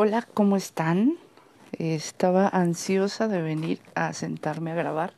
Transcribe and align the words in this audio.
Hola, 0.00 0.22
¿cómo 0.32 0.56
están? 0.56 1.14
Estaba 1.72 2.46
ansiosa 2.46 3.26
de 3.26 3.42
venir 3.42 3.80
a 3.96 4.12
sentarme 4.12 4.70
a 4.70 4.76
grabar 4.76 5.12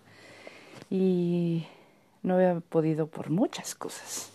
y 0.88 1.66
no 2.22 2.36
había 2.36 2.60
podido 2.60 3.06
por 3.06 3.28
muchas 3.28 3.74
cosas. 3.74 4.30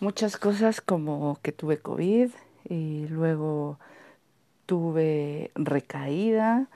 Muchas 0.00 0.36
cosas 0.36 0.80
como 0.80 1.38
que 1.42 1.52
tuve 1.52 1.78
COVID 1.78 2.30
y 2.68 3.06
luego 3.06 3.78
tuve 4.66 5.52
recaída 5.54 6.66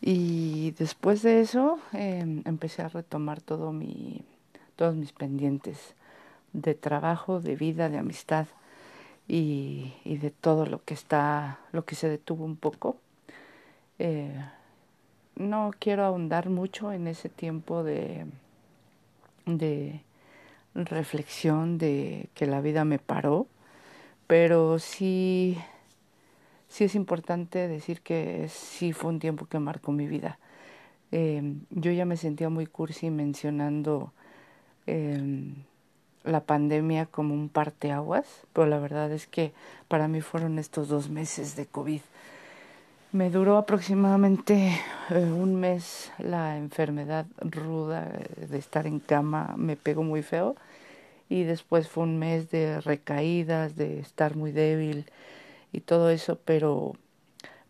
y 0.00 0.70
después 0.78 1.20
de 1.20 1.42
eso 1.42 1.80
em, 1.92 2.40
empecé 2.46 2.80
a 2.80 2.88
retomar 2.88 3.42
todo 3.42 3.72
mi, 3.72 4.22
todos 4.76 4.94
mis 4.94 5.12
pendientes 5.12 5.94
de 6.54 6.74
trabajo, 6.74 7.40
de 7.40 7.56
vida, 7.56 7.90
de 7.90 7.98
amistad 7.98 8.46
y, 9.28 9.92
de 10.04 10.30
todo 10.30 10.66
lo 10.66 10.84
que 10.84 10.94
está, 10.94 11.58
lo 11.72 11.84
que 11.84 11.94
se 11.94 12.08
detuvo 12.08 12.44
un 12.44 12.56
poco. 12.56 12.96
Eh, 13.98 14.34
no 15.36 15.70
quiero 15.78 16.04
ahondar 16.04 16.48
mucho 16.50 16.92
en 16.92 17.06
ese 17.06 17.28
tiempo 17.28 17.82
de, 17.82 18.26
de 19.46 20.02
reflexión 20.74 21.78
de 21.78 22.28
que 22.34 22.46
la 22.46 22.60
vida 22.60 22.84
me 22.84 22.98
paró, 22.98 23.46
pero 24.26 24.78
sí, 24.78 25.58
sí 26.68 26.84
es 26.84 26.94
importante 26.94 27.68
decir 27.68 28.00
que 28.02 28.48
sí 28.48 28.92
fue 28.92 29.10
un 29.10 29.18
tiempo 29.20 29.46
que 29.46 29.58
marcó 29.58 29.92
mi 29.92 30.06
vida. 30.06 30.38
Eh, 31.12 31.42
yo 31.70 31.92
ya 31.92 32.06
me 32.06 32.16
sentía 32.16 32.48
muy 32.48 32.66
cursi 32.66 33.10
mencionando 33.10 34.12
eh, 34.86 35.54
la 36.24 36.40
pandemia 36.40 37.06
como 37.06 37.34
un 37.34 37.48
parteaguas, 37.48 38.26
pero 38.52 38.66
la 38.66 38.78
verdad 38.78 39.10
es 39.12 39.26
que 39.26 39.52
para 39.88 40.08
mí 40.08 40.20
fueron 40.20 40.58
estos 40.58 40.88
dos 40.88 41.08
meses 41.08 41.56
de 41.56 41.66
COVID. 41.66 42.00
Me 43.12 43.30
duró 43.30 43.58
aproximadamente 43.58 44.80
eh, 45.10 45.18
un 45.18 45.56
mes 45.56 46.10
la 46.18 46.56
enfermedad 46.56 47.26
ruda 47.40 48.10
de 48.36 48.58
estar 48.58 48.86
en 48.86 49.00
cama, 49.00 49.54
me 49.56 49.76
pegó 49.76 50.02
muy 50.02 50.22
feo 50.22 50.56
y 51.28 51.44
después 51.44 51.88
fue 51.88 52.04
un 52.04 52.18
mes 52.18 52.50
de 52.50 52.80
recaídas, 52.80 53.76
de 53.76 54.00
estar 54.00 54.36
muy 54.36 54.52
débil 54.52 55.06
y 55.72 55.80
todo 55.80 56.10
eso, 56.10 56.38
pero 56.44 56.94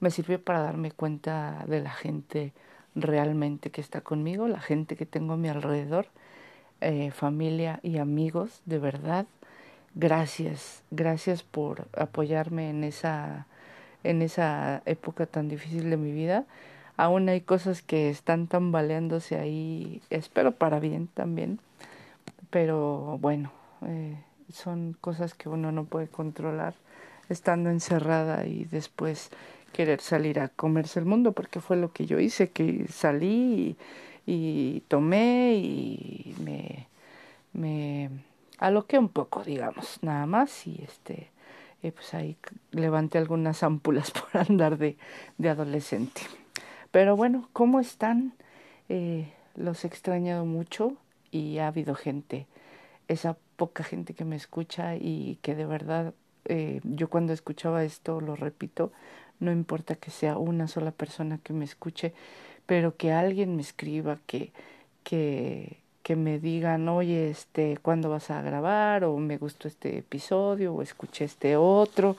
me 0.00 0.10
sirvió 0.10 0.42
para 0.42 0.60
darme 0.62 0.90
cuenta 0.90 1.64
de 1.66 1.80
la 1.80 1.92
gente 1.92 2.52
realmente 2.94 3.70
que 3.70 3.80
está 3.80 4.00
conmigo, 4.00 4.48
la 4.48 4.60
gente 4.60 4.96
que 4.96 5.06
tengo 5.06 5.34
a 5.34 5.36
mi 5.36 5.48
alrededor 5.48 6.06
eh, 6.82 7.10
familia 7.12 7.80
y 7.82 7.98
amigos, 7.98 8.60
de 8.66 8.78
verdad, 8.78 9.26
gracias, 9.94 10.82
gracias 10.90 11.42
por 11.42 11.86
apoyarme 11.96 12.70
en 12.70 12.84
esa, 12.84 13.46
en 14.04 14.22
esa 14.22 14.82
época 14.84 15.26
tan 15.26 15.48
difícil 15.48 15.90
de 15.90 15.96
mi 15.96 16.12
vida. 16.12 16.44
Aún 16.96 17.28
hay 17.28 17.40
cosas 17.40 17.82
que 17.82 18.10
están 18.10 18.48
tambaleándose 18.48 19.36
ahí, 19.36 20.02
espero 20.10 20.52
para 20.52 20.80
bien 20.80 21.08
también, 21.14 21.60
pero 22.50 23.18
bueno, 23.20 23.52
eh, 23.86 24.16
son 24.52 24.96
cosas 25.00 25.34
que 25.34 25.48
uno 25.48 25.72
no 25.72 25.84
puede 25.84 26.08
controlar 26.08 26.74
estando 27.28 27.70
encerrada 27.70 28.46
y 28.46 28.64
después 28.64 29.30
querer 29.72 30.00
salir 30.00 30.38
a 30.38 30.48
comerse 30.48 30.98
el 30.98 31.06
mundo, 31.06 31.32
porque 31.32 31.60
fue 31.60 31.76
lo 31.76 31.92
que 31.92 32.06
yo 32.06 32.18
hice, 32.18 32.50
que 32.50 32.86
salí 32.88 33.28
y 33.54 33.76
y 34.26 34.80
tomé 34.88 35.54
y 35.56 36.34
me, 36.40 36.86
me 37.52 38.10
aloqué 38.58 38.98
un 38.98 39.08
poco, 39.08 39.42
digamos, 39.44 39.98
nada 40.02 40.26
más 40.26 40.66
y 40.66 40.82
este, 40.82 41.30
eh, 41.82 41.92
pues 41.92 42.14
ahí 42.14 42.36
levanté 42.70 43.18
algunas 43.18 43.62
ámpulas 43.62 44.10
por 44.32 44.40
andar 44.40 44.78
de, 44.78 44.96
de 45.38 45.48
adolescente. 45.48 46.22
Pero 46.90 47.16
bueno, 47.16 47.48
¿cómo 47.52 47.80
están? 47.80 48.34
Eh, 48.88 49.32
los 49.56 49.84
he 49.84 49.88
extrañado 49.88 50.44
mucho 50.44 50.96
y 51.30 51.58
ha 51.58 51.68
habido 51.68 51.94
gente, 51.94 52.46
esa 53.08 53.36
poca 53.56 53.84
gente 53.84 54.14
que 54.14 54.24
me 54.24 54.36
escucha 54.36 54.96
y 54.96 55.38
que 55.42 55.54
de 55.54 55.66
verdad 55.66 56.14
eh, 56.44 56.80
yo 56.84 57.08
cuando 57.08 57.32
escuchaba 57.32 57.84
esto, 57.84 58.20
lo 58.20 58.36
repito, 58.36 58.92
no 59.40 59.52
importa 59.52 59.96
que 59.96 60.10
sea 60.10 60.36
una 60.38 60.68
sola 60.68 60.92
persona 60.92 61.38
que 61.38 61.52
me 61.52 61.64
escuche, 61.64 62.14
pero 62.66 62.96
que 62.96 63.12
alguien 63.12 63.56
me 63.56 63.62
escriba, 63.62 64.18
que, 64.26 64.52
que, 65.04 65.78
que 66.02 66.16
me 66.16 66.38
digan, 66.38 66.88
oye, 66.88 67.30
este, 67.30 67.78
¿cuándo 67.82 68.10
vas 68.10 68.30
a 68.30 68.42
grabar? 68.42 69.04
O 69.04 69.16
me 69.18 69.38
gustó 69.38 69.68
este 69.68 69.98
episodio, 69.98 70.74
o 70.74 70.82
escuché 70.82 71.24
este 71.24 71.56
otro. 71.56 72.16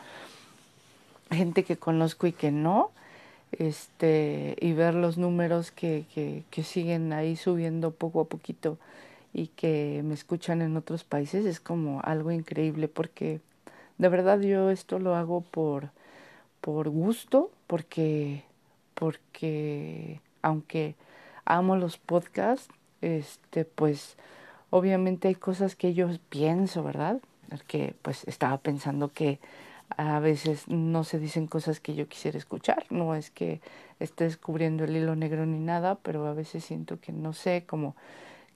Gente 1.32 1.64
que 1.64 1.78
conozco 1.78 2.28
y 2.28 2.32
que 2.32 2.52
no, 2.52 2.92
este, 3.52 4.56
y 4.60 4.74
ver 4.74 4.94
los 4.94 5.18
números 5.18 5.72
que, 5.72 6.06
que, 6.14 6.44
que 6.52 6.64
siguen 6.64 7.14
ahí 7.14 7.36
subiendo 7.36 7.92
poco 7.92 8.22
a 8.22 8.26
poquito 8.26 8.78
y 9.34 9.48
que 9.48 10.02
me 10.04 10.14
escuchan 10.14 10.62
en 10.62 10.78
otros 10.78 11.04
países 11.04 11.46
es 11.46 11.60
como 11.60 12.02
algo 12.04 12.32
increíble 12.32 12.88
porque 12.88 13.42
de 13.98 14.10
verdad 14.10 14.40
yo 14.42 14.70
esto 14.70 15.00
lo 15.00 15.16
hago 15.16 15.42
por, 15.42 15.90
por 16.62 16.90
gusto, 16.90 17.52
porque, 17.68 18.44
porque 18.94 20.22
aunque 20.44 20.96
amo 21.46 21.76
los 21.76 21.98
podcasts, 21.98 22.70
este, 23.02 23.66
pues 23.66 24.18
obviamente 24.70 25.28
hay 25.28 25.36
cosas 25.36 25.76
que 25.76 25.94
yo 25.94 26.08
pienso, 26.30 26.84
¿verdad? 26.84 27.20
Que 27.68 27.96
pues 28.02 28.24
estaba 28.28 28.58
pensando 28.60 29.10
que 29.10 29.40
a 29.98 30.20
veces 30.20 30.68
no 30.68 31.04
se 31.04 31.20
dicen 31.20 31.48
cosas 31.48 31.80
que 31.80 31.96
yo 31.96 32.08
quisiera 32.08 32.38
escuchar, 32.38 32.86
no 32.90 33.16
es 33.16 33.30
que 33.32 33.62
esté 34.00 34.24
descubriendo 34.24 34.84
el 34.86 34.96
hilo 34.96 35.16
negro 35.16 35.46
ni 35.46 35.60
nada, 35.60 35.96
pero 35.96 36.26
a 36.28 36.34
veces 36.34 36.64
siento 36.64 37.00
que 37.00 37.12
no 37.12 37.34
sé, 37.34 37.66
como 37.68 37.96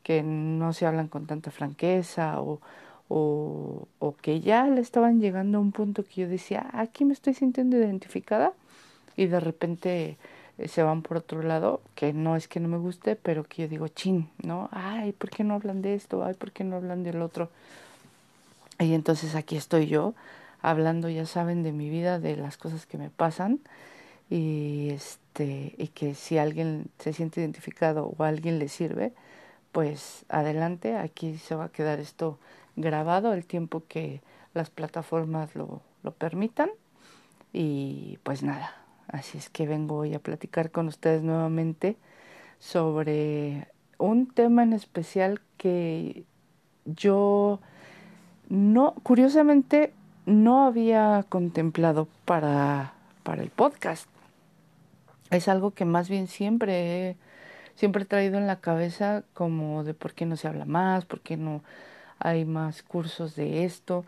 que 0.03 0.23
no 0.23 0.73
se 0.73 0.85
hablan 0.85 1.09
con 1.09 1.27
tanta 1.27 1.51
franqueza 1.51 2.41
o, 2.41 2.61
o, 3.09 3.87
o 3.99 4.15
que 4.15 4.39
ya 4.39 4.67
le 4.67 4.81
estaban 4.81 5.19
llegando 5.19 5.57
a 5.57 5.61
un 5.61 5.71
punto 5.71 6.03
que 6.03 6.21
yo 6.21 6.27
decía, 6.27 6.69
ah, 6.71 6.81
aquí 6.81 7.05
me 7.05 7.13
estoy 7.13 7.33
sintiendo 7.33 7.77
identificada 7.77 8.53
y 9.15 9.27
de 9.27 9.39
repente 9.39 10.17
se 10.65 10.83
van 10.83 11.01
por 11.03 11.17
otro 11.17 11.43
lado, 11.43 11.81
que 11.95 12.13
no 12.13 12.35
es 12.35 12.47
que 12.47 12.59
no 12.59 12.67
me 12.67 12.77
guste, 12.77 13.15
pero 13.15 13.43
que 13.43 13.63
yo 13.63 13.67
digo, 13.67 13.87
chin, 13.87 14.29
¿no? 14.43 14.69
Ay, 14.71 15.11
¿por 15.11 15.29
qué 15.29 15.43
no 15.43 15.53
hablan 15.53 15.81
de 15.81 15.93
esto? 15.93 16.23
Ay, 16.23 16.33
¿por 16.33 16.51
qué 16.51 16.63
no 16.63 16.77
hablan 16.77 17.03
del 17.03 17.21
otro? 17.21 17.49
Y 18.79 18.93
entonces 18.93 19.35
aquí 19.35 19.55
estoy 19.55 19.87
yo, 19.87 20.13
hablando, 20.61 21.09
ya 21.09 21.25
saben, 21.25 21.63
de 21.63 21.71
mi 21.71 21.89
vida, 21.89 22.19
de 22.19 22.35
las 22.35 22.57
cosas 22.57 22.85
que 22.85 22.97
me 22.97 23.09
pasan, 23.09 23.59
y 24.29 24.89
este, 24.89 25.75
y 25.77 25.87
que 25.89 26.15
si 26.15 26.37
alguien 26.37 26.87
se 26.99 27.13
siente 27.13 27.41
identificado 27.41 28.13
o 28.17 28.23
a 28.23 28.27
alguien 28.27 28.59
le 28.59 28.67
sirve, 28.67 29.13
pues 29.71 30.25
adelante, 30.29 30.97
aquí 30.97 31.37
se 31.37 31.55
va 31.55 31.65
a 31.65 31.69
quedar 31.69 31.99
esto 31.99 32.39
grabado 32.75 33.33
el 33.33 33.45
tiempo 33.45 33.83
que 33.87 34.21
las 34.53 34.69
plataformas 34.69 35.55
lo, 35.55 35.81
lo 36.03 36.11
permitan. 36.11 36.69
Y 37.53 38.19
pues 38.23 38.43
nada, 38.43 38.75
Así 39.07 39.37
es 39.37 39.49
que 39.49 39.65
vengo 39.65 39.97
hoy 39.97 40.13
a 40.13 40.19
platicar 40.19 40.71
con 40.71 40.87
ustedes 40.87 41.23
nuevamente 41.23 41.95
sobre 42.59 43.67
un 43.97 44.27
tema 44.27 44.63
en 44.63 44.73
especial 44.73 45.41
que 45.57 46.25
yo 46.85 47.59
no, 48.49 48.93
curiosamente, 49.03 49.93
no 50.25 50.65
había 50.65 51.25
contemplado 51.29 52.07
para, 52.25 52.93
para 53.23 53.43
el 53.43 53.49
podcast. 53.49 54.07
Es 55.29 55.47
algo 55.47 55.71
que 55.71 55.85
más 55.85 56.09
bien 56.09 56.27
siempre 56.27 57.09
he, 57.09 57.17
siempre 57.75 58.03
he 58.03 58.05
traído 58.05 58.37
en 58.37 58.47
la 58.47 58.59
cabeza 58.59 59.23
como 59.33 59.83
de 59.83 59.93
por 59.93 60.13
qué 60.13 60.25
no 60.25 60.35
se 60.35 60.47
habla 60.47 60.65
más, 60.65 61.05
por 61.05 61.21
qué 61.21 61.37
no 61.37 61.63
hay 62.19 62.45
más 62.45 62.83
cursos 62.83 63.35
de 63.35 63.63
esto 63.63 64.05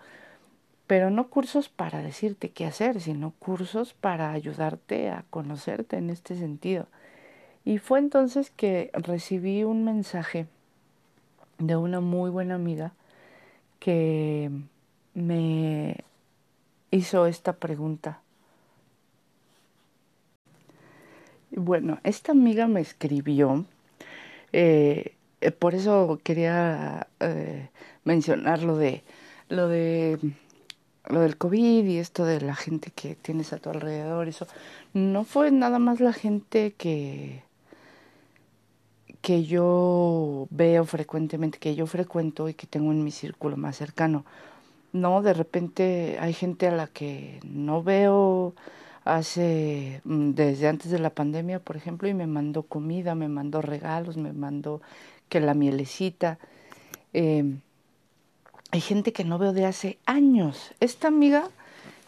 pero 0.89 1.11
no 1.11 1.27
cursos 1.27 1.69
para 1.69 2.01
decirte 2.01 2.49
qué 2.49 2.65
hacer, 2.65 2.99
sino 2.99 3.29
cursos 3.37 3.93
para 3.93 4.31
ayudarte 4.31 5.11
a 5.11 5.23
conocerte 5.29 5.97
en 5.97 6.09
este 6.09 6.35
sentido. 6.35 6.87
Y 7.63 7.77
fue 7.77 7.99
entonces 7.99 8.49
que 8.49 8.89
recibí 8.93 9.63
un 9.63 9.83
mensaje 9.83 10.47
de 11.59 11.75
una 11.75 11.99
muy 11.99 12.31
buena 12.31 12.55
amiga 12.55 12.93
que 13.79 14.49
me 15.13 15.97
hizo 16.89 17.27
esta 17.27 17.53
pregunta. 17.53 18.21
Bueno, 21.51 21.99
esta 22.03 22.31
amiga 22.31 22.65
me 22.65 22.81
escribió, 22.81 23.63
eh, 24.53 25.13
por 25.59 25.75
eso 25.75 26.19
quería 26.23 27.05
eh, 27.19 27.69
mencionar 28.05 28.63
lo 28.63 28.75
de, 28.75 29.03
lo 29.49 29.67
de 29.67 30.17
lo 31.07 31.21
del 31.21 31.37
COVID 31.37 31.85
y 31.85 31.97
esto 31.97 32.25
de 32.25 32.41
la 32.41 32.55
gente 32.55 32.91
que 32.91 33.15
tienes 33.15 33.53
a 33.53 33.57
tu 33.57 33.69
alrededor, 33.69 34.27
eso 34.27 34.47
no 34.93 35.23
fue 35.23 35.51
nada 35.51 35.79
más 35.79 35.99
la 35.99 36.13
gente 36.13 36.73
que 36.77 37.43
que 39.21 39.43
yo 39.43 40.47
veo 40.49 40.85
frecuentemente, 40.85 41.59
que 41.59 41.75
yo 41.75 41.87
frecuento 41.87 42.49
y 42.49 42.53
que 42.53 42.67
tengo 42.67 42.91
en 42.91 43.03
mi 43.03 43.11
círculo 43.11 43.57
más 43.57 43.77
cercano. 43.77 44.25
No, 44.93 45.21
de 45.21 45.33
repente 45.33 46.17
hay 46.19 46.33
gente 46.33 46.67
a 46.67 46.71
la 46.71 46.87
que 46.87 47.39
no 47.43 47.83
veo 47.83 48.55
hace 49.05 50.01
mm, 50.05 50.31
desde 50.31 50.67
antes 50.67 50.91
de 50.91 50.99
la 50.99 51.11
pandemia, 51.11 51.59
por 51.59 51.77
ejemplo, 51.77 52.07
y 52.07 52.13
me 52.13 52.27
mandó 52.27 52.63
comida, 52.63 53.15
me 53.15 53.27
mandó 53.27 53.61
regalos, 53.61 54.17
me 54.17 54.33
mandó 54.33 54.81
que 55.29 55.39
la 55.41 55.53
mielecita. 55.53 56.39
Eh, 57.13 57.57
hay 58.71 58.81
gente 58.81 59.13
que 59.13 59.23
no 59.23 59.37
veo 59.37 59.53
de 59.53 59.65
hace 59.65 59.97
años. 60.05 60.71
Esta 60.79 61.07
amiga 61.07 61.49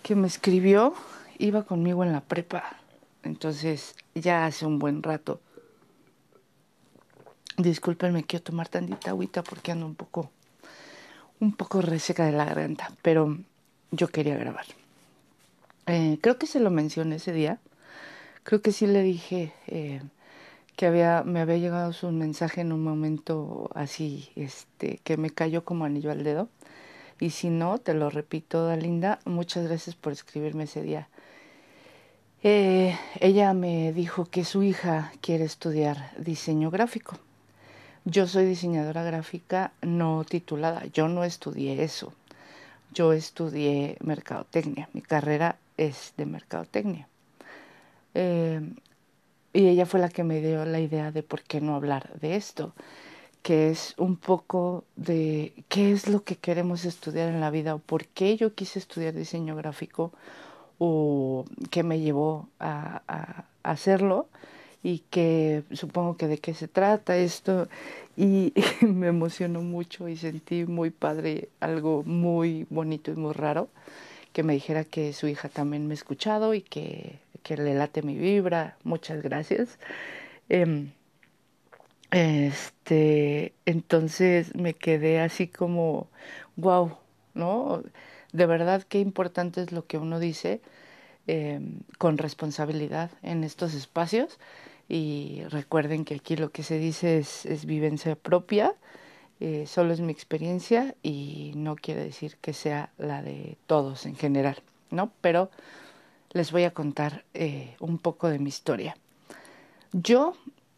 que 0.03 0.15
me 0.15 0.27
escribió 0.27 0.93
iba 1.37 1.63
conmigo 1.63 2.03
en 2.03 2.11
la 2.11 2.21
prepa, 2.21 2.77
entonces 3.23 3.95
ya 4.13 4.45
hace 4.45 4.65
un 4.65 4.79
buen 4.79 5.01
rato. 5.01 5.41
Discúlpenme, 7.57 8.23
quiero 8.23 8.43
tomar 8.43 8.69
tantita 8.69 9.11
agüita 9.11 9.43
porque 9.43 9.71
ando 9.71 9.85
un 9.85 9.95
poco, 9.95 10.31
un 11.39 11.53
poco 11.53 11.81
reseca 11.81 12.25
de 12.25 12.31
la 12.31 12.45
garganta, 12.45 12.91
pero 13.01 13.37
yo 13.91 14.07
quería 14.07 14.37
grabar. 14.37 14.65
Eh, 15.87 16.19
creo 16.21 16.37
que 16.37 16.47
se 16.47 16.59
lo 16.59 16.69
mencioné 16.69 17.15
ese 17.15 17.33
día. 17.33 17.59
Creo 18.43 18.61
que 18.61 18.71
sí 18.71 18.87
le 18.87 19.03
dije 19.03 19.53
eh, 19.67 20.01
que 20.81 20.87
había, 20.87 21.21
me 21.23 21.41
había 21.41 21.57
llegado 21.57 21.93
su 21.93 22.09
mensaje 22.09 22.61
en 22.61 22.71
un 22.71 22.83
momento 22.83 23.69
así, 23.75 24.31
este, 24.35 24.99
que 25.03 25.15
me 25.15 25.29
cayó 25.29 25.63
como 25.63 25.85
anillo 25.85 26.09
al 26.09 26.23
dedo. 26.23 26.49
Y 27.19 27.29
si 27.29 27.51
no, 27.51 27.77
te 27.77 27.93
lo 27.93 28.09
repito, 28.09 28.65
Dalinda, 28.65 29.19
muchas 29.25 29.67
gracias 29.67 29.95
por 29.95 30.11
escribirme 30.11 30.63
ese 30.63 30.81
día. 30.81 31.07
Eh, 32.41 32.97
ella 33.19 33.53
me 33.53 33.93
dijo 33.93 34.25
que 34.25 34.43
su 34.43 34.63
hija 34.63 35.11
quiere 35.21 35.43
estudiar 35.43 36.13
diseño 36.17 36.71
gráfico. 36.71 37.15
Yo 38.03 38.25
soy 38.25 38.45
diseñadora 38.45 39.03
gráfica 39.03 39.73
no 39.83 40.25
titulada, 40.27 40.87
yo 40.87 41.07
no 41.07 41.23
estudié 41.23 41.83
eso. 41.83 42.11
Yo 42.91 43.13
estudié 43.13 43.97
mercadotecnia, 43.99 44.89
mi 44.93 45.03
carrera 45.03 45.57
es 45.77 46.15
de 46.17 46.25
mercadotecnia. 46.25 47.07
Eh, 48.15 48.61
y 49.53 49.67
ella 49.67 49.85
fue 49.85 49.99
la 49.99 50.09
que 50.09 50.23
me 50.23 50.41
dio 50.41 50.65
la 50.65 50.79
idea 50.79 51.11
de 51.11 51.23
por 51.23 51.43
qué 51.43 51.61
no 51.61 51.75
hablar 51.75 52.19
de 52.19 52.35
esto, 52.35 52.73
que 53.41 53.69
es 53.71 53.95
un 53.97 54.17
poco 54.17 54.83
de 54.95 55.53
qué 55.67 55.91
es 55.91 56.07
lo 56.07 56.23
que 56.23 56.35
queremos 56.35 56.85
estudiar 56.85 57.29
en 57.29 57.41
la 57.41 57.49
vida 57.49 57.75
o 57.75 57.79
por 57.79 58.05
qué 58.05 58.37
yo 58.37 58.53
quise 58.53 58.79
estudiar 58.79 59.13
diseño 59.13 59.55
gráfico 59.55 60.11
o 60.79 61.45
qué 61.69 61.83
me 61.83 61.99
llevó 61.99 62.47
a, 62.59 63.01
a 63.07 63.45
hacerlo 63.63 64.27
y 64.83 64.99
que 65.09 65.63
supongo 65.73 66.17
que 66.17 66.27
de 66.27 66.37
qué 66.39 66.53
se 66.53 66.67
trata 66.67 67.17
esto. 67.17 67.67
Y, 68.17 68.53
me 68.81 69.07
emocionó 69.07 69.61
mucho 69.61 70.07
y 70.07 70.17
sentí 70.17 70.65
muy 70.65 70.89
padre 70.89 71.49
algo 71.59 72.03
muy 72.03 72.65
bonito 72.69 73.11
y 73.11 73.15
muy 73.15 73.33
raro 73.33 73.69
que 74.33 74.43
me 74.43 74.53
dijera 74.53 74.85
que 74.85 75.13
su 75.13 75.27
hija 75.27 75.49
también 75.49 75.87
me 75.87 75.93
ha 75.93 75.95
escuchado 75.95 76.53
y 76.53 76.61
que, 76.61 77.19
que 77.43 77.57
le 77.57 77.73
late 77.73 78.01
mi 78.01 78.17
vibra. 78.17 78.77
Muchas 78.83 79.21
gracias. 79.21 79.79
Eh, 80.49 80.87
este, 82.11 83.53
entonces 83.65 84.55
me 84.55 84.73
quedé 84.73 85.21
así 85.21 85.47
como, 85.47 86.09
wow, 86.55 86.97
¿no? 87.33 87.83
De 88.33 88.45
verdad 88.45 88.83
qué 88.83 88.99
importante 88.99 89.61
es 89.61 89.71
lo 89.71 89.87
que 89.87 89.97
uno 89.97 90.19
dice 90.19 90.61
eh, 91.27 91.59
con 91.97 92.17
responsabilidad 92.17 93.11
en 93.23 93.43
estos 93.43 93.73
espacios. 93.73 94.39
Y 94.89 95.43
recuerden 95.49 96.03
que 96.05 96.15
aquí 96.15 96.35
lo 96.35 96.51
que 96.51 96.63
se 96.63 96.77
dice 96.77 97.17
es, 97.17 97.45
es 97.45 97.65
vivencia 97.65 98.15
propia 98.15 98.75
eh, 99.41 99.65
solo 99.65 99.91
es 99.91 100.01
mi 100.01 100.11
experiencia 100.11 100.93
y 101.01 101.53
no 101.55 101.75
quiere 101.75 102.03
decir 102.03 102.37
que 102.41 102.53
sea 102.53 102.91
la 102.99 103.23
de 103.23 103.57
todos 103.65 104.05
en 104.05 104.15
general, 104.15 104.61
¿no? 104.91 105.11
Pero 105.19 105.49
les 106.31 106.51
voy 106.51 106.63
a 106.63 106.71
contar 106.71 107.23
eh, 107.33 107.75
un 107.79 107.97
poco 107.97 108.29
de 108.29 108.39
mi 108.39 108.49
historia. 108.49 108.95
Yo, 109.91 110.35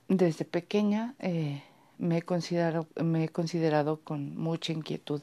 desde 0.07 0.45
pequeña, 0.45 1.15
eh, 1.19 1.63
me, 1.97 2.17
he 2.17 2.21
considerado, 2.21 2.87
me 2.95 3.25
he 3.25 3.29
considerado 3.29 3.99
con 4.03 4.35
mucha 4.35 4.73
inquietud 4.73 5.21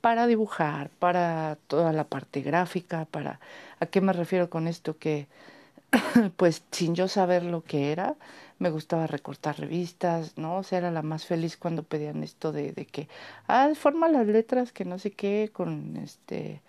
para 0.00 0.26
dibujar, 0.26 0.90
para 0.98 1.56
toda 1.68 1.92
la 1.92 2.04
parte 2.04 2.40
gráfica, 2.40 3.04
para... 3.04 3.38
¿A 3.78 3.86
qué 3.86 4.00
me 4.00 4.12
refiero 4.12 4.50
con 4.50 4.66
esto? 4.66 4.98
Que 4.98 5.28
pues 6.36 6.64
sin 6.72 6.94
yo 6.94 7.06
saber 7.06 7.44
lo 7.44 7.62
que 7.62 7.92
era, 7.92 8.16
me 8.58 8.70
gustaba 8.70 9.06
recortar 9.06 9.60
revistas, 9.60 10.36
¿no? 10.38 10.58
O 10.58 10.62
sea, 10.64 10.78
era 10.78 10.90
la 10.90 11.02
más 11.02 11.24
feliz 11.24 11.56
cuando 11.56 11.82
pedían 11.84 12.22
esto 12.22 12.52
de, 12.52 12.72
de 12.72 12.86
que, 12.86 13.08
ah, 13.46 13.70
forma 13.74 14.08
las 14.08 14.26
letras, 14.26 14.72
que 14.72 14.84
no 14.84 14.98
sé 14.98 15.12
qué, 15.12 15.50
con 15.52 15.96
este, 15.96 16.62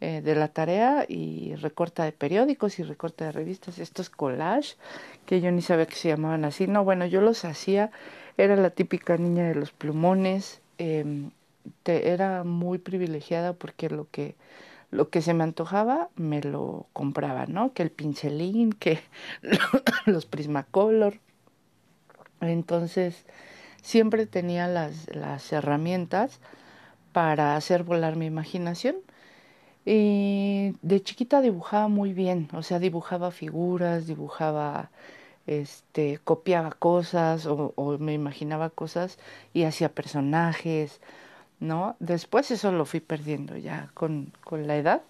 eh, 0.00 0.20
de 0.22 0.34
la 0.34 0.48
tarea 0.48 1.06
y 1.08 1.54
recorta 1.56 2.04
de 2.04 2.12
periódicos 2.12 2.78
y 2.78 2.82
recorta 2.82 3.26
de 3.26 3.32
revistas, 3.32 3.78
estos 3.78 4.10
collage, 4.10 4.76
que 5.24 5.40
yo 5.40 5.50
ni 5.50 5.62
sabía 5.62 5.86
que 5.86 5.94
se 5.96 6.08
llamaban 6.08 6.44
así, 6.44 6.66
no, 6.66 6.84
bueno, 6.84 7.06
yo 7.06 7.20
los 7.20 7.44
hacía, 7.44 7.90
era 8.36 8.56
la 8.56 8.70
típica 8.70 9.16
niña 9.16 9.48
de 9.48 9.54
los 9.54 9.72
plumones, 9.72 10.60
te, 10.76 12.08
era 12.10 12.44
muy 12.44 12.78
privilegiada 12.78 13.54
porque 13.54 13.88
lo 13.88 14.08
que 14.10 14.36
lo 14.90 15.10
que 15.10 15.22
se 15.22 15.34
me 15.34 15.44
antojaba 15.44 16.10
me 16.16 16.40
lo 16.40 16.86
compraba, 16.92 17.46
¿no? 17.46 17.72
Que 17.72 17.82
el 17.82 17.90
pincelín, 17.90 18.72
que 18.72 19.00
los 20.06 20.26
Prismacolor. 20.26 21.18
Entonces, 22.40 23.24
siempre 23.82 24.26
tenía 24.26 24.68
las, 24.68 25.14
las 25.14 25.52
herramientas 25.52 26.40
para 27.12 27.56
hacer 27.56 27.82
volar 27.82 28.16
mi 28.16 28.26
imaginación. 28.26 28.96
Y 29.86 30.74
de 30.82 31.02
chiquita 31.02 31.40
dibujaba 31.40 31.88
muy 31.88 32.12
bien, 32.12 32.48
o 32.52 32.62
sea, 32.62 32.80
dibujaba 32.80 33.30
figuras, 33.30 34.06
dibujaba, 34.08 34.90
este, 35.46 36.18
copiaba 36.24 36.72
cosas 36.72 37.46
o, 37.46 37.72
o 37.76 37.96
me 37.98 38.12
imaginaba 38.12 38.70
cosas 38.70 39.18
y 39.54 39.62
hacía 39.64 39.88
personajes, 39.88 41.00
¿no? 41.60 41.96
Después 42.00 42.50
eso 42.50 42.72
lo 42.72 42.84
fui 42.84 43.00
perdiendo 43.00 43.56
ya 43.56 43.90
con, 43.94 44.32
con 44.44 44.66
la 44.66 44.76
edad. 44.76 45.02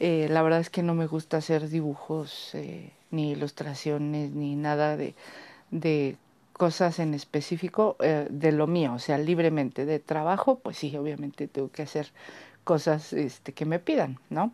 Eh, 0.00 0.28
la 0.30 0.42
verdad 0.42 0.60
es 0.60 0.70
que 0.70 0.82
no 0.82 0.94
me 0.94 1.06
gusta 1.06 1.38
hacer 1.38 1.68
dibujos, 1.68 2.54
eh, 2.54 2.92
ni 3.10 3.32
ilustraciones, 3.32 4.32
ni 4.32 4.56
nada 4.56 4.96
de, 4.96 5.14
de 5.70 6.16
cosas 6.54 6.98
en 6.98 7.14
específico 7.14 7.96
eh, 8.00 8.26
de 8.30 8.52
lo 8.52 8.66
mío, 8.66 8.94
o 8.94 8.98
sea, 8.98 9.18
libremente. 9.18 9.86
De 9.86 9.98
trabajo, 9.98 10.58
pues 10.58 10.78
sí, 10.78 10.96
obviamente 10.96 11.48
tengo 11.48 11.70
que 11.70 11.82
hacer 11.82 12.12
cosas 12.64 13.12
este, 13.12 13.52
que 13.52 13.64
me 13.64 13.78
pidan, 13.78 14.18
¿no? 14.28 14.52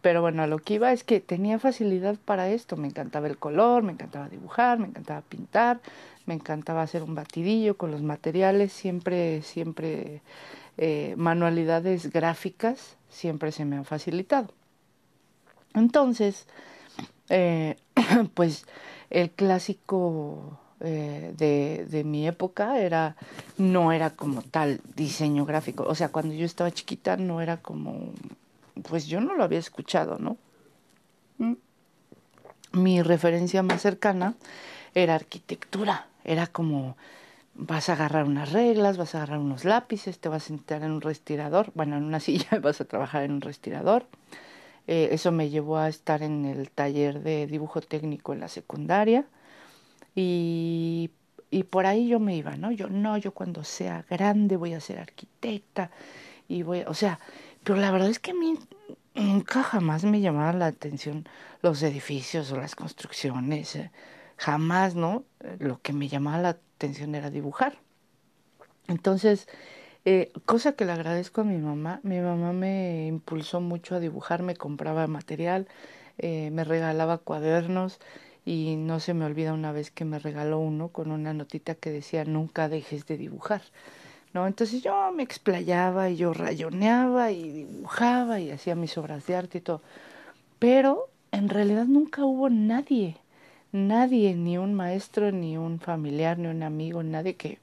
Pero 0.00 0.20
bueno, 0.20 0.42
a 0.42 0.46
lo 0.46 0.58
que 0.58 0.74
iba 0.74 0.92
es 0.92 1.02
que 1.02 1.20
tenía 1.20 1.58
facilidad 1.58 2.16
para 2.22 2.50
esto. 2.50 2.76
Me 2.76 2.88
encantaba 2.88 3.26
el 3.26 3.38
color, 3.38 3.82
me 3.82 3.92
encantaba 3.92 4.28
dibujar, 4.28 4.78
me 4.78 4.86
encantaba 4.86 5.22
pintar, 5.22 5.80
me 6.26 6.34
encantaba 6.34 6.82
hacer 6.82 7.02
un 7.02 7.14
batidillo 7.14 7.78
con 7.78 7.90
los 7.90 8.02
materiales, 8.02 8.72
siempre, 8.72 9.40
siempre 9.40 10.20
eh, 10.76 11.14
manualidades 11.16 12.10
gráficas, 12.12 12.96
siempre 13.08 13.50
se 13.50 13.64
me 13.64 13.76
han 13.76 13.86
facilitado. 13.86 14.48
Entonces, 15.72 16.46
eh, 17.30 17.76
pues 18.34 18.66
el 19.08 19.30
clásico 19.30 20.58
eh, 20.84 21.32
de, 21.36 21.86
de 21.88 22.04
mi 22.04 22.26
época 22.26 22.78
era, 22.78 23.16
no 23.58 23.92
era 23.92 24.10
como 24.10 24.42
tal 24.42 24.80
diseño 24.94 25.44
gráfico. 25.44 25.84
O 25.84 25.94
sea, 25.94 26.08
cuando 26.10 26.34
yo 26.34 26.46
estaba 26.46 26.70
chiquita 26.70 27.16
no 27.16 27.40
era 27.40 27.56
como 27.58 28.12
pues 28.82 29.06
yo 29.06 29.20
no 29.20 29.34
lo 29.34 29.44
había 29.44 29.58
escuchado, 29.58 30.18
¿no? 30.18 30.36
Mm. 31.38 31.54
Mi 32.72 33.02
referencia 33.02 33.62
más 33.62 33.82
cercana 33.82 34.34
era 34.94 35.14
arquitectura, 35.14 36.08
era 36.24 36.46
como 36.46 36.96
vas 37.54 37.88
a 37.88 37.92
agarrar 37.92 38.24
unas 38.24 38.50
reglas, 38.50 38.96
vas 38.96 39.14
a 39.14 39.18
agarrar 39.18 39.38
unos 39.38 39.64
lápices, 39.64 40.18
te 40.18 40.28
vas 40.28 40.44
a 40.44 40.46
sentar 40.48 40.82
en 40.82 40.90
un 40.90 41.00
respirador, 41.00 41.70
bueno, 41.74 41.96
en 41.96 42.04
una 42.04 42.20
silla 42.20 42.58
vas 42.60 42.80
a 42.80 42.84
trabajar 42.84 43.22
en 43.22 43.32
un 43.32 43.40
respirador. 43.40 44.06
Eh, 44.86 45.10
eso 45.12 45.32
me 45.32 45.48
llevó 45.48 45.78
a 45.78 45.88
estar 45.88 46.22
en 46.22 46.44
el 46.44 46.70
taller 46.70 47.22
de 47.22 47.46
dibujo 47.46 47.80
técnico 47.80 48.34
en 48.34 48.40
la 48.40 48.48
secundaria 48.48 49.24
y, 50.14 51.10
y 51.50 51.64
por 51.64 51.86
ahí 51.86 52.08
yo 52.08 52.20
me 52.20 52.36
iba, 52.36 52.56
¿no? 52.56 52.72
Yo 52.72 52.88
no, 52.88 53.16
yo 53.18 53.32
cuando 53.32 53.64
sea 53.64 54.04
grande 54.08 54.56
voy 54.56 54.74
a 54.74 54.80
ser 54.80 54.98
arquitecta 54.98 55.90
y 56.48 56.62
voy, 56.62 56.82
o 56.86 56.94
sea, 56.94 57.18
pero 57.62 57.78
la 57.78 57.90
verdad 57.90 58.10
es 58.10 58.18
que 58.18 58.32
a 58.32 58.34
mí 58.34 58.58
nunca 59.14 59.62
jamás 59.62 60.04
me 60.04 60.20
llamaban 60.20 60.58
la 60.58 60.66
atención 60.66 61.26
los 61.62 61.82
edificios 61.82 62.52
o 62.52 62.56
las 62.56 62.74
construcciones. 62.74 63.76
Eh, 63.76 63.90
jamás, 64.36 64.94
¿no? 64.94 65.24
Lo 65.58 65.80
que 65.80 65.92
me 65.92 66.08
llamaba 66.08 66.38
la 66.38 66.48
atención 66.50 67.14
era 67.14 67.30
dibujar. 67.30 67.78
Entonces, 68.88 69.48
eh, 70.04 70.32
cosa 70.44 70.72
que 70.72 70.84
le 70.84 70.92
agradezco 70.92 71.40
a 71.42 71.44
mi 71.44 71.56
mamá, 71.58 72.00
mi 72.02 72.20
mamá 72.20 72.52
me 72.52 73.06
impulsó 73.06 73.60
mucho 73.60 73.94
a 73.94 74.00
dibujar, 74.00 74.42
me 74.42 74.56
compraba 74.56 75.06
material, 75.06 75.68
eh, 76.18 76.50
me 76.50 76.64
regalaba 76.64 77.18
cuadernos 77.18 78.00
y 78.44 78.76
no 78.76 79.00
se 79.00 79.14
me 79.14 79.24
olvida 79.24 79.52
una 79.52 79.72
vez 79.72 79.90
que 79.90 80.04
me 80.04 80.18
regaló 80.18 80.58
uno 80.58 80.88
con 80.88 81.10
una 81.10 81.32
notita 81.32 81.74
que 81.74 81.90
decía 81.90 82.24
nunca 82.24 82.68
dejes 82.68 83.06
de 83.06 83.16
dibujar. 83.16 83.62
¿no? 84.34 84.46
Entonces 84.46 84.82
yo 84.82 85.12
me 85.12 85.22
explayaba 85.22 86.10
y 86.10 86.16
yo 86.16 86.34
rayoneaba 86.34 87.30
y 87.30 87.50
dibujaba 87.50 88.40
y 88.40 88.50
hacía 88.50 88.74
mis 88.74 88.98
obras 88.98 89.26
de 89.26 89.36
arte 89.36 89.58
y 89.58 89.60
todo. 89.60 89.80
Pero 90.58 91.08
en 91.32 91.48
realidad 91.48 91.86
nunca 91.86 92.24
hubo 92.24 92.50
nadie, 92.50 93.16
nadie, 93.72 94.34
ni 94.34 94.58
un 94.58 94.74
maestro, 94.74 95.30
ni 95.32 95.56
un 95.56 95.78
familiar, 95.78 96.38
ni 96.38 96.48
un 96.48 96.62
amigo, 96.62 97.02
nadie 97.02 97.36
que, 97.36 97.58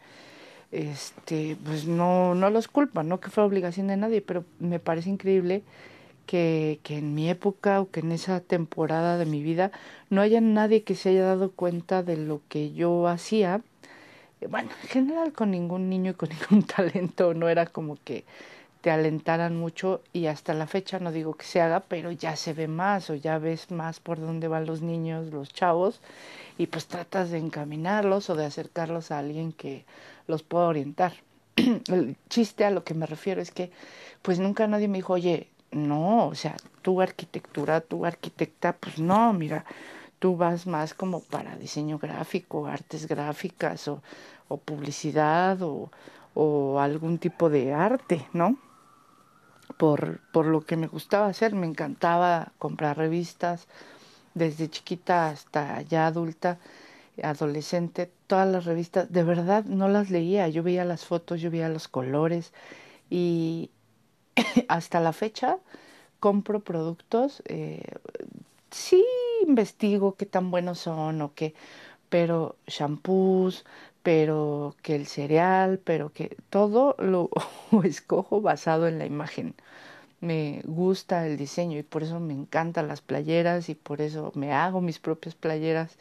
este, 0.72 1.58
pues 1.64 1.86
no, 1.86 2.36
no 2.36 2.50
los 2.50 2.68
culpa, 2.68 3.04
no 3.04 3.20
que 3.20 3.30
fue 3.30 3.44
obligación 3.44 3.88
de 3.88 3.98
nadie, 3.98 4.22
pero 4.22 4.46
me 4.60 4.80
parece 4.80 5.10
increíble 5.10 5.64
que, 6.26 6.80
en 6.90 7.14
mi 7.16 7.30
época 7.30 7.82
o 7.82 7.90
que 7.92 8.02
en 8.02 8.12
esa 8.12 8.40
temporada 8.40 9.18
de 9.18 9.26
mi 9.26 9.42
vida 9.44 9.72
no 10.10 10.22
haya 10.22 10.42
nadie 10.42 10.84
que 10.84 10.96
se 10.96 11.10
haya 11.10 11.26
dado 11.26 11.52
cuenta 11.52 12.04
de 12.04 12.18
lo 12.18 12.42
que 12.50 12.74
yo 12.74 13.08
hacía. 13.08 13.62
Bueno, 14.50 14.70
en 14.84 14.90
general 14.90 15.34
con 15.34 15.52
ningún 15.52 15.90
niño 15.90 16.12
y 16.12 16.14
con 16.16 16.30
ningún 16.52 16.64
talento 16.68 17.34
no 17.34 17.50
era 17.50 17.66
como 17.66 17.98
que 18.04 18.26
te 18.82 18.90
alentaran 18.90 19.56
mucho 19.56 20.02
y 20.12 20.26
hasta 20.26 20.54
la 20.54 20.66
fecha 20.68 21.00
no 21.00 21.12
digo 21.12 21.36
que 21.36 21.46
se 21.46 21.62
haga, 21.62 21.82
pero 21.82 22.12
ya 22.12 22.36
se 22.36 22.54
ve 22.54 22.68
más 22.68 23.10
o 23.10 23.16
ya 23.16 23.38
ves 23.38 23.70
más 23.70 24.00
por 24.00 24.20
dónde 24.20 24.48
van 24.48 24.66
los 24.66 24.82
niños, 24.82 25.32
los 25.32 25.54
chavos 25.54 26.02
y 26.58 26.68
pues 26.68 26.88
tratas 26.88 27.30
de 27.30 27.38
encaminarlos 27.38 28.30
o 28.30 28.36
de 28.36 28.46
acercarlos 28.46 29.12
a 29.12 29.20
alguien 29.20 29.54
que 29.54 29.86
los 30.28 30.42
pueda 30.42 30.66
orientar. 30.66 31.14
El 31.56 32.18
chiste 32.30 32.66
a 32.66 32.72
lo 32.72 32.84
que 32.84 32.96
me 32.96 33.06
refiero 33.06 33.42
es 33.42 33.52
que 33.52 33.72
pues 34.24 34.40
nunca 34.40 34.68
nadie 34.68 34.88
me 34.88 34.98
dijo, 34.98 35.14
oye, 35.14 35.48
no, 35.72 36.28
o 36.28 36.36
sea, 36.36 36.56
tu 36.82 37.02
arquitectura, 37.02 37.82
tu 37.82 38.06
arquitecta, 38.06 38.74
pues 38.74 39.00
no, 39.00 39.34
mira, 39.34 39.66
tú 40.20 40.38
vas 40.38 40.68
más 40.68 40.94
como 40.94 41.22
para 41.22 41.56
diseño 41.56 41.98
gráfico, 42.00 42.68
artes 42.68 43.08
gráficas 43.08 43.88
o, 43.88 44.02
o 44.48 44.58
publicidad 44.58 45.62
o, 45.62 45.92
o 46.34 46.80
algún 46.80 47.18
tipo 47.18 47.50
de 47.50 47.74
arte, 47.74 48.28
¿no? 48.34 48.58
por, 49.78 50.20
por 50.32 50.46
lo 50.46 50.62
que 50.62 50.78
me 50.78 50.88
gustaba 50.88 51.28
hacer. 51.28 51.56
Me 51.56 51.68
encantaba 51.68 52.54
comprar 52.58 52.98
revistas 52.98 53.68
desde 54.34 54.70
chiquita 54.70 55.30
hasta 55.30 55.82
ya 55.82 56.08
adulta, 56.08 56.60
adolescente, 57.22 58.12
todas 58.28 58.48
las 58.48 58.66
revistas. 58.66 59.12
De 59.12 59.24
verdad 59.24 59.66
no 59.66 59.88
las 59.88 60.10
leía, 60.10 60.48
yo 60.50 60.64
veía 60.64 60.86
las 60.86 61.06
fotos, 61.06 61.42
yo 61.42 61.52
veía 61.52 61.70
los 61.70 61.88
colores 61.88 62.54
y 63.10 63.72
hasta 64.68 65.00
la 65.00 65.14
fecha 65.14 65.58
compro 66.22 66.62
productos. 66.62 67.44
Eh, 67.48 67.84
sí 68.72 69.04
investigo 69.46 70.16
qué 70.16 70.26
tan 70.26 70.52
buenos 70.52 70.80
son 70.80 71.22
o 71.22 71.34
qué, 71.36 71.54
pero 72.10 72.56
shampoos, 72.68 73.66
pero 74.04 74.76
que 74.84 74.96
el 74.96 75.08
cereal, 75.08 75.80
pero 75.84 76.14
que 76.14 76.38
todo 76.50 76.96
lo 77.00 77.30
escojo 77.84 78.42
basado 78.42 78.88
en 78.88 79.00
la 79.00 79.06
imagen. 79.06 79.56
Me 80.22 80.62
gusta 80.66 81.28
el 81.28 81.38
diseño 81.38 81.80
y 81.80 81.84
por 81.84 82.04
eso 82.04 82.20
me 82.20 82.34
encantan 82.34 82.88
las 82.88 83.02
playeras 83.02 83.70
y 83.70 83.76
por 83.76 84.02
eso 84.02 84.32
me 84.36 84.54
hago 84.54 84.82
mis 84.82 85.00
propias 85.00 85.36
playeras 85.36 85.98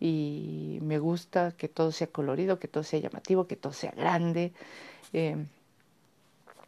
y 0.00 0.78
me 0.82 0.98
gusta 0.98 1.52
que 1.52 1.68
todo 1.68 1.92
sea 1.92 2.08
colorido, 2.08 2.58
que 2.58 2.68
todo 2.68 2.82
sea 2.84 3.00
llamativo, 3.00 3.46
que 3.46 3.56
todo 3.56 3.72
sea 3.72 3.92
grande. 3.92 4.52
Eh, 5.12 5.36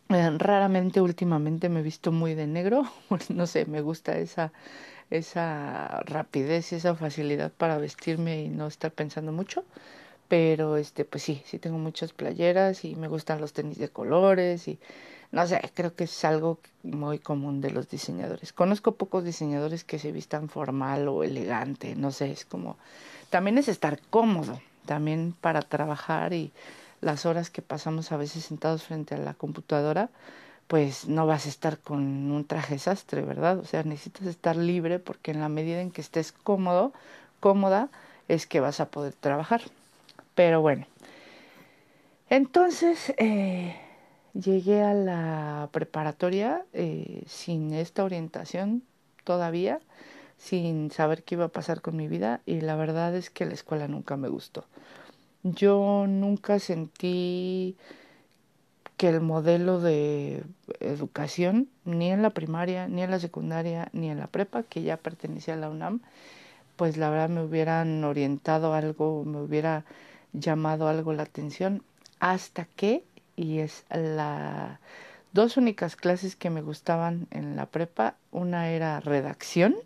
raramente 0.08 1.00
últimamente 1.00 1.68
me 1.68 1.80
he 1.80 1.82
visto 1.82 2.12
muy 2.12 2.34
de 2.34 2.46
negro, 2.46 2.84
no 3.28 3.46
sé, 3.46 3.66
me 3.66 3.80
gusta 3.80 4.18
esa 4.18 4.52
esa 5.10 6.00
rapidez 6.06 6.72
y 6.72 6.76
esa 6.76 6.94
facilidad 6.94 7.52
para 7.52 7.78
vestirme 7.78 8.42
y 8.42 8.48
no 8.48 8.66
estar 8.66 8.90
pensando 8.90 9.32
mucho. 9.32 9.64
Pero 10.28 10.76
este 10.76 11.04
pues 11.04 11.22
sí 11.22 11.42
sí 11.44 11.58
tengo 11.58 11.78
muchas 11.78 12.12
playeras 12.12 12.84
y 12.84 12.96
me 12.96 13.08
gustan 13.08 13.40
los 13.40 13.52
tenis 13.52 13.78
de 13.78 13.88
colores 13.90 14.66
y 14.68 14.78
no 15.32 15.46
sé 15.46 15.60
creo 15.74 15.94
que 15.94 16.04
es 16.04 16.24
algo 16.24 16.58
muy 16.82 17.18
común 17.18 17.60
de 17.60 17.70
los 17.70 17.88
diseñadores. 17.90 18.52
Conozco 18.52 18.92
pocos 18.92 19.24
diseñadores 19.24 19.84
que 19.84 19.98
se 19.98 20.12
vistan 20.12 20.48
formal 20.48 21.08
o 21.08 21.22
elegante 21.24 21.94
no 21.94 22.10
sé 22.10 22.32
es 22.32 22.44
como 22.44 22.76
también 23.30 23.58
es 23.58 23.68
estar 23.68 24.00
cómodo 24.10 24.60
también 24.86 25.34
para 25.40 25.62
trabajar 25.62 26.32
y 26.32 26.52
las 27.04 27.26
horas 27.26 27.50
que 27.50 27.62
pasamos 27.62 28.12
a 28.12 28.16
veces 28.16 28.44
sentados 28.44 28.84
frente 28.84 29.14
a 29.14 29.18
la 29.18 29.34
computadora 29.34 30.10
pues 30.66 31.08
no 31.08 31.26
vas 31.26 31.46
a 31.46 31.50
estar 31.50 31.78
con 31.78 32.00
un 32.32 32.44
traje 32.44 32.78
sastre 32.78 33.22
verdad 33.22 33.58
o 33.58 33.64
sea 33.64 33.82
necesitas 33.82 34.26
estar 34.26 34.56
libre 34.56 34.98
porque 34.98 35.30
en 35.30 35.40
la 35.40 35.48
medida 35.48 35.80
en 35.80 35.90
que 35.90 36.00
estés 36.00 36.32
cómodo 36.32 36.92
cómoda 37.40 37.88
es 38.28 38.46
que 38.46 38.60
vas 38.60 38.80
a 38.80 38.86
poder 38.86 39.12
trabajar 39.12 39.62
pero 40.34 40.60
bueno, 40.60 40.86
entonces 42.28 43.14
eh, 43.18 43.76
llegué 44.32 44.82
a 44.82 44.92
la 44.92 45.68
preparatoria 45.72 46.64
eh, 46.72 47.22
sin 47.26 47.72
esta 47.72 48.02
orientación 48.02 48.82
todavía, 49.22 49.80
sin 50.36 50.90
saber 50.90 51.22
qué 51.22 51.36
iba 51.36 51.44
a 51.44 51.48
pasar 51.48 51.80
con 51.82 51.96
mi 51.96 52.08
vida 52.08 52.40
y 52.46 52.60
la 52.60 52.74
verdad 52.74 53.14
es 53.14 53.30
que 53.30 53.46
la 53.46 53.54
escuela 53.54 53.86
nunca 53.86 54.16
me 54.16 54.28
gustó. 54.28 54.64
Yo 55.44 56.06
nunca 56.08 56.58
sentí 56.58 57.76
que 58.96 59.10
el 59.10 59.20
modelo 59.20 59.78
de 59.78 60.42
educación, 60.80 61.68
ni 61.84 62.10
en 62.10 62.22
la 62.22 62.30
primaria, 62.30 62.88
ni 62.88 63.02
en 63.02 63.10
la 63.10 63.18
secundaria, 63.20 63.90
ni 63.92 64.08
en 64.10 64.18
la 64.18 64.26
prepa, 64.26 64.62
que 64.62 64.82
ya 64.82 64.96
pertenecía 64.96 65.52
a 65.52 65.56
la 65.58 65.68
UNAM, 65.68 66.00
pues 66.76 66.96
la 66.96 67.10
verdad 67.10 67.28
me 67.28 67.42
hubieran 67.42 68.02
orientado 68.04 68.72
algo, 68.72 69.22
me 69.26 69.42
hubiera 69.42 69.84
llamado 70.32 70.88
algo 70.88 71.12
la 71.12 71.24
atención. 71.24 71.82
Hasta 72.20 72.64
que, 72.64 73.04
y 73.36 73.58
es 73.58 73.84
la 73.90 74.80
dos 75.32 75.58
únicas 75.58 75.94
clases 75.94 76.36
que 76.36 76.48
me 76.48 76.62
gustaban 76.62 77.26
en 77.30 77.54
la 77.54 77.66
prepa, 77.66 78.16
una 78.30 78.70
era 78.70 79.00
redacción, 79.00 79.76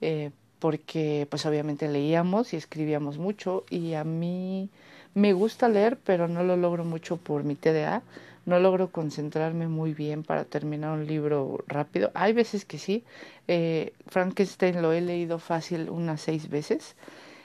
eh, 0.00 0.30
porque 0.62 1.26
pues 1.28 1.44
obviamente 1.44 1.88
leíamos 1.88 2.54
y 2.54 2.56
escribíamos 2.56 3.18
mucho 3.18 3.64
y 3.68 3.94
a 3.94 4.04
mí 4.04 4.70
me 5.12 5.32
gusta 5.32 5.68
leer, 5.68 5.98
pero 6.04 6.28
no 6.28 6.44
lo 6.44 6.56
logro 6.56 6.84
mucho 6.84 7.16
por 7.16 7.42
mi 7.42 7.56
TDA, 7.56 8.04
no 8.46 8.60
logro 8.60 8.92
concentrarme 8.92 9.66
muy 9.66 9.92
bien 9.92 10.22
para 10.22 10.44
terminar 10.44 10.92
un 10.92 11.08
libro 11.08 11.64
rápido. 11.66 12.12
Hay 12.14 12.32
veces 12.32 12.64
que 12.64 12.78
sí, 12.78 13.02
eh, 13.48 13.92
Frankenstein 14.06 14.80
lo 14.82 14.92
he 14.92 15.00
leído 15.00 15.40
fácil 15.40 15.90
unas 15.90 16.20
seis 16.20 16.48
veces, 16.48 16.94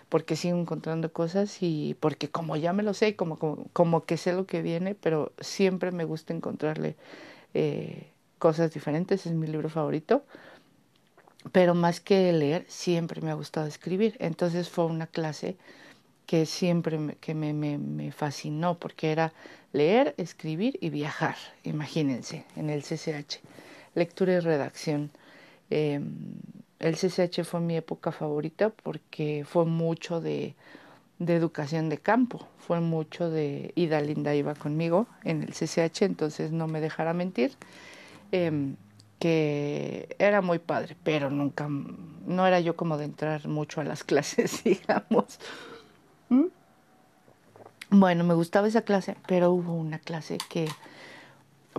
porque 0.09 0.35
sigo 0.35 0.59
encontrando 0.59 1.11
cosas 1.11 1.57
y 1.61 1.95
porque 1.99 2.29
como 2.29 2.55
ya 2.55 2.71
me 2.71 2.83
lo 2.83 2.93
sé, 2.93 3.15
como, 3.15 3.39
como, 3.39 3.65
como 3.73 4.05
que 4.05 4.17
sé 4.17 4.33
lo 4.33 4.45
que 4.45 4.61
viene, 4.61 4.93
pero 4.93 5.31
siempre 5.39 5.91
me 5.91 6.05
gusta 6.05 6.35
encontrarle 6.35 6.95
eh, 7.55 8.11
cosas 8.37 8.73
diferentes, 8.75 9.25
es 9.25 9.33
mi 9.33 9.47
libro 9.47 9.69
favorito. 9.69 10.23
Pero 11.51 11.73
más 11.75 11.99
que 11.99 12.31
leer, 12.33 12.65
siempre 12.67 13.21
me 13.21 13.31
ha 13.31 13.35
gustado 13.35 13.67
escribir. 13.67 14.15
Entonces 14.19 14.69
fue 14.69 14.85
una 14.85 15.07
clase 15.07 15.57
que 16.25 16.45
siempre 16.45 16.97
me, 16.99 17.15
que 17.15 17.33
me, 17.33 17.53
me, 17.53 18.11
fascinó 18.11 18.77
porque 18.77 19.11
era 19.11 19.33
leer, 19.71 20.13
escribir 20.17 20.77
y 20.81 20.89
viajar, 20.89 21.37
imagínense, 21.63 22.45
en 22.55 22.69
el 22.69 22.83
CCH, 22.83 23.39
lectura 23.95 24.33
y 24.33 24.39
redacción. 24.39 25.09
Eh, 25.69 26.01
el 26.79 26.95
CCH 26.95 27.43
fue 27.43 27.61
mi 27.61 27.77
época 27.77 28.11
favorita 28.11 28.69
porque 28.69 29.45
fue 29.47 29.65
mucho 29.65 30.19
de, 30.19 30.53
de 31.19 31.35
educación 31.35 31.89
de 31.89 31.97
campo, 31.97 32.47
fue 32.59 32.81
mucho 32.81 33.29
de 33.29 33.71
Ida 33.75 34.01
Linda 34.01 34.35
iba 34.35 34.53
conmigo 34.53 35.07
en 35.23 35.43
el 35.43 35.53
CCH, 35.53 36.03
entonces 36.03 36.51
no 36.51 36.67
me 36.67 36.81
dejara 36.81 37.13
mentir, 37.13 37.53
eh, 38.31 38.75
que 39.19 40.15
era 40.19 40.41
muy 40.41 40.59
padre, 40.59 40.95
pero 41.03 41.29
nunca, 41.29 41.67
no 41.67 42.45
era 42.45 42.59
yo 42.59 42.75
como 42.75 42.97
de 42.97 43.05
entrar 43.05 43.47
mucho 43.47 43.81
a 43.81 43.83
las 43.83 44.03
clases, 44.05 44.63
digamos. 44.63 45.39
¿Mm? 46.29 46.45
Bueno, 47.89 48.23
me 48.23 48.33
gustaba 48.33 48.67
esa 48.67 48.81
clase, 48.81 49.15
pero 49.27 49.51
hubo 49.51 49.73
una 49.73 49.99
clase 49.99 50.37
que 50.49 50.67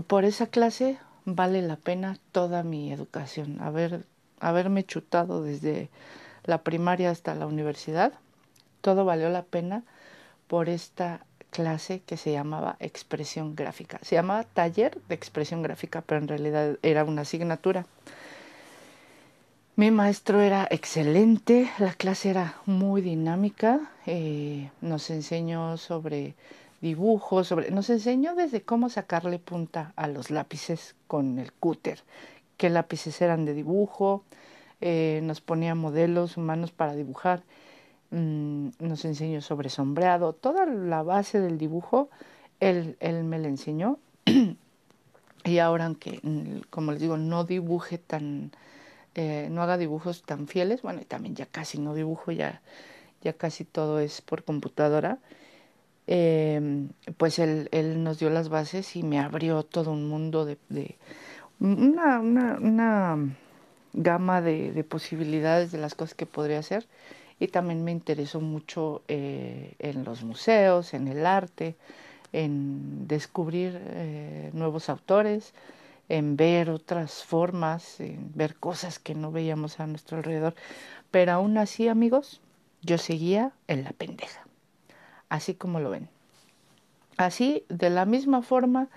por 0.06 0.24
esa 0.24 0.46
clase 0.46 0.98
vale 1.24 1.60
la 1.62 1.76
pena 1.76 2.18
toda 2.32 2.62
mi 2.62 2.92
educación. 2.92 3.60
A 3.60 3.70
ver, 3.70 4.06
haberme 4.40 4.84
chutado 4.84 5.42
desde 5.42 5.90
la 6.44 6.62
primaria 6.62 7.10
hasta 7.10 7.34
la 7.34 7.46
universidad, 7.46 8.14
todo 8.80 9.04
valió 9.04 9.28
la 9.28 9.42
pena 9.42 9.84
por 10.46 10.70
esta 10.70 11.20
clase 11.50 12.00
que 12.06 12.16
se 12.16 12.32
llamaba 12.32 12.76
expresión 12.80 13.54
gráfica. 13.56 13.98
Se 14.02 14.14
llamaba 14.14 14.44
taller 14.44 15.00
de 15.08 15.14
expresión 15.14 15.62
gráfica, 15.62 16.02
pero 16.02 16.20
en 16.20 16.28
realidad 16.28 16.78
era 16.82 17.04
una 17.04 17.22
asignatura. 17.22 17.86
Mi 19.76 19.92
maestro 19.92 20.40
era 20.40 20.66
excelente, 20.70 21.70
la 21.78 21.92
clase 21.92 22.30
era 22.30 22.56
muy 22.66 23.00
dinámica, 23.00 23.92
eh, 24.06 24.70
nos 24.80 25.08
enseñó 25.10 25.76
sobre 25.76 26.34
dibujos, 26.80 27.46
sobre, 27.46 27.70
nos 27.70 27.88
enseñó 27.88 28.34
desde 28.34 28.62
cómo 28.62 28.88
sacarle 28.88 29.38
punta 29.38 29.92
a 29.94 30.08
los 30.08 30.30
lápices 30.30 30.96
con 31.06 31.38
el 31.38 31.52
cúter, 31.52 32.02
qué 32.56 32.70
lápices 32.70 33.20
eran 33.20 33.44
de 33.44 33.54
dibujo, 33.54 34.24
eh, 34.80 35.20
nos 35.22 35.40
ponía 35.40 35.76
modelos 35.76 36.36
humanos 36.36 36.72
para 36.72 36.94
dibujar, 36.94 37.44
mm, 38.10 38.68
nos 38.80 39.04
enseñó 39.04 39.40
sobre 39.40 39.70
sombreado, 39.70 40.32
toda 40.32 40.66
la 40.66 41.02
base 41.02 41.40
del 41.40 41.58
dibujo, 41.58 42.10
él, 42.60 42.96
él 43.00 43.24
me 43.24 43.38
la 43.38 43.48
enseñó. 43.48 43.98
y 45.44 45.58
ahora, 45.58 45.86
aunque, 45.86 46.20
mm, 46.22 46.60
como 46.70 46.92
les 46.92 47.00
digo, 47.00 47.16
no 47.16 47.44
dibuje 47.44 47.98
tan 47.98 48.52
eh, 49.20 49.48
no 49.50 49.62
haga 49.62 49.76
dibujos 49.78 50.22
tan 50.22 50.46
fieles. 50.46 50.82
Bueno, 50.82 51.00
y 51.00 51.04
también 51.04 51.34
ya 51.34 51.46
casi 51.46 51.78
no 51.80 51.92
dibujo, 51.92 52.30
ya, 52.30 52.62
ya 53.20 53.32
casi 53.32 53.64
todo 53.64 53.98
es 53.98 54.20
por 54.20 54.44
computadora. 54.44 55.18
Eh, 56.06 56.86
pues 57.16 57.40
él, 57.40 57.68
él, 57.72 58.04
nos 58.04 58.20
dio 58.20 58.30
las 58.30 58.48
bases 58.48 58.94
y 58.94 59.02
me 59.02 59.18
abrió 59.18 59.64
todo 59.64 59.90
un 59.90 60.08
mundo 60.08 60.44
de, 60.44 60.56
de 60.68 60.96
una, 61.58 62.20
una, 62.20 62.58
una, 62.60 63.36
gama 63.92 64.40
de, 64.40 64.72
de, 64.72 64.84
posibilidades 64.84 65.72
de 65.72 65.78
las 65.78 65.96
cosas 65.96 66.14
que 66.14 66.26
podría 66.26 66.60
hacer 66.60 66.86
y 67.40 67.48
también 67.48 67.84
me 67.84 67.92
interesó 67.92 68.40
mucho 68.40 69.02
eh, 69.08 69.74
en 69.78 70.04
los 70.04 70.24
museos, 70.24 70.94
en 70.94 71.08
el 71.08 71.26
arte, 71.26 71.76
en 72.32 73.06
descubrir 73.06 73.80
eh, 73.80 74.50
nuevos 74.52 74.88
autores, 74.88 75.54
en 76.08 76.36
ver 76.36 76.70
otras 76.70 77.24
formas, 77.24 78.00
en 78.00 78.32
ver 78.34 78.56
cosas 78.56 78.98
que 78.98 79.14
no 79.14 79.30
veíamos 79.30 79.78
a 79.80 79.86
nuestro 79.86 80.18
alrededor. 80.18 80.54
Pero 81.10 81.32
aún 81.32 81.58
así, 81.58 81.88
amigos, 81.88 82.40
yo 82.82 82.98
seguía 82.98 83.52
en 83.66 83.84
la 83.84 83.90
pendeja, 83.90 84.46
así 85.28 85.54
como 85.54 85.80
lo 85.80 85.90
ven. 85.90 86.08
Así, 87.16 87.64
de 87.68 87.90
la 87.90 88.04
misma 88.04 88.42
forma 88.42 88.88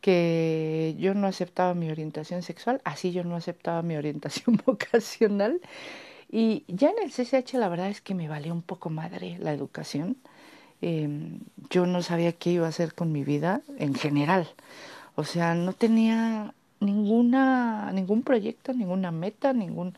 que 0.00 0.96
yo 0.98 1.14
no 1.14 1.26
aceptaba 1.26 1.74
mi 1.74 1.90
orientación 1.90 2.42
sexual, 2.42 2.80
así 2.84 3.12
yo 3.12 3.22
no 3.24 3.36
aceptaba 3.36 3.82
mi 3.82 3.96
orientación 3.96 4.60
vocacional. 4.66 5.60
Y 6.30 6.64
ya 6.68 6.90
en 6.90 7.02
el 7.02 7.10
CCH 7.10 7.54
la 7.54 7.68
verdad 7.68 7.88
es 7.88 8.00
que 8.00 8.14
me 8.14 8.28
valió 8.28 8.52
un 8.52 8.62
poco 8.62 8.88
madre 8.88 9.36
la 9.40 9.52
educación. 9.52 10.16
Eh, 10.80 11.08
yo 11.70 11.86
no 11.86 12.02
sabía 12.02 12.32
qué 12.32 12.50
iba 12.50 12.66
a 12.66 12.70
hacer 12.70 12.94
con 12.94 13.10
mi 13.10 13.24
vida 13.24 13.62
en 13.78 13.94
general. 13.94 14.48
O 15.16 15.24
sea, 15.24 15.54
no 15.54 15.72
tenía 15.72 16.54
ninguna, 16.78 17.90
ningún 17.92 18.22
proyecto, 18.22 18.72
ninguna 18.72 19.10
meta, 19.10 19.52
ningún... 19.52 19.94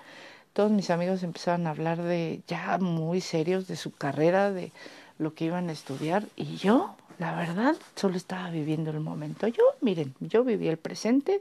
Todos 0.55 0.71
mis 0.71 0.91
amigos 0.91 1.23
empezaban 1.23 1.67
a 1.67 1.71
hablar 1.71 2.03
de 2.03 2.41
ya 2.47 2.77
muy 2.79 3.21
serios 3.21 3.69
de 3.69 3.77
su 3.77 3.93
carrera, 3.93 4.51
de 4.51 4.71
lo 5.19 5.35
que 5.35 5.47
iban 5.47 5.69
a 5.69 5.73
estudiar 5.73 6.25
y 6.37 6.57
yo, 6.57 6.95
la 7.19 7.35
verdad, 7.37 7.77
solo 7.95 8.17
estaba 8.17 8.51
viviendo 8.51 8.91
el 8.91 9.01
momento. 9.01 9.47
Yo, 9.49 9.63
miren, 9.81 10.15
yo 10.21 10.45
vivía 10.45 10.71
el 10.71 10.77
presente 10.77 11.41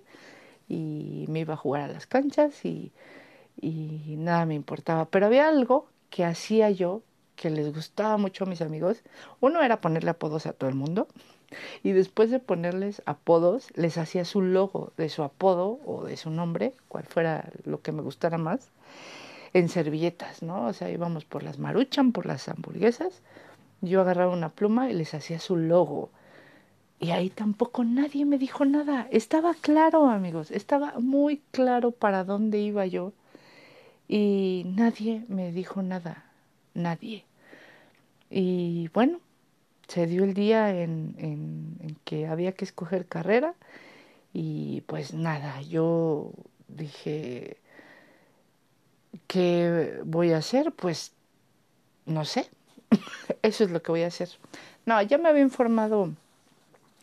y 0.70 1.26
me 1.28 1.40
iba 1.42 1.56
a 1.56 1.58
jugar 1.58 1.82
a 1.82 1.88
las 1.88 2.08
canchas 2.08 2.64
y, 2.64 2.92
y 3.60 4.16
nada 4.18 4.46
me 4.46 4.56
importaba. 4.56 5.06
Pero 5.06 5.26
había 5.28 5.48
algo 5.48 5.88
que 6.10 6.26
hacía 6.26 6.70
yo 6.70 7.02
que 7.36 7.50
les 7.50 7.74
gustaba 7.74 8.18
mucho 8.18 8.44
a 8.44 8.48
mis 8.48 8.62
amigos. 8.62 9.02
Uno 9.40 9.64
era 9.64 9.82
ponerle 9.82 10.12
apodos 10.12 10.46
a 10.46 10.54
todo 10.54 10.70
el 10.70 10.76
mundo 10.76 11.08
y 11.84 11.92
después 11.92 12.30
de 12.30 12.40
ponerles 12.40 13.02
apodos 13.06 13.70
les 13.76 13.98
hacía 13.98 14.26
su 14.26 14.42
logo 14.42 14.94
de 14.98 15.10
su 15.10 15.24
apodo 15.24 15.80
o 15.86 16.04
de 16.04 16.18
su 16.18 16.30
nombre, 16.30 16.74
cual 16.88 17.06
fuera 17.06 17.50
lo 17.66 17.82
que 17.82 17.92
me 17.92 18.02
gustara 18.02 18.38
más, 18.38 18.70
en 19.54 19.70
servilletas, 19.70 20.44
¿no? 20.44 20.68
O 20.68 20.74
sea, 20.74 20.90
íbamos 20.92 21.26
por 21.26 21.44
las 21.44 21.58
maruchan, 21.58 22.12
por 22.12 22.26
las 22.26 22.48
hamburguesas, 22.48 23.22
yo 23.82 24.02
agarraba 24.02 24.34
una 24.34 24.50
pluma 24.50 24.90
y 24.90 24.94
les 24.94 25.14
hacía 25.14 25.40
su 25.40 25.58
logo. 25.58 26.10
Y 27.00 27.10
ahí 27.10 27.32
tampoco 27.32 27.84
nadie 27.84 28.26
me 28.26 28.38
dijo 28.38 28.64
nada. 28.64 29.08
Estaba 29.10 29.56
claro, 29.56 30.06
amigos, 30.08 30.52
estaba 30.52 30.94
muy 31.00 31.42
claro 31.50 31.90
para 31.92 32.24
dónde 32.24 32.60
iba 32.60 32.86
yo. 32.86 33.14
Y 34.12 34.64
nadie 34.66 35.24
me 35.30 35.54
dijo 35.54 35.82
nada, 35.82 36.26
nadie. 36.74 37.24
Y 38.30 38.90
bueno, 38.90 39.22
se 39.88 40.06
dio 40.06 40.26
el 40.26 40.34
día 40.34 40.76
en, 40.76 41.98
que 42.04 42.28
había 42.28 42.52
que 42.52 42.66
escoger 42.66 43.06
carrera 43.06 43.54
y 44.34 44.82
pues 44.82 45.14
nada, 45.14 45.62
yo 45.62 46.34
dije, 46.68 47.56
¿qué 49.28 50.02
voy 50.04 50.34
a 50.34 50.40
hacer? 50.40 50.74
Pues 50.74 51.14
no 52.06 52.26
sé, 52.26 52.50
eso 53.44 53.64
es 53.64 53.72
lo 53.72 53.82
que 53.82 53.94
voy 53.94 54.04
a 54.04 54.08
hacer. 54.08 54.28
No, 54.86 55.02
ya 55.02 55.20
me 55.20 55.30
había 55.30 55.42
informado 55.42 56.12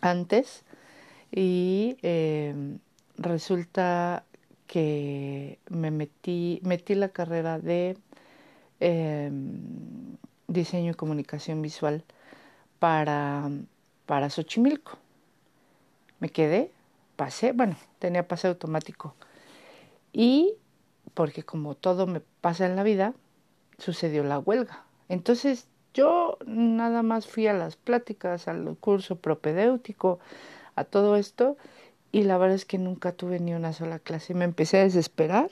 antes 0.03 0.63
y 1.33 1.97
eh, 2.03 2.55
resulta 3.17 4.25
que 4.69 5.59
me 5.69 5.91
metí, 5.91 6.61
metí 6.63 6.95
la 6.95 7.09
carrera 7.09 7.59
de 7.59 7.97
eh, 8.79 9.33
diseño 10.47 10.93
y 10.93 10.95
comunicación 10.95 11.61
visual 11.63 12.05
para, 12.79 13.51
para 14.07 14.31
Xochimilco. 14.31 14.99
Me 16.21 16.29
quedé, 16.29 16.71
pasé, 17.17 17.53
bueno, 17.53 17.77
tenía 17.99 18.29
pase 18.29 18.47
automático. 18.47 19.15
Y 20.13 20.55
porque 21.15 21.43
como 21.43 21.75
todo 21.75 22.07
me 22.07 22.21
pasa 22.21 22.67
en 22.67 22.77
la 22.77 22.83
vida, 22.83 23.15
sucedió 23.79 24.23
la 24.23 24.39
huelga. 24.39 24.85
Entonces 25.09 25.67
yo 25.95 26.39
nada 26.47 27.03
más 27.03 27.27
fui 27.27 27.47
a 27.47 27.55
las 27.55 27.77
pláticas, 27.77 28.49
al 28.49 28.77
curso 28.79 29.17
propedéutico, 29.17 30.21
a 30.77 30.85
todo 30.85 31.17
esto, 31.17 31.57
y 32.13 32.23
la 32.23 32.39
verdad 32.39 32.57
es 32.57 32.65
que 32.65 32.79
nunca 32.79 33.13
tuve 33.13 33.41
ni 33.41 33.55
una 33.55 33.73
sola 33.73 33.99
clase. 33.99 34.35
Me 34.35 34.45
empecé 34.45 34.79
a 34.79 34.85
desesperar 34.85 35.51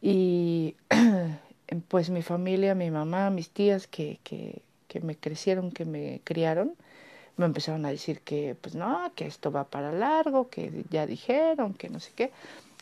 y 0.00 0.76
pues 1.88 2.10
mi 2.10 2.22
familia, 2.22 2.74
mi 2.74 2.90
mamá, 2.90 3.30
mis 3.30 3.50
tías 3.50 3.86
que, 3.86 4.18
que, 4.24 4.62
que 4.88 5.00
me 5.00 5.16
crecieron, 5.16 5.70
que 5.70 5.84
me 5.84 6.20
criaron, 6.24 6.74
me 7.36 7.44
empezaron 7.44 7.84
a 7.84 7.90
decir 7.90 8.20
que 8.20 8.56
pues 8.60 8.74
no, 8.74 9.12
que 9.14 9.26
esto 9.26 9.52
va 9.52 9.64
para 9.64 9.92
largo, 9.92 10.48
que 10.48 10.84
ya 10.90 11.06
dijeron, 11.06 11.74
que 11.74 11.88
no 11.90 12.00
sé 12.00 12.12
qué. 12.14 12.32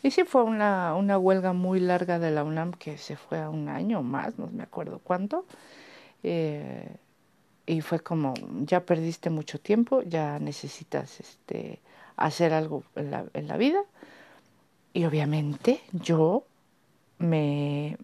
Y 0.03 0.11
sí 0.11 0.23
fue 0.23 0.43
una, 0.43 0.95
una 0.95 1.17
huelga 1.17 1.53
muy 1.53 1.79
larga 1.79 2.19
de 2.19 2.31
la 2.31 2.43
UNAM 2.43 2.73
que 2.73 2.97
se 2.97 3.17
fue 3.17 3.41
a 3.41 3.49
un 3.49 3.69
año 3.69 3.99
o 3.99 4.03
más, 4.03 4.37
no 4.37 4.47
me 4.47 4.63
acuerdo 4.63 4.99
cuánto. 5.03 5.45
Eh, 6.23 6.95
y 7.65 7.81
fue 7.81 7.99
como, 7.99 8.35
ya 8.61 8.85
perdiste 8.85 9.29
mucho 9.29 9.59
tiempo, 9.59 10.03
ya 10.03 10.37
necesitas 10.39 11.19
este, 11.19 11.79
hacer 12.17 12.53
algo 12.53 12.83
en 12.95 13.11
la, 13.11 13.57
vida. 13.57 13.79
Y 14.93 15.05
obviamente 15.05 15.81
yo 15.91 16.43
me, 17.17 17.97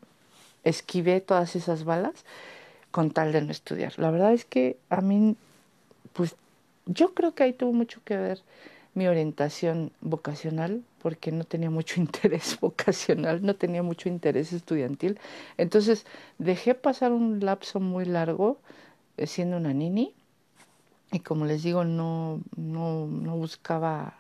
esquivé 0.63 1.21
todas 1.21 1.56
esas 1.56 1.84
balas 1.84 2.26
con 2.91 3.12
tal 3.12 3.32
de 3.32 3.41
no 3.41 3.52
estudiar. 3.52 3.93
La 3.97 4.12
verdad 4.12 4.34
es 4.34 4.45
que 4.45 4.78
a 4.89 5.02
mí, 5.02 5.36
pues 6.13 6.36
yo 6.86 7.13
creo 7.13 7.34
que 7.34 7.43
ahí 7.43 7.54
tuvo 7.54 7.74
mucho 7.74 8.02
que 8.04 8.17
ver 8.17 8.41
mi 8.93 9.08
orientación 9.08 9.91
vocacional, 10.02 10.84
porque 11.02 11.32
no 11.32 11.45
tenía 11.45 11.69
mucho 11.69 12.00
interés 12.02 12.60
vocacional, 12.60 13.41
no 13.41 13.56
tenía 13.56 13.84
mucho 13.84 14.10
interés 14.10 14.52
estudiantil. 14.54 15.19
Entonces 15.58 16.06
dejé 16.38 16.76
pasar 16.76 17.13
un 17.13 17.39
lapso 17.39 17.80
muy 17.80 18.06
largo 18.06 18.60
eh, 19.17 19.28
siendo 19.28 19.58
una 19.58 19.74
nini 19.74 20.13
y 21.12 21.19
como 21.19 21.45
les 21.45 21.63
digo, 21.63 21.84
no, 21.84 22.41
no, 22.56 23.06
no 23.08 23.36
buscaba 23.36 24.15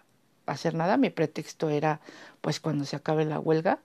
hacer 0.45 0.73
nada. 0.75 0.97
Mi 0.97 1.09
pretexto 1.09 1.69
era, 1.69 2.01
pues 2.41 2.59
cuando 2.59 2.85
se 2.85 2.97
acabe 2.97 3.25
la 3.25 3.39
huelga, 3.39 3.79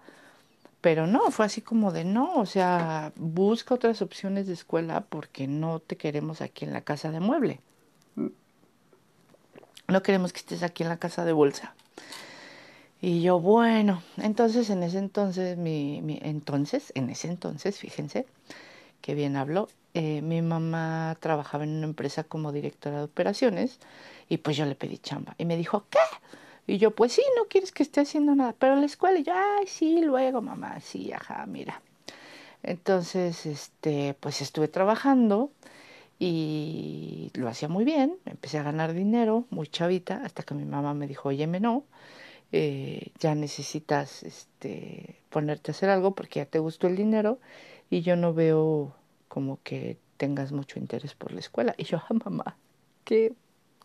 pero 0.81 1.07
no, 1.07 1.31
fue 1.31 1.47
así 1.47 1.62
como 1.62 1.92
de 1.92 2.05
no, 2.05 2.35
o 2.35 2.47
sea, 2.47 3.12
busca 3.16 3.75
otras 3.75 4.03
opciones 4.03 4.47
de 4.47 4.53
escuela 4.53 5.03
porque 5.03 5.47
no 5.47 5.81
te 5.81 5.97
queremos 5.97 6.40
aquí 6.40 6.64
en 6.64 6.73
la 6.73 6.83
casa 6.83 7.11
de 7.11 7.21
mueble. 7.21 7.61
No 9.88 10.03
queremos 10.03 10.33
que 10.33 10.40
estés 10.40 10.62
aquí 10.62 10.83
en 10.83 10.88
la 10.88 10.97
casa 10.97 11.25
de 11.25 11.33
bolsa. 11.33 11.75
Y 13.01 13.23
yo, 13.23 13.38
bueno, 13.38 14.03
entonces 14.16 14.71
en 14.71 14.83
ese 14.83 14.99
entonces, 14.99 15.57
mi, 15.57 16.03
mi 16.03 16.19
entonces, 16.23 16.92
en 16.95 17.11
ese 17.11 17.29
entonces, 17.29 17.79
fíjense, 17.79 18.27
que 19.07 19.14
bien 19.14 19.37
hablo, 19.37 19.69
eh, 19.95 20.21
mi 20.21 20.42
mamá 20.42 21.16
trabajaba 21.21 21.62
en 21.62 21.77
una 21.77 21.87
empresa 21.87 22.25
como 22.25 22.51
directora 22.51 22.99
de 22.99 23.05
operaciones 23.05 23.79
y 24.29 24.38
pues 24.38 24.57
yo 24.57 24.66
le 24.66 24.75
pedí 24.75 24.99
chamba. 24.99 25.37
Y 25.38 25.45
me 25.45 25.57
dijo, 25.57 25.85
¿qué? 25.88 26.01
Y 26.66 26.79
yo, 26.79 26.90
pues 26.90 27.12
sí, 27.12 27.23
no 27.37 27.45
quieres 27.45 27.71
que 27.71 27.85
esté 27.85 28.01
haciendo 28.01 28.35
nada, 28.35 28.53
pero 28.59 28.75
la 28.75 28.85
escuela, 28.85 29.16
y 29.21 29.23
yo, 29.23 29.33
ay, 29.33 29.69
sí, 29.69 30.01
luego, 30.03 30.42
mamá, 30.42 30.81
sí, 30.81 31.12
ajá, 31.12 31.47
mira. 31.47 31.81
Entonces, 32.64 33.47
este, 33.47 34.16
pues 34.19 34.40
estuve 34.42 34.66
trabajando 34.66 35.53
y 36.19 37.31
lo 37.35 37.47
hacía 37.47 37.69
muy 37.69 37.85
bien, 37.85 38.19
empecé 38.25 38.59
a 38.59 38.64
ganar 38.64 38.92
dinero, 38.92 39.45
muy 39.51 39.69
chavita, 39.69 40.21
hasta 40.25 40.42
que 40.42 40.55
mi 40.55 40.64
mamá 40.64 40.95
me 40.95 41.07
dijo, 41.07 41.29
oye, 41.29 41.47
no, 41.47 41.85
eh, 42.51 43.12
ya 43.21 43.37
necesitas 43.37 44.25
este, 44.25 45.21
ponerte 45.31 45.71
a 45.71 45.75
hacer 45.75 45.90
algo 45.90 46.16
porque 46.16 46.40
ya 46.40 46.47
te 46.47 46.59
gustó 46.59 46.88
el 46.88 46.97
dinero 46.97 47.38
y 47.90 48.03
yo 48.03 48.16
no 48.16 48.35
veo 48.35 48.92
como 49.29 49.59
que 49.62 49.99
tengas 50.16 50.53
mucho 50.53 50.79
interés 50.79 51.14
por 51.14 51.33
la 51.33 51.40
escuela. 51.40 51.75
Y 51.77 51.85
yo, 51.85 51.99
ah, 51.99 52.14
mamá, 52.25 52.57
qué, 53.05 53.33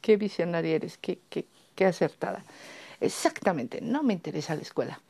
qué 0.02 0.18
visionaria 0.18 0.76
eres, 0.76 0.98
qué, 0.98 1.20
qué, 1.30 1.46
qué 1.76 1.86
acertada. 1.86 2.44
Exactamente, 3.00 3.82
no 3.82 4.04
me 4.04 4.14
interesa 4.14 4.56
la 4.56 4.62
escuela. 4.62 5.02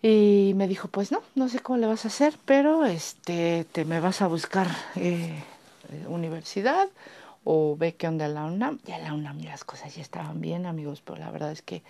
Y 0.00 0.52
me 0.54 0.68
dijo, 0.68 0.88
pues 0.88 1.10
no, 1.10 1.22
no 1.34 1.48
sé 1.48 1.58
cómo 1.58 1.78
le 1.78 1.86
vas 1.86 2.04
a 2.04 2.08
hacer, 2.08 2.34
pero 2.44 2.86
este, 2.86 3.66
te 3.72 3.84
me 3.84 3.98
vas 4.00 4.22
a 4.22 4.28
buscar 4.28 4.68
eh, 4.94 5.42
universidad 6.06 6.88
o 7.42 7.76
ve 7.76 7.94
qué 7.96 8.06
onda 8.06 8.28
la 8.28 8.44
UNAM. 8.44 8.78
Ya 8.84 8.98
la 8.98 9.12
UNAM 9.12 9.42
las 9.42 9.64
cosas 9.64 9.94
ya 9.96 10.02
estaban 10.02 10.40
bien, 10.40 10.66
amigos, 10.66 11.02
pero 11.04 11.18
la 11.18 11.30
verdad 11.32 11.50
es 11.50 11.62
que 11.62 11.82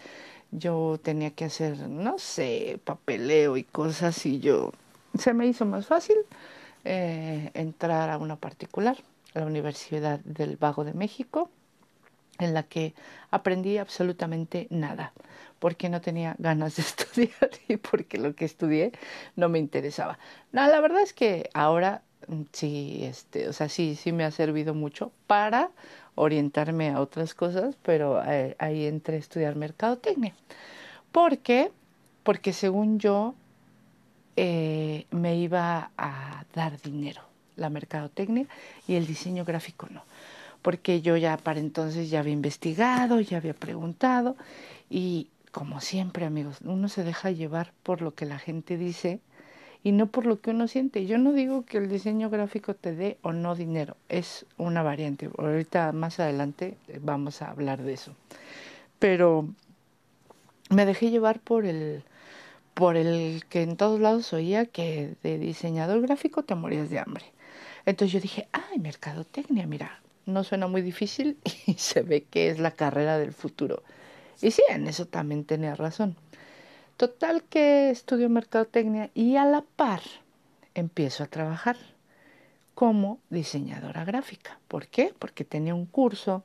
yo 0.50 0.98
tenía 1.02 1.32
que 1.32 1.44
hacer, 1.44 1.76
no 1.88 2.18
sé, 2.18 2.80
papeleo 2.82 3.58
y 3.58 3.64
cosas 3.64 4.24
y 4.24 4.40
yo 4.40 4.72
se 5.18 5.34
me 5.34 5.46
hizo 5.46 5.64
más 5.66 5.86
fácil 5.86 6.16
eh, 6.84 7.50
entrar 7.54 8.10
a 8.10 8.18
una 8.18 8.36
particular, 8.36 8.96
a 9.34 9.40
la 9.40 9.46
Universidad 9.46 10.20
del 10.20 10.56
Vago 10.56 10.84
de 10.84 10.94
México, 10.94 11.50
en 12.38 12.54
la 12.54 12.62
que 12.62 12.94
aprendí 13.30 13.78
absolutamente 13.78 14.68
nada, 14.70 15.12
porque 15.58 15.88
no 15.88 16.00
tenía 16.00 16.36
ganas 16.38 16.76
de 16.76 16.82
estudiar 16.84 17.50
y 17.68 17.76
porque 17.76 18.18
lo 18.18 18.34
que 18.34 18.44
estudié 18.44 18.92
no 19.36 19.48
me 19.48 19.58
interesaba. 19.58 20.18
No, 20.52 20.66
la 20.66 20.80
verdad 20.80 21.02
es 21.02 21.12
que 21.12 21.50
ahora 21.52 22.02
mm, 22.28 22.42
sí, 22.52 23.00
este, 23.02 23.48
o 23.48 23.52
sea, 23.52 23.68
sí, 23.68 23.96
sí 23.96 24.12
me 24.12 24.24
ha 24.24 24.30
servido 24.30 24.74
mucho 24.74 25.12
para 25.26 25.70
orientarme 26.14 26.90
a 26.90 27.00
otras 27.00 27.34
cosas, 27.34 27.76
pero 27.82 28.22
eh, 28.24 28.56
ahí 28.58 28.86
entré 28.86 29.16
a 29.16 29.20
estudiar 29.20 29.56
mercadotecnia. 29.56 30.34
¿Por 31.12 31.38
qué? 31.38 31.70
Porque 32.22 32.52
según 32.52 32.98
yo 32.98 33.34
eh, 34.40 35.06
me 35.10 35.36
iba 35.36 35.90
a 35.98 36.44
dar 36.54 36.80
dinero 36.80 37.22
la 37.56 37.70
mercadotecnia 37.70 38.46
y 38.86 38.94
el 38.94 39.04
diseño 39.04 39.44
gráfico 39.44 39.88
no. 39.90 40.04
Porque 40.62 41.02
yo 41.02 41.16
ya 41.16 41.36
para 41.36 41.58
entonces 41.58 42.08
ya 42.08 42.20
había 42.20 42.34
investigado, 42.34 43.18
ya 43.20 43.38
había 43.38 43.54
preguntado 43.54 44.36
y 44.88 45.26
como 45.50 45.80
siempre 45.80 46.24
amigos, 46.24 46.58
uno 46.64 46.88
se 46.88 47.02
deja 47.02 47.32
llevar 47.32 47.72
por 47.82 48.00
lo 48.00 48.14
que 48.14 48.26
la 48.26 48.38
gente 48.38 48.76
dice 48.76 49.18
y 49.82 49.90
no 49.90 50.06
por 50.06 50.24
lo 50.24 50.40
que 50.40 50.50
uno 50.50 50.68
siente. 50.68 51.04
Yo 51.04 51.18
no 51.18 51.32
digo 51.32 51.64
que 51.64 51.78
el 51.78 51.88
diseño 51.88 52.30
gráfico 52.30 52.74
te 52.74 52.94
dé 52.94 53.18
o 53.22 53.32
no 53.32 53.56
dinero, 53.56 53.96
es 54.08 54.46
una 54.56 54.84
variante. 54.84 55.30
Ahorita 55.36 55.90
más 55.90 56.20
adelante 56.20 56.76
vamos 57.00 57.42
a 57.42 57.50
hablar 57.50 57.82
de 57.82 57.94
eso. 57.94 58.14
Pero 59.00 59.48
me 60.70 60.86
dejé 60.86 61.10
llevar 61.10 61.40
por 61.40 61.64
el 61.64 62.04
por 62.78 62.96
el 62.96 63.44
que 63.48 63.62
en 63.62 63.76
todos 63.76 63.98
lados 63.98 64.32
oía 64.32 64.64
que 64.64 65.16
de 65.24 65.36
diseñador 65.36 66.00
gráfico 66.00 66.44
te 66.44 66.54
morías 66.54 66.88
de 66.90 67.00
hambre. 67.00 67.24
Entonces 67.86 68.12
yo 68.12 68.20
dije, 68.20 68.46
ay, 68.52 68.78
mercadotecnia, 68.78 69.66
mira, 69.66 70.00
no 70.26 70.44
suena 70.44 70.68
muy 70.68 70.80
difícil 70.80 71.38
y 71.66 71.74
se 71.74 72.02
ve 72.02 72.22
que 72.22 72.50
es 72.50 72.60
la 72.60 72.70
carrera 72.70 73.18
del 73.18 73.32
futuro. 73.32 73.82
Y 74.40 74.52
sí, 74.52 74.62
en 74.68 74.86
eso 74.86 75.06
también 75.06 75.44
tenía 75.44 75.74
razón. 75.74 76.14
Total 76.96 77.42
que 77.42 77.90
estudio 77.90 78.30
mercadotecnia 78.30 79.10
y 79.12 79.34
a 79.34 79.44
la 79.44 79.62
par 79.62 80.02
empiezo 80.74 81.24
a 81.24 81.26
trabajar 81.26 81.76
como 82.76 83.18
diseñadora 83.28 84.04
gráfica. 84.04 84.60
¿Por 84.68 84.86
qué? 84.86 85.12
Porque 85.18 85.44
tenía 85.44 85.74
un 85.74 85.86
curso 85.86 86.44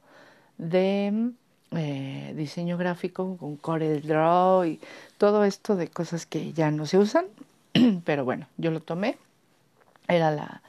de 0.57 1.33
eh, 1.75 2.33
diseño 2.35 2.77
gráfico 2.77 3.37
con 3.37 3.57
Corel 3.57 4.01
Draw 4.01 4.65
y 4.65 4.79
todo 5.17 5.43
esto 5.45 5.75
de 5.75 5.87
cosas 5.87 6.25
que 6.25 6.53
ya 6.53 6.71
no 6.71 6.85
se 6.85 6.97
usan. 6.97 7.25
Pero 8.05 8.25
bueno, 8.25 8.47
yo 8.57 8.71
lo 8.71 8.81
tomé. 8.81 9.17
Era 10.07 10.31
la, 10.31 10.61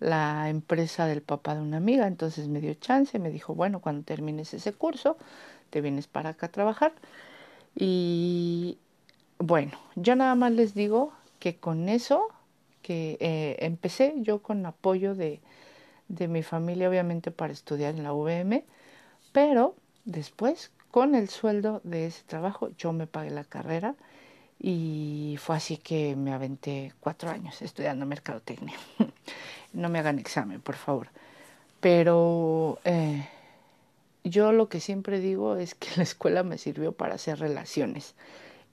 la 0.00 0.48
empresa 0.48 1.06
del 1.06 1.22
papá 1.22 1.54
de 1.54 1.60
una 1.60 1.76
amiga, 1.76 2.06
entonces 2.06 2.48
me 2.48 2.60
dio 2.60 2.74
chance, 2.74 3.18
me 3.18 3.30
dijo, 3.30 3.54
bueno, 3.54 3.80
cuando 3.80 4.04
termines 4.04 4.54
ese 4.54 4.72
curso, 4.72 5.16
te 5.70 5.80
vienes 5.80 6.06
para 6.08 6.30
acá 6.30 6.46
a 6.46 6.52
trabajar. 6.52 6.92
Y 7.76 8.78
bueno, 9.38 9.72
yo 9.96 10.16
nada 10.16 10.34
más 10.34 10.52
les 10.52 10.74
digo 10.74 11.12
que 11.38 11.56
con 11.56 11.88
eso, 11.88 12.28
que 12.82 13.18
eh, 13.20 13.56
empecé 13.60 14.14
yo 14.18 14.42
con 14.42 14.64
apoyo 14.66 15.14
de, 15.14 15.40
de 16.08 16.28
mi 16.28 16.42
familia, 16.42 16.88
obviamente 16.88 17.30
para 17.30 17.52
estudiar 17.52 17.94
en 17.94 18.04
la 18.04 18.12
VM, 18.12 18.64
pero 19.32 19.74
después, 20.10 20.70
con 20.90 21.14
el 21.14 21.28
sueldo 21.28 21.80
de 21.84 22.06
ese 22.06 22.22
trabajo, 22.24 22.70
yo 22.76 22.92
me 22.92 23.06
pagué 23.06 23.30
la 23.30 23.44
carrera 23.44 23.94
y 24.58 25.36
fue 25.38 25.56
así 25.56 25.76
que 25.78 26.16
me 26.16 26.32
aventé 26.32 26.92
cuatro 27.00 27.30
años 27.30 27.62
estudiando 27.62 28.06
mercadotecnia. 28.06 28.76
no 29.72 29.88
me 29.88 29.98
hagan 29.98 30.18
examen, 30.18 30.60
por 30.60 30.76
favor. 30.76 31.08
Pero 31.80 32.78
eh, 32.84 33.26
yo 34.24 34.52
lo 34.52 34.68
que 34.68 34.80
siempre 34.80 35.20
digo 35.20 35.56
es 35.56 35.74
que 35.74 35.88
la 35.96 36.02
escuela 36.02 36.42
me 36.42 36.58
sirvió 36.58 36.92
para 36.92 37.14
hacer 37.14 37.38
relaciones. 37.38 38.14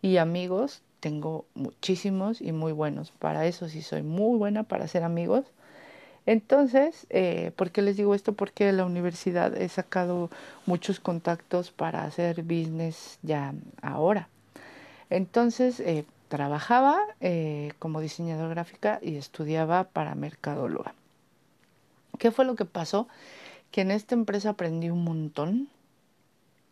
Y 0.02 0.18
amigos, 0.18 0.82
tengo 1.00 1.46
muchísimos 1.56 2.42
y 2.42 2.52
muy 2.52 2.72
buenos. 2.72 3.12
Para 3.12 3.46
eso 3.46 3.70
sí 3.70 3.82
soy 3.82 4.04
muy 4.04 4.38
buena 4.38 4.64
para 4.64 4.86
hacer 4.86 5.04
amigos. 5.04 5.46
Entonces, 6.28 7.08
eh, 7.10 7.52
¿por 7.56 7.72
qué 7.72 7.82
les 7.82 7.96
digo 7.96 8.14
esto? 8.14 8.34
Porque 8.34 8.72
la 8.74 8.86
universidad 8.86 9.56
he 9.56 9.70
sacado 9.70 10.30
muchos 10.66 11.00
contactos 11.00 11.72
para 11.72 12.04
hacer 12.04 12.44
business 12.44 13.18
ya 13.24 13.54
ahora. 13.82 14.28
Entonces, 15.10 15.80
eh, 15.80 16.04
trabajaba 16.28 17.00
eh, 17.22 17.72
como 17.80 18.02
diseñador 18.02 18.50
gráfica 18.50 19.00
y 19.02 19.16
estudiaba 19.16 19.86
para 19.86 20.16
mercadóloga. 20.16 20.94
¿Qué 22.20 22.32
fue 22.32 22.44
lo 22.44 22.56
que 22.56 22.66
pasó? 22.66 23.08
Que 23.72 23.82
en 23.82 23.92
esta 23.92 24.14
empresa 24.14 24.50
aprendí 24.50 24.90
un 24.90 25.06
montón 25.06 25.70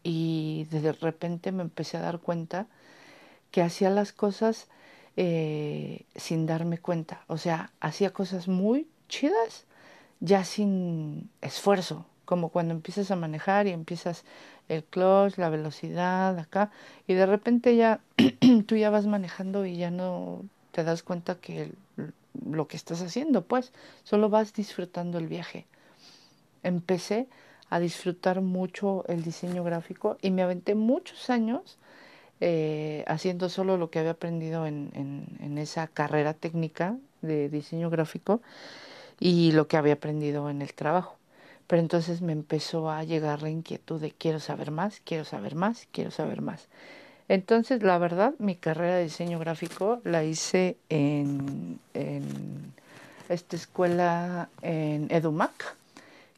y 0.03 0.67
de 0.69 0.91
repente 0.91 1.53
me 1.53 1.63
empecé 1.63 1.95
a 1.95 2.01
dar 2.01 2.19
cuenta 2.19 2.67
que 3.51 3.61
hacía 3.61 3.89
las 3.89 4.11
cosas 4.11 4.67
eh, 5.15 6.03
sin 6.17 6.45
darme 6.45 6.77
cuenta. 6.77 7.23
O 7.27 7.37
sea, 7.37 7.71
hacía 7.79 8.09
cosas 8.09 8.49
muy 8.49 8.85
chidas 9.07 9.65
ya 10.19 10.43
sin 10.43 11.29
esfuerzo, 11.41 12.05
como 12.25 12.49
cuando 12.49 12.73
empiezas 12.73 13.11
a 13.11 13.15
manejar 13.15 13.67
y 13.67 13.71
empiezas 13.71 14.23
el 14.67 14.83
clutch, 14.83 15.37
la 15.37 15.49
velocidad 15.49 16.37
acá, 16.39 16.71
y 17.07 17.13
de 17.13 17.25
repente 17.25 17.75
ya 17.75 17.99
tú 18.67 18.75
ya 18.75 18.89
vas 18.89 19.05
manejando 19.05 19.65
y 19.65 19.77
ya 19.77 19.91
no 19.91 20.43
te 20.71 20.83
das 20.83 21.03
cuenta 21.03 21.35
que 21.35 21.71
lo 22.49 22.67
que 22.67 22.77
estás 22.77 23.01
haciendo, 23.01 23.43
pues, 23.43 23.71
solo 24.03 24.29
vas 24.29 24.53
disfrutando 24.53 25.17
el 25.17 25.27
viaje. 25.27 25.65
Empecé 26.63 27.27
a 27.69 27.79
disfrutar 27.79 28.41
mucho 28.41 29.05
el 29.07 29.23
diseño 29.23 29.63
gráfico 29.63 30.17
y 30.21 30.31
me 30.31 30.41
aventé 30.41 30.75
muchos 30.75 31.29
años 31.29 31.77
eh, 32.41 33.05
haciendo 33.07 33.49
solo 33.49 33.77
lo 33.77 33.89
que 33.89 33.99
había 33.99 34.11
aprendido 34.11 34.67
en, 34.67 34.91
en, 35.39 35.57
esa 35.57 35.87
carrera 35.87 36.33
técnica 36.33 36.97
de 37.21 37.49
diseño 37.49 37.89
gráfico 37.89 38.41
y 39.19 39.51
lo 39.51 39.67
que 39.67 39.77
había 39.77 39.93
aprendido 39.93 40.49
en 40.49 40.61
el 40.61 40.73
trabajo. 40.73 41.15
Pero 41.67 41.81
entonces 41.81 42.21
me 42.21 42.31
empezó 42.31 42.91
a 42.91 43.03
llegar 43.03 43.41
la 43.41 43.49
inquietud 43.49 43.99
de 43.99 44.11
quiero 44.11 44.39
saber 44.39 44.71
más, 44.71 45.01
quiero 45.03 45.25
saber 45.25 45.55
más, 45.55 45.87
quiero 45.91 46.11
saber 46.11 46.41
más. 46.41 46.67
Entonces, 47.27 47.81
la 47.81 47.97
verdad, 47.97 48.35
mi 48.37 48.55
carrera 48.55 48.97
de 48.97 49.03
diseño 49.03 49.39
gráfico 49.39 49.99
la 50.03 50.23
hice 50.23 50.77
en, 50.89 51.79
en 51.95 52.73
esta 53.29 53.55
escuela 53.55 54.49
en 54.61 55.07
Edumac, 55.09 55.75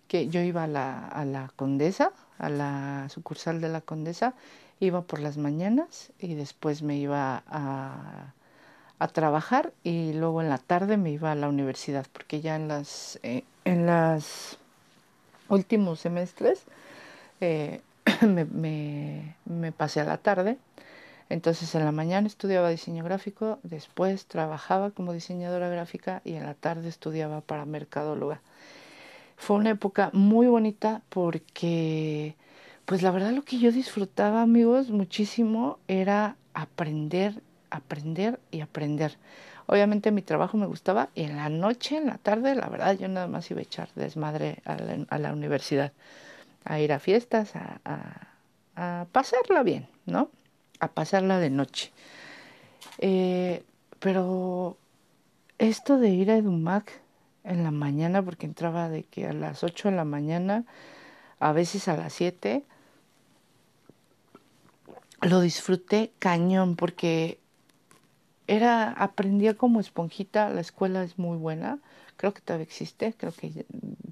que 0.07 0.29
yo 0.29 0.41
iba 0.41 0.63
a 0.63 0.67
la, 0.67 1.07
a 1.07 1.25
la 1.25 1.51
Condesa, 1.57 2.13
a 2.37 2.49
la 2.49 3.07
sucursal 3.09 3.59
de 3.59 3.67
la 3.67 3.81
Condesa, 3.81 4.33
iba 4.79 5.01
por 5.01 5.19
las 5.19 5.37
mañanas 5.37 6.11
y 6.19 6.35
después 6.35 6.81
me 6.81 6.97
iba 6.97 7.43
a, 7.47 8.33
a 8.99 9.07
trabajar 9.07 9.73
y 9.83 10.13
luego 10.13 10.41
en 10.41 10.49
la 10.49 10.57
tarde 10.57 10.97
me 10.97 11.11
iba 11.11 11.31
a 11.31 11.35
la 11.35 11.49
universidad 11.49 12.05
porque 12.11 12.41
ya 12.41 12.55
en 12.55 12.67
las 12.67 13.19
eh, 13.23 13.43
en 13.65 13.85
las 13.85 14.57
últimos 15.49 15.99
semestres 15.99 16.63
eh, 17.41 17.81
me, 18.21 18.45
me, 18.45 19.35
me, 19.45 19.71
pasé 19.71 20.01
a 20.01 20.05
la 20.05 20.17
tarde. 20.17 20.57
Entonces 21.29 21.75
en 21.75 21.83
la 21.83 21.91
mañana 21.91 22.25
estudiaba 22.27 22.69
diseño 22.69 23.03
gráfico 23.03 23.59
después 23.63 24.25
trabajaba 24.25 24.91
como 24.91 25.13
diseñadora 25.13 25.69
gráfica 25.69 26.21
y 26.23 26.35
en 26.35 26.43
la 26.43 26.53
tarde 26.53 26.87
estudiaba 26.87 27.41
para 27.41 27.65
mercadóloga. 27.65 28.41
Fue 29.35 29.57
una 29.57 29.71
época 29.71 30.09
muy 30.13 30.47
bonita 30.47 31.01
porque 31.09 32.35
pues 32.85 33.01
la 33.01 33.11
verdad 33.11 33.33
lo 33.33 33.43
que 33.43 33.59
yo 33.59 33.71
disfrutaba, 33.73 34.41
amigos, 34.41 34.89
muchísimo 34.89 35.77
era 35.89 36.37
aprender, 36.53 37.41
aprender 37.69 38.39
y 38.51 38.61
aprender. 38.61 39.17
Obviamente 39.67 40.11
mi 40.11 40.21
trabajo 40.21 40.57
me 40.57 40.65
gustaba 40.65 41.09
y 41.13 41.23
en 41.23 41.35
la 41.35 41.49
noche, 41.49 41.97
en 41.97 42.07
la 42.07 42.17
tarde, 42.17 42.55
la 42.55 42.69
verdad 42.69 42.97
yo 42.97 43.07
nada 43.07 43.27
más 43.27 43.49
iba 43.51 43.59
a 43.59 43.63
echar 43.63 43.89
desmadre 43.95 44.61
a 44.65 45.17
la, 45.17 45.33
universidad, 45.33 45.91
a 46.63 46.79
ir 46.79 46.93
a 46.93 46.99
fiestas, 46.99 47.53
a, 47.55 47.79
a, 48.75 49.05
pasarla 49.11 49.63
bien, 49.63 49.87
¿no? 50.05 50.29
A 50.79 50.87
pasarla 50.87 51.39
de 51.39 51.49
noche. 51.49 51.91
Eh, 52.99 53.63
pero 53.99 54.77
esto 55.57 55.97
de 55.97 56.09
ir 56.09 56.31
a 56.31 56.37
Edumac 56.37 57.01
en 57.43 57.63
la 57.63 57.71
mañana, 57.71 58.21
porque 58.21 58.45
entraba 58.45 58.89
de 58.89 59.03
que 59.03 59.27
a 59.27 59.33
las 59.33 59.63
8 59.63 59.89
de 59.89 59.95
la 59.95 60.05
mañana, 60.05 60.65
a 61.39 61.51
veces 61.51 61.87
a 61.87 61.97
las 61.97 62.13
7, 62.13 62.63
lo 65.21 65.41
disfruté 65.41 66.11
cañón 66.19 66.75
porque 66.75 67.39
era 68.47 68.91
aprendía 68.91 69.55
como 69.55 69.79
esponjita, 69.79 70.49
la 70.49 70.61
escuela 70.61 71.03
es 71.03 71.19
muy 71.19 71.37
buena, 71.37 71.79
creo 72.15 72.33
que 72.33 72.41
todavía 72.41 72.63
existe, 72.63 73.13
creo 73.17 73.33
que 73.33 73.65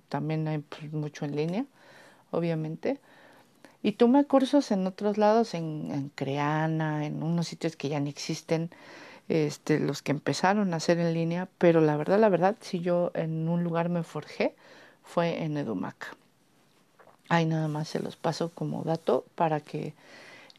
también 0.09 0.47
hay 0.47 0.59
pues, 0.59 0.91
mucho 0.93 1.25
en 1.25 1.35
línea, 1.35 1.65
obviamente. 2.31 2.99
Y 3.81 3.93
tomé 3.93 4.25
cursos 4.25 4.71
en 4.71 4.87
otros 4.87 5.17
lados, 5.17 5.53
en, 5.53 6.11
Creana, 6.15 7.05
en 7.05 7.23
unos 7.23 7.47
sitios 7.47 7.75
que 7.75 7.89
ya 7.89 7.99
ni 7.99 8.09
existen, 8.09 8.71
este, 9.29 9.79
los 9.79 10.01
que 10.01 10.11
empezaron 10.11 10.73
a 10.73 10.77
hacer 10.77 10.99
en 10.99 11.13
línea, 11.13 11.47
pero 11.57 11.81
la 11.81 11.95
verdad, 11.95 12.19
la 12.19 12.29
verdad, 12.29 12.55
si 12.61 12.79
yo 12.79 13.11
en 13.13 13.47
un 13.47 13.63
lugar 13.63 13.89
me 13.89 14.03
forjé, 14.03 14.55
fue 15.03 15.43
en 15.43 15.57
Edumac. 15.57 16.15
Ahí 17.29 17.45
nada 17.45 17.67
más 17.67 17.87
se 17.89 17.99
los 17.99 18.15
paso 18.15 18.49
como 18.49 18.83
dato 18.83 19.25
para 19.35 19.59
que 19.59 19.93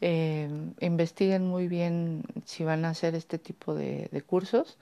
eh, 0.01 0.49
investiguen 0.79 1.47
muy 1.47 1.67
bien 1.67 2.23
si 2.45 2.63
van 2.63 2.85
a 2.85 2.89
hacer 2.89 3.15
este 3.15 3.37
tipo 3.37 3.73
de, 3.73 4.23
cursos, 4.25 4.77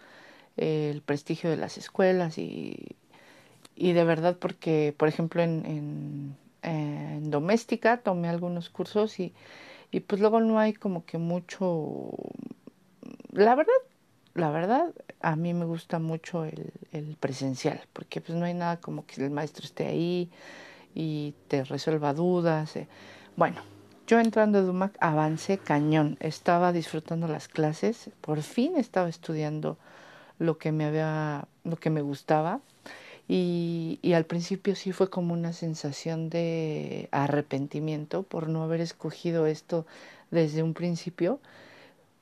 eh, 0.57 0.89
el 0.93 1.01
prestigio 1.01 1.49
de 1.49 1.57
las 1.57 1.77
escuelas 1.77 2.37
y, 2.37 2.97
y 3.75 3.93
de 3.93 4.03
verdad 4.03 4.37
porque, 4.39 4.93
por 4.97 5.07
ejemplo, 5.07 5.41
en, 5.41 5.65
en, 5.65 6.37
en, 6.63 7.31
doméstica 7.31 7.97
tomé 7.97 8.27
algunos 8.29 8.69
cursos 8.69 9.19
y, 9.19 9.33
y 9.91 10.01
pues 10.01 10.21
luego 10.21 10.41
no 10.41 10.59
hay 10.59 10.73
como 10.73 11.05
que 11.05 11.17
mucho, 11.17 12.11
la 13.31 13.55
verdad, 13.55 13.73
la 14.33 14.49
verdad, 14.49 14.93
a 15.21 15.35
mí 15.37 15.53
me 15.53 15.65
gusta 15.65 15.99
mucho 15.99 16.43
el, 16.43 16.73
el 16.91 17.15
presencial, 17.17 17.81
porque 17.93 18.19
pues 18.19 18.37
no 18.37 18.45
hay 18.45 18.53
nada 18.53 18.81
como 18.81 19.05
que 19.05 19.23
el 19.23 19.31
maestro 19.31 19.65
esté 19.65 19.87
ahí 19.87 20.29
y 20.93 21.35
te 21.47 21.63
resuelva 21.63 22.13
dudas. 22.13 22.75
Eh. 22.75 22.87
Bueno, 23.35 23.61
yo 24.07 24.19
entrando 24.19 24.59
a 24.59 24.61
Dumac 24.61 24.95
avancé 24.99 25.57
cañón, 25.57 26.17
estaba 26.19 26.71
disfrutando 26.71 27.27
las 27.27 27.47
clases, 27.47 28.09
por 28.21 28.41
fin 28.41 28.77
estaba 28.77 29.09
estudiando 29.09 29.77
lo 30.39 30.57
que 30.57 30.71
me 30.71 30.85
había, 30.85 31.47
lo 31.63 31.77
que 31.77 31.89
me 31.89 32.01
gustaba. 32.01 32.61
Y, 33.27 33.97
y 34.03 34.13
al 34.13 34.25
principio 34.25 34.75
sí 34.75 34.91
fue 34.91 35.09
como 35.09 35.33
una 35.33 35.51
sensación 35.53 36.29
de 36.29 37.09
arrepentimiento 37.11 38.21
por 38.21 38.47
no 38.49 38.63
haber 38.63 38.81
escogido 38.81 39.47
esto 39.47 39.87
desde 40.29 40.61
un 40.61 40.75
principio, 40.75 41.39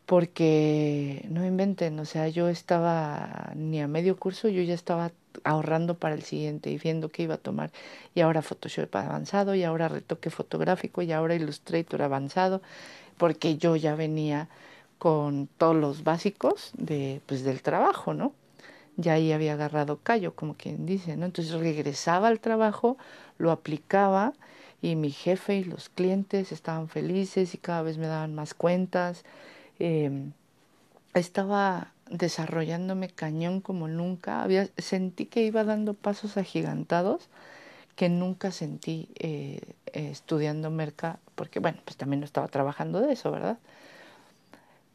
porque 0.06 1.26
no 1.30 1.46
inventen, 1.46 2.00
o 2.00 2.06
sea, 2.06 2.28
yo 2.30 2.50
estaba 2.50 3.52
ni 3.56 3.82
a 3.82 3.88
medio 3.88 4.18
curso, 4.18 4.48
yo 4.48 4.62
ya 4.62 4.74
estaba 4.74 5.12
ahorrando 5.44 5.96
para 5.96 6.16
el 6.16 6.24
siguiente 6.24 6.70
y 6.72 6.78
viendo 6.78 7.10
qué 7.10 7.24
iba 7.24 7.36
a 7.36 7.38
tomar. 7.38 7.72
Y 8.16 8.22
ahora 8.22 8.42
Photoshop 8.42 8.96
avanzado, 8.96 9.56
y 9.56 9.64
ahora 9.64 9.88
retoque 9.88 10.30
fotográfico, 10.30 11.02
y 11.02 11.12
ahora 11.12 11.36
Illustrator 11.36 12.02
avanzado, 12.02 12.62
porque 13.18 13.58
yo 13.58 13.76
ya 13.76 13.96
venía 13.96 14.50
con 15.00 15.48
todos 15.58 15.76
los 15.76 16.04
básicos 16.04 16.72
de, 16.78 17.22
pues, 17.26 17.44
del 17.44 17.62
trabajo, 17.62 18.14
¿no? 18.14 18.34
Ya 18.98 19.14
ahí 19.14 19.32
había 19.32 19.54
agarrado 19.54 20.00
callo, 20.04 20.36
como 20.36 20.56
quien 20.56 20.86
dice, 20.86 21.18
¿no? 21.18 21.26
Entonces 21.26 21.54
regresaba 21.54 22.28
al 22.28 22.40
trabajo, 22.40 22.98
lo 23.38 23.52
aplicaba 23.52 24.34
y 24.82 24.96
mi 24.96 25.12
jefe 25.12 25.58
y 25.58 25.64
los 25.64 25.90
clientes 25.90 26.52
estaban 26.52 26.90
felices 26.90 27.54
y 27.56 27.58
cada 27.58 27.82
vez 27.82 27.98
me 27.98 28.08
daban 28.08 28.36
más 28.36 28.54
cuentas. 28.54 29.24
Eh, 29.80 30.32
estaba 31.14 31.93
desarrollándome 32.10 33.10
cañón 33.10 33.62
como 33.62 33.88
nunca. 33.88 34.44
Había, 34.44 34.70
sentí 34.78 35.26
que 35.26 35.44
iba 35.44 35.64
dando 35.64 35.94
pasos 35.94 36.38
agigantados 36.38 37.30
que 37.96 38.10
nunca 38.10 38.52
sentí 38.52 39.10
eh, 39.20 39.62
eh, 39.94 40.10
estudiando 40.12 40.72
merca, 40.72 41.20
porque 41.36 41.60
bueno, 41.60 41.80
pues 41.86 41.98
también 41.98 42.22
no 42.22 42.26
estaba 42.26 42.48
trabajando 42.48 43.02
de 43.02 43.14
eso, 43.14 43.32
¿verdad? 43.32 43.60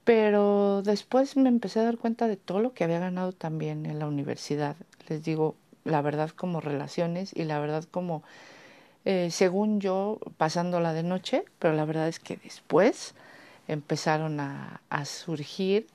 Pero 0.04 0.82
después 0.82 1.36
me 1.36 1.48
empecé 1.48 1.80
a 1.80 1.84
dar 1.84 1.98
cuenta 1.98 2.26
de 2.28 2.36
todo 2.36 2.60
lo 2.60 2.72
que 2.72 2.84
había 2.84 2.98
ganado 2.98 3.32
también 3.32 3.86
en 3.86 3.98
la 3.98 4.06
universidad. 4.06 4.76
Les 5.08 5.22
digo, 5.22 5.54
la 5.84 6.02
verdad 6.02 6.30
como 6.30 6.60
relaciones 6.60 7.32
y 7.36 7.44
la 7.44 7.60
verdad 7.60 7.84
como, 7.84 8.22
eh, 9.04 9.28
según 9.30 9.80
yo, 9.80 10.18
pasándola 10.36 10.92
de 10.92 11.02
noche, 11.02 11.44
pero 11.58 11.74
la 11.74 11.84
verdad 11.84 12.08
es 12.08 12.18
que 12.18 12.36
después 12.36 13.14
empezaron 13.68 14.40
a, 14.40 14.80
a 14.88 15.04
surgir 15.04 15.86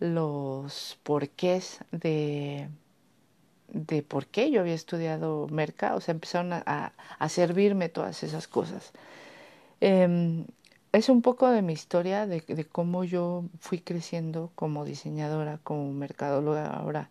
los 0.00 0.98
porqués 1.04 1.80
de, 1.92 2.68
de 3.68 4.02
por 4.02 4.26
qué 4.26 4.50
yo 4.50 4.60
había 4.60 4.74
estudiado 4.74 5.46
merca, 5.48 5.94
o 5.94 6.00
sea, 6.00 6.12
empezaron 6.12 6.52
a, 6.52 6.92
a 7.18 7.28
servirme 7.28 7.88
todas 7.88 8.22
esas 8.22 8.48
cosas. 8.48 8.92
Eh, 9.80 10.44
es 10.92 11.08
un 11.08 11.22
poco 11.22 11.48
de 11.50 11.62
mi 11.62 11.72
historia, 11.72 12.26
de, 12.26 12.40
de, 12.40 12.64
cómo 12.66 13.04
yo 13.04 13.44
fui 13.60 13.80
creciendo 13.80 14.50
como 14.56 14.84
diseñadora, 14.84 15.58
como 15.62 15.92
mercadóloga. 15.92 16.66
Ahora, 16.66 17.10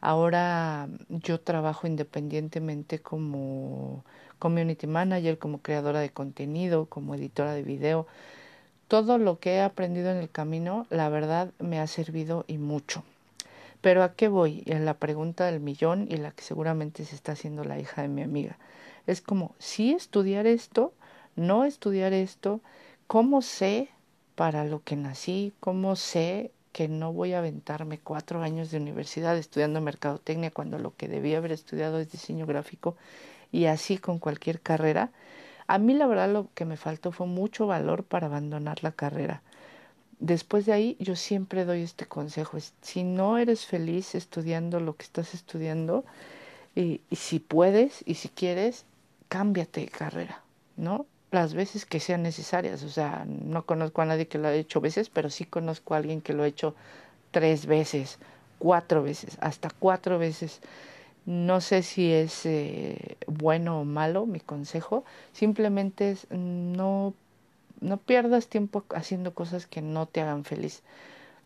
ahora 0.00 0.88
yo 1.08 1.40
trabajo 1.40 1.86
independientemente 1.86 3.00
como 3.00 4.04
community 4.40 4.86
manager, 4.88 5.38
como 5.38 5.62
creadora 5.62 6.00
de 6.00 6.10
contenido, 6.12 6.86
como 6.86 7.14
editora 7.14 7.54
de 7.54 7.62
video 7.62 8.06
todo 8.92 9.16
lo 9.16 9.38
que 9.38 9.54
he 9.54 9.62
aprendido 9.62 10.10
en 10.10 10.18
el 10.18 10.28
camino, 10.28 10.86
la 10.90 11.08
verdad, 11.08 11.50
me 11.58 11.80
ha 11.80 11.86
servido 11.86 12.44
y 12.46 12.58
mucho. 12.58 13.02
Pero 13.80 14.02
¿a 14.02 14.12
qué 14.12 14.28
voy? 14.28 14.64
En 14.66 14.84
la 14.84 14.92
pregunta 14.92 15.46
del 15.46 15.60
millón 15.60 16.08
y 16.10 16.18
la 16.18 16.32
que 16.32 16.42
seguramente 16.42 17.06
se 17.06 17.14
está 17.14 17.32
haciendo 17.32 17.64
la 17.64 17.78
hija 17.78 18.02
de 18.02 18.08
mi 18.08 18.20
amiga. 18.20 18.58
Es 19.06 19.22
como, 19.22 19.54
sí 19.58 19.94
estudiar 19.94 20.46
esto, 20.46 20.92
no 21.36 21.64
estudiar 21.64 22.12
esto, 22.12 22.60
¿cómo 23.06 23.40
sé 23.40 23.88
para 24.34 24.66
lo 24.66 24.82
que 24.82 24.96
nací? 24.96 25.54
¿Cómo 25.58 25.96
sé 25.96 26.50
que 26.74 26.86
no 26.86 27.14
voy 27.14 27.32
a 27.32 27.38
aventarme 27.38 27.98
cuatro 27.98 28.42
años 28.42 28.70
de 28.70 28.76
universidad 28.76 29.38
estudiando 29.38 29.80
mercadotecnia 29.80 30.50
cuando 30.50 30.78
lo 30.78 30.94
que 30.94 31.08
debía 31.08 31.38
haber 31.38 31.52
estudiado 31.52 31.98
es 31.98 32.12
diseño 32.12 32.44
gráfico? 32.44 32.94
Y 33.52 33.64
así 33.64 33.96
con 33.96 34.18
cualquier 34.18 34.60
carrera 34.60 35.12
a 35.72 35.78
mí 35.78 35.94
la 35.94 36.06
verdad 36.06 36.30
lo 36.30 36.48
que 36.54 36.66
me 36.66 36.76
faltó 36.76 37.12
fue 37.12 37.26
mucho 37.26 37.66
valor 37.66 38.04
para 38.04 38.26
abandonar 38.26 38.84
la 38.84 38.92
carrera. 38.92 39.40
Después 40.18 40.66
de 40.66 40.74
ahí 40.74 40.96
yo 41.00 41.16
siempre 41.16 41.64
doy 41.64 41.80
este 41.80 42.04
consejo, 42.04 42.58
si 42.82 43.04
no 43.04 43.38
eres 43.38 43.64
feliz 43.64 44.14
estudiando 44.14 44.80
lo 44.80 44.96
que 44.96 45.04
estás 45.04 45.32
estudiando, 45.32 46.04
y, 46.74 47.00
si 47.10 47.38
puedes 47.38 48.02
y 48.04 48.16
si 48.16 48.28
quieres, 48.28 48.84
cámbiate 49.30 49.80
de 49.80 49.88
carrera, 49.88 50.42
¿no? 50.76 51.06
Las 51.30 51.54
veces 51.54 51.86
que 51.86 52.00
sean 52.00 52.22
necesarias, 52.22 52.82
o 52.82 52.90
sea, 52.90 53.24
no 53.26 53.64
conozco 53.64 54.02
a 54.02 54.04
nadie 54.04 54.28
que 54.28 54.36
lo 54.36 54.48
haya 54.48 54.58
hecho 54.58 54.82
veces, 54.82 55.08
pero 55.08 55.30
sí 55.30 55.46
conozco 55.46 55.94
a 55.94 55.96
alguien 55.96 56.20
que 56.20 56.34
lo 56.34 56.42
ha 56.42 56.48
hecho 56.48 56.74
tres 57.30 57.64
veces, 57.64 58.18
cuatro 58.58 59.02
veces, 59.02 59.38
hasta 59.40 59.70
cuatro 59.70 60.18
veces 60.18 60.60
no 61.26 61.60
sé 61.60 61.82
si 61.82 62.12
es 62.12 62.46
eh, 62.46 63.16
bueno 63.26 63.80
o 63.80 63.84
malo 63.84 64.26
mi 64.26 64.40
consejo, 64.40 65.04
simplemente 65.32 66.10
es 66.10 66.26
no, 66.30 67.14
no 67.80 67.96
pierdas 67.98 68.48
tiempo 68.48 68.84
haciendo 68.94 69.34
cosas 69.34 69.66
que 69.66 69.82
no 69.82 70.06
te 70.06 70.20
hagan 70.20 70.44
feliz. 70.44 70.82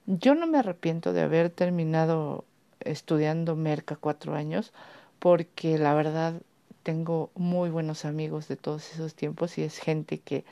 Yo 0.07 0.35
no 0.35 0.47
me 0.47 0.59
arrepiento 0.59 1.12
de 1.12 1.23
haber 1.23 1.51
terminado 1.51 2.45
estudiando 2.81 3.57
Merca 3.57 3.97
cuatro 3.97 4.35
años 4.35 4.73
porque 5.19 5.79
la 5.79 5.95
verdad 5.95 6.35
tengo 6.83 7.31
muy 7.35 7.71
buenos 7.71 8.05
amigos 8.05 8.49
de 8.49 8.57
todos 8.57 8.93
esos 8.93 9.15
tiempos 9.15 9.59
y 9.59 9.62
es 9.62 9.79
gente 9.79 10.21
que, 10.21 10.45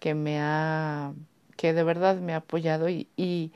que 0.00 0.14
me 0.14 0.40
ha, 0.40 1.12
que 1.56 1.72
de 1.72 1.84
verdad 1.84 2.16
me 2.16 2.34
ha 2.34 2.38
apoyado 2.38 2.88
y 2.88 3.52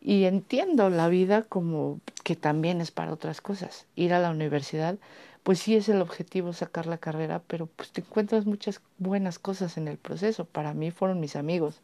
y 0.00 0.24
entiendo 0.24 0.90
la 0.90 1.08
vida 1.08 1.42
como 1.42 2.00
que 2.24 2.36
también 2.36 2.80
es 2.80 2.90
para 2.90 3.12
otras 3.12 3.40
cosas. 3.40 3.86
Ir 3.96 4.14
a 4.14 4.20
la 4.20 4.30
universidad, 4.30 4.96
pues 5.42 5.58
sí 5.58 5.76
es 5.76 5.88
el 5.88 6.00
objetivo 6.00 6.52
sacar 6.52 6.86
la 6.86 6.98
carrera, 6.98 7.42
pero 7.46 7.66
pues 7.66 7.90
te 7.90 8.00
encuentras 8.00 8.46
muchas 8.46 8.80
buenas 8.98 9.38
cosas 9.38 9.76
en 9.76 9.88
el 9.88 9.98
proceso. 9.98 10.44
Para 10.44 10.74
mí 10.74 10.90
fueron 10.90 11.20
mis 11.20 11.36
amigos. 11.36 11.80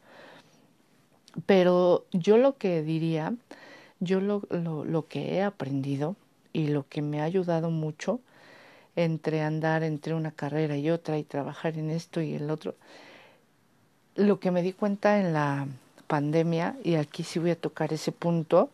Pero 1.45 2.05
yo 2.11 2.37
lo 2.37 2.57
que 2.57 2.81
diría, 2.81 3.33
yo 3.99 4.19
lo, 4.21 4.41
lo, 4.49 4.85
lo 4.85 5.07
que 5.07 5.35
he 5.35 5.43
aprendido 5.43 6.15
y 6.53 6.67
lo 6.67 6.87
que 6.87 7.03
me 7.03 7.21
ha 7.21 7.25
ayudado 7.25 7.69
mucho 7.69 8.19
entre 8.95 9.41
andar 9.41 9.83
entre 9.83 10.15
una 10.15 10.31
carrera 10.31 10.75
y 10.75 10.89
otra 10.89 11.19
y 11.19 11.23
trabajar 11.23 11.77
en 11.77 11.91
esto 11.91 12.19
y 12.19 12.33
el 12.33 12.49
otro, 12.49 12.73
lo 14.15 14.39
que 14.39 14.49
me 14.49 14.63
di 14.63 14.73
cuenta 14.73 15.19
en 15.19 15.33
la 15.33 15.67
pandemia, 16.07 16.77
y 16.83 16.95
aquí 16.95 17.23
sí 17.23 17.39
voy 17.39 17.51
a 17.51 17.59
tocar 17.59 17.93
ese 17.93 18.11
punto, 18.11 18.69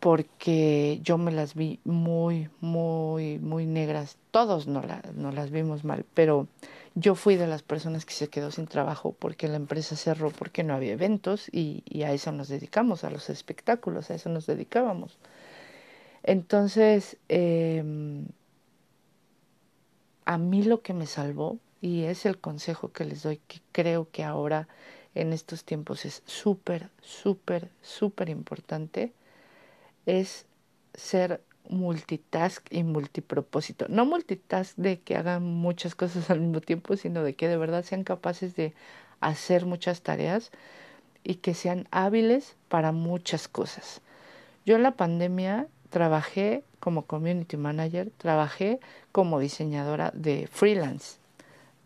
porque 0.00 1.00
yo 1.02 1.18
me 1.18 1.32
las 1.32 1.54
vi 1.54 1.80
muy, 1.84 2.48
muy, 2.60 3.38
muy 3.38 3.66
negras. 3.66 4.16
Todos 4.30 4.66
no, 4.66 4.82
no 5.14 5.32
las 5.32 5.50
vimos 5.50 5.84
mal, 5.84 6.04
pero 6.14 6.46
yo 6.94 7.14
fui 7.14 7.36
de 7.36 7.46
las 7.46 7.62
personas 7.62 8.04
que 8.04 8.12
se 8.12 8.28
quedó 8.28 8.50
sin 8.50 8.66
trabajo 8.66 9.14
porque 9.18 9.48
la 9.48 9.56
empresa 9.56 9.96
cerró, 9.96 10.30
porque 10.30 10.62
no 10.64 10.74
había 10.74 10.92
eventos 10.92 11.48
y, 11.52 11.82
a 12.02 12.12
eso 12.12 12.32
nos 12.32 12.48
dedicamos, 12.48 13.04
a 13.04 13.10
los 13.10 13.30
espectáculos, 13.30 14.10
a 14.10 14.14
eso 14.14 14.28
nos 14.28 14.46
dedicábamos. 14.46 15.18
Entonces, 16.22 17.16
eh, 17.28 17.82
a 20.24 20.38
mí 20.38 20.62
lo 20.62 20.82
que 20.82 20.92
me 20.92 21.06
salvó, 21.06 21.58
y 21.80 22.02
es 22.02 22.26
el 22.26 22.38
consejo 22.38 22.92
que 22.92 23.04
les 23.04 23.22
doy, 23.22 23.40
que 23.46 23.60
creo 23.72 24.08
que 24.10 24.24
ahora 24.24 24.68
en 25.14 25.32
estos 25.32 25.64
tiempos 25.64 26.04
es 26.04 26.22
súper, 26.26 26.90
súper, 27.00 27.70
súper 27.82 28.28
importante, 28.28 29.12
es 30.06 30.46
ser 30.94 31.42
multitask 31.68 32.66
y 32.70 32.82
multipropósito. 32.82 33.86
No 33.88 34.06
multitask 34.06 34.76
de 34.76 35.00
que 35.00 35.16
hagan 35.16 35.44
muchas 35.44 35.94
cosas 35.94 36.30
al 36.30 36.40
mismo 36.40 36.60
tiempo, 36.60 36.96
sino 36.96 37.22
de 37.22 37.34
que 37.34 37.48
de 37.48 37.56
verdad 37.56 37.84
sean 37.84 38.04
capaces 38.04 38.56
de 38.56 38.74
hacer 39.20 39.66
muchas 39.66 40.02
tareas 40.02 40.50
y 41.24 41.36
que 41.36 41.54
sean 41.54 41.86
hábiles 41.90 42.56
para 42.68 42.92
muchas 42.92 43.48
cosas. 43.48 44.00
Yo 44.64 44.76
en 44.76 44.82
la 44.82 44.92
pandemia 44.92 45.66
trabajé 45.90 46.64
como 46.80 47.06
community 47.06 47.56
manager, 47.56 48.10
trabajé 48.16 48.80
como 49.12 49.38
diseñadora 49.38 50.10
de 50.14 50.46
freelance. 50.50 51.18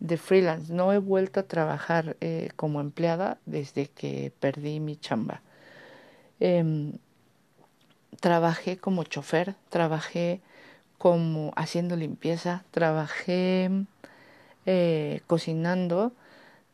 De 0.03 0.17
freelance. 0.17 0.73
No 0.73 0.91
he 0.91 0.97
vuelto 0.97 1.39
a 1.39 1.43
trabajar 1.43 2.17
eh, 2.19 2.49
como 2.57 2.81
empleada 2.81 3.37
desde 3.45 3.87
que 3.87 4.33
perdí 4.41 4.81
mi 4.81 4.97
chamba. 4.97 5.41
Em, 6.41 6.97
trabajé 8.19 8.75
como 8.75 9.05
chofer, 9.05 9.55
trabajé 9.69 10.41
como 10.97 11.53
haciendo 11.55 11.95
limpieza, 11.95 12.65
trabajé 12.71 13.71
eh, 14.65 15.21
cocinando, 15.25 16.11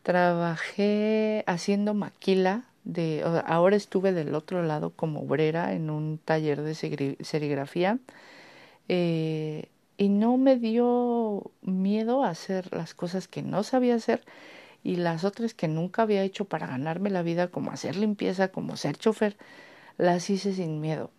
trabajé 0.02 1.44
haciendo 1.46 1.94
maquila. 1.94 2.64
De, 2.84 3.24
ahora 3.46 3.76
estuve 3.76 4.12
del 4.12 4.34
otro 4.34 4.64
lado 4.64 4.90
como 4.90 5.22
obrera 5.22 5.74
en 5.74 5.92
un 5.92 6.18
taller 6.18 6.64
de 6.64 6.74
serigrafía 6.74 8.00
eh, 8.88 9.70
y 10.00 10.08
no 10.08 10.38
me 10.38 10.56
dio 10.56 11.52
miedo 11.62 12.24
a 12.24 12.30
hacer 12.30 12.74
las 12.74 12.94
cosas 12.94 13.28
que 13.28 13.42
no 13.42 13.64
sabía 13.64 13.96
hacer 13.96 14.24
y 14.82 14.96
las 14.96 15.26
otras 15.26 15.54
que 15.54 15.68
nunca 15.68 16.04
había 16.04 16.24
hecho 16.24 16.46
para 16.46 16.68
ganarme 16.68 17.10
la 17.10 17.22
vida, 17.22 17.50
como 17.50 17.72
hacer 17.72 17.98
limpieza, 17.98 18.48
como 18.48 18.78
ser 18.78 18.98
chofer, 18.98 19.36
las 19.98 20.30
hice 20.30 20.54
sin 20.54 20.80
miedo. 20.80 21.12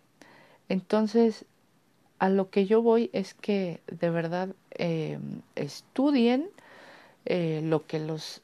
Entonces, 0.67 1.45
a 2.17 2.29
lo 2.29 2.49
que 2.49 2.65
yo 2.65 2.81
voy 2.81 3.11
es 3.13 3.35
que 3.35 3.81
de 3.85 4.09
verdad 4.09 4.49
eh, 4.71 5.19
estudien 5.53 6.49
eh, 7.25 7.61
lo 7.63 7.85
que 7.85 7.99
los 7.99 8.41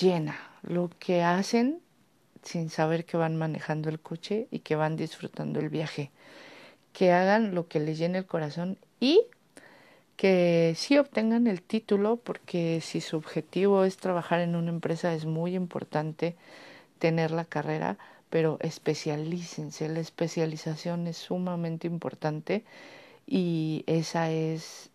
llena, 0.00 0.38
lo 0.62 0.90
que 0.98 1.22
hacen 1.22 1.80
sin 2.42 2.70
saber 2.70 3.04
que 3.04 3.18
van 3.18 3.36
manejando 3.36 3.90
el 3.90 4.00
coche 4.00 4.48
y 4.50 4.60
que 4.60 4.76
van 4.76 4.96
disfrutando 4.96 5.60
el 5.60 5.68
viaje, 5.68 6.10
que 6.94 7.12
hagan 7.12 7.54
lo 7.54 7.68
que 7.68 7.80
les 7.80 7.98
llene 7.98 8.16
el 8.16 8.26
corazón 8.26 8.78
y 9.00 9.26
que 10.16 10.74
sí 10.76 10.98
obtengan 10.98 11.46
el 11.46 11.62
título 11.62 12.16
porque 12.16 12.80
si 12.80 13.00
su 13.00 13.16
objetivo 13.16 13.84
es 13.84 13.98
trabajar 13.98 14.40
en 14.40 14.56
una 14.56 14.70
empresa 14.70 15.12
es 15.14 15.26
muy 15.26 15.54
importante 15.54 16.36
tener 16.98 17.30
la 17.30 17.44
carrera, 17.44 17.98
pero 18.30 18.58
especialícense, 18.60 19.88
la 19.88 20.00
especialización 20.00 21.06
es 21.06 21.18
sumamente 21.18 21.86
importante 21.86 22.64
y 23.26 23.84
esa 23.86 24.30
es 24.30 24.90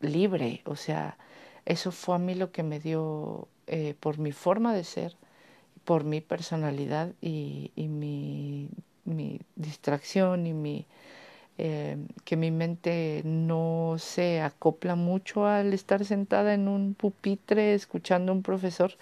libre, 0.00 0.62
o 0.64 0.76
sea, 0.76 1.18
eso 1.64 1.92
fue 1.92 2.16
a 2.16 2.18
mí 2.18 2.34
lo 2.34 2.52
que 2.52 2.62
me 2.62 2.80
dio 2.80 3.48
eh, 3.66 3.94
por 3.98 4.18
mi 4.18 4.32
forma 4.32 4.74
de 4.74 4.84
ser, 4.84 5.16
por 5.84 6.04
mi 6.04 6.20
personalidad 6.20 7.12
y, 7.20 7.72
mi 7.74 8.68
distracción 9.56 10.46
y 10.46 10.54
mi 10.54 10.86
eh, 11.58 11.96
que 12.24 12.36
mi 12.36 12.50
mente 12.50 13.22
no 13.24 13.96
se 13.98 14.40
acopla 14.40 14.94
mucho 14.94 15.46
al 15.46 15.72
estar 15.72 16.04
sentada 16.04 16.54
en 16.54 16.68
un 16.68 16.94
pupitre 16.94 17.74
escuchando 17.74 18.32
a 18.32 18.34
un 18.34 18.42
profesor 18.42 18.92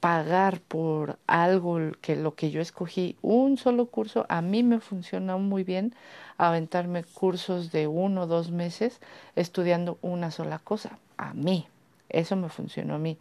pagar 0.00 0.60
por 0.60 1.18
algo 1.26 1.78
que 2.00 2.16
lo 2.16 2.34
que 2.34 2.50
yo 2.50 2.60
escogí 2.60 3.16
un 3.22 3.56
solo 3.56 3.86
curso 3.86 4.26
a 4.28 4.42
mí 4.42 4.62
me 4.62 4.80
funciona 4.80 5.36
muy 5.36 5.64
bien 5.64 5.94
aventarme 6.38 7.04
cursos 7.04 7.70
de 7.70 7.86
uno 7.86 8.22
o 8.22 8.26
dos 8.26 8.50
meses 8.50 9.00
estudiando 9.36 9.98
una 10.02 10.30
sola 10.30 10.58
cosa 10.58 10.98
a 11.18 11.34
mí 11.34 11.68
eso 12.12 12.36
me 12.36 12.48
funcionó 12.48 12.94
a 12.94 12.98
mí. 12.98 13.18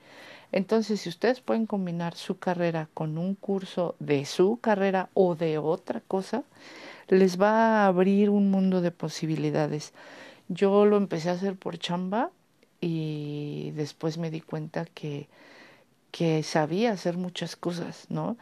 Entonces 0.51 1.01
si 1.01 1.09
ustedes 1.09 1.39
pueden 1.39 1.65
combinar 1.65 2.15
su 2.15 2.37
carrera 2.37 2.89
con 2.93 3.17
un 3.17 3.35
curso 3.35 3.95
de 3.99 4.25
su 4.25 4.59
carrera 4.59 5.09
o 5.13 5.35
de 5.35 5.57
otra 5.57 6.01
cosa 6.07 6.43
les 7.11 7.39
va 7.39 7.83
a 7.83 7.87
abrir 7.87 8.31
un 8.31 8.51
mundo 8.51 8.81
de 8.81 8.91
posibilidades. 8.91 9.93
Yo 10.49 10.85
lo 10.85 10.97
empecé 10.97 11.29
a 11.29 11.33
hacer 11.33 11.55
por 11.57 11.77
chamba 11.79 12.31
y 12.81 13.71
después 13.75 14.17
me 14.17 14.31
di 14.31 14.41
cuenta 14.41 14.85
que, 14.85 15.29
que 16.11 16.43
sabía 16.43 16.91
hacer 16.93 17.17
muchas 17.17 17.55
cosas, 17.55 18.07
¿no? 18.09 18.37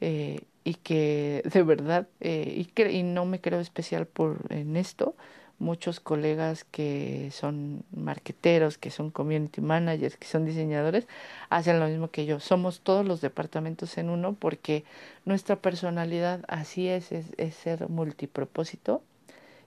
Eh, 0.00 0.42
y 0.64 0.74
que 0.74 1.42
de 1.52 1.62
verdad, 1.64 2.08
eh, 2.20 2.66
y, 2.76 2.82
y 2.82 3.02
no 3.04 3.26
me 3.26 3.40
creo 3.40 3.60
especial 3.60 4.06
por 4.06 4.46
en 4.50 4.76
esto, 4.76 5.16
muchos 5.58 6.00
colegas 6.00 6.64
que 6.64 7.30
son 7.32 7.84
marqueteros, 7.94 8.78
que 8.78 8.90
son 8.90 9.10
community 9.10 9.60
managers, 9.60 10.16
que 10.16 10.26
son 10.26 10.44
diseñadores, 10.44 11.06
hacen 11.48 11.80
lo 11.80 11.86
mismo 11.86 12.10
que 12.10 12.26
yo. 12.26 12.40
Somos 12.40 12.80
todos 12.80 13.06
los 13.06 13.20
departamentos 13.20 13.96
en 13.98 14.10
uno 14.10 14.34
porque 14.34 14.84
nuestra 15.24 15.56
personalidad 15.56 16.44
así 16.48 16.88
es, 16.88 17.12
es, 17.12 17.54
ser 17.54 17.88
multipropósito 17.88 19.02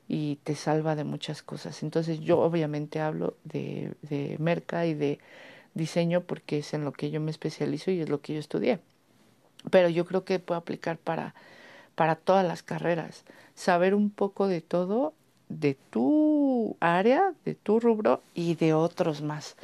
y 0.07 0.37
te 0.43 0.55
salva 0.55 0.95
de 0.95 1.03
muchas 1.03 1.41
cosas. 1.41 1.83
Entonces 1.83 2.19
yo 2.19 2.39
obviamente 2.39 2.99
hablo 2.99 3.35
de, 3.43 3.93
de 4.01 4.35
merca 4.39 4.85
y 4.85 4.93
de 4.93 5.19
diseño 5.73 6.21
porque 6.21 6.59
es 6.59 6.73
en 6.73 6.83
lo 6.83 6.91
que 6.91 7.11
yo 7.11 7.21
me 7.21 7.31
especializo 7.31 7.91
y 7.91 8.01
es 8.01 8.09
lo 8.09 8.21
que 8.21 8.33
yo 8.33 8.39
estudié. 8.39 8.79
Pero 9.71 9.89
yo 9.89 10.05
creo 10.05 10.23
que 10.23 10.39
puedo 10.39 10.59
aplicar 10.59 10.97
para, 10.97 11.33
para 11.95 12.15
todas 12.15 12.45
las 12.45 12.63
carreras. 12.63 13.25
Saber 13.55 13.95
un 13.95 14.09
poco 14.09 14.47
de 14.47 14.61
todo 14.61 15.13
de 15.49 15.75
tu 15.89 16.75
área, 16.79 17.33
de 17.45 17.55
tu 17.55 17.79
rubro 17.79 18.21
y 18.33 18.55
de 18.55 18.73
otros 18.73 19.21
más, 19.21 19.55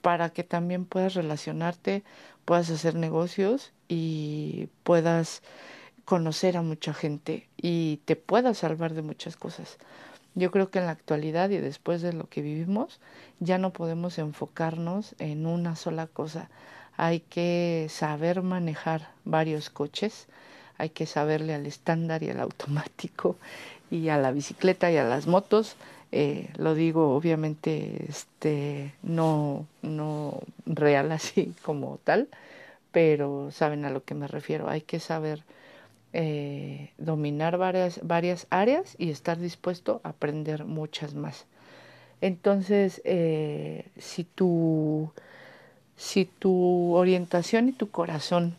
para 0.00 0.30
que 0.30 0.44
también 0.44 0.84
puedas 0.84 1.14
relacionarte, 1.14 2.02
puedas 2.44 2.70
hacer 2.70 2.94
negocios 2.94 3.72
y 3.88 4.68
puedas 4.82 5.42
conocer 6.04 6.56
a 6.56 6.62
mucha 6.62 6.92
gente 6.92 7.48
y 7.56 8.00
te 8.04 8.16
puedas 8.16 8.58
salvar 8.58 8.94
de 8.94 9.02
muchas 9.02 9.36
cosas. 9.36 9.78
Yo 10.34 10.50
creo 10.50 10.70
que 10.70 10.78
en 10.78 10.86
la 10.86 10.92
actualidad 10.92 11.50
y 11.50 11.58
después 11.58 12.00
de 12.00 12.12
lo 12.12 12.26
que 12.28 12.42
vivimos, 12.42 13.00
ya 13.38 13.58
no 13.58 13.72
podemos 13.72 14.18
enfocarnos 14.18 15.14
en 15.18 15.46
una 15.46 15.76
sola 15.76 16.06
cosa. 16.06 16.48
Hay 16.96 17.20
que 17.20 17.86
saber 17.90 18.42
manejar 18.42 19.10
varios 19.24 19.68
coches, 19.68 20.28
hay 20.78 20.90
que 20.90 21.06
saberle 21.06 21.54
al 21.54 21.66
estándar 21.66 22.22
y 22.22 22.30
al 22.30 22.40
automático 22.40 23.36
y 23.92 24.08
a 24.08 24.16
la 24.16 24.32
bicicleta 24.32 24.90
y 24.90 24.96
a 24.96 25.04
las 25.04 25.26
motos. 25.26 25.76
Eh, 26.12 26.48
lo 26.56 26.74
digo 26.74 27.14
obviamente 27.14 28.04
este 28.06 28.92
no 29.02 29.66
no 29.80 30.40
real 30.66 31.10
así 31.12 31.54
como 31.62 31.98
tal 32.04 32.28
pero 32.90 33.50
saben 33.50 33.86
a 33.86 33.90
lo 33.90 34.04
que 34.04 34.14
me 34.14 34.28
refiero 34.28 34.68
hay 34.68 34.82
que 34.82 35.00
saber 35.00 35.42
eh, 36.12 36.90
dominar 36.98 37.56
varias 37.56 37.98
varias 38.02 38.46
áreas 38.50 38.94
y 38.98 39.08
estar 39.08 39.38
dispuesto 39.38 40.02
a 40.04 40.10
aprender 40.10 40.66
muchas 40.66 41.14
más 41.14 41.46
entonces 42.20 43.00
eh, 43.06 43.86
si 43.96 44.24
tu 44.24 45.10
si 45.96 46.26
tu 46.26 46.92
orientación 46.92 47.70
y 47.70 47.72
tu 47.72 47.90
corazón 47.90 48.54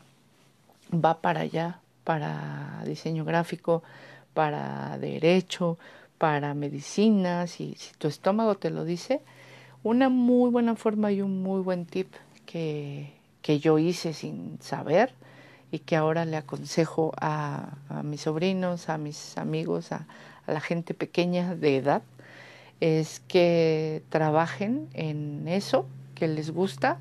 va 0.91 1.21
para 1.21 1.41
allá 1.41 1.81
para 2.03 2.81
diseño 2.87 3.25
gráfico 3.25 3.83
para 4.33 4.97
derecho, 4.97 5.77
para 6.17 6.53
medicina, 6.53 7.47
si, 7.47 7.75
si 7.77 7.93
tu 7.97 8.07
estómago 8.07 8.55
te 8.55 8.69
lo 8.69 8.85
dice, 8.85 9.21
una 9.83 10.09
muy 10.09 10.49
buena 10.49 10.75
forma 10.75 11.11
y 11.11 11.21
un 11.21 11.43
muy 11.43 11.61
buen 11.61 11.85
tip 11.85 12.13
que, 12.45 13.13
que 13.41 13.59
yo 13.59 13.77
hice 13.77 14.13
sin 14.13 14.57
saber 14.61 15.13
y 15.73 15.79
que 15.79 15.95
ahora 15.95 16.23
le 16.23 16.37
aconsejo 16.37 17.13
a, 17.19 17.77
mis 18.03 18.21
sobrinos, 18.21 18.89
a 18.89 18.99
mis 18.99 19.37
amigos, 19.39 19.91
a, 19.91 20.07
la 20.45 20.61
gente 20.61 20.93
pequeña 20.93 21.55
de 21.55 21.77
edad, 21.77 22.03
es 22.79 23.21
que 23.27 24.03
trabajen 24.09 24.87
en 24.93 25.47
eso 25.47 25.87
que 26.13 26.27
les 26.27 26.51
gusta 26.51 26.99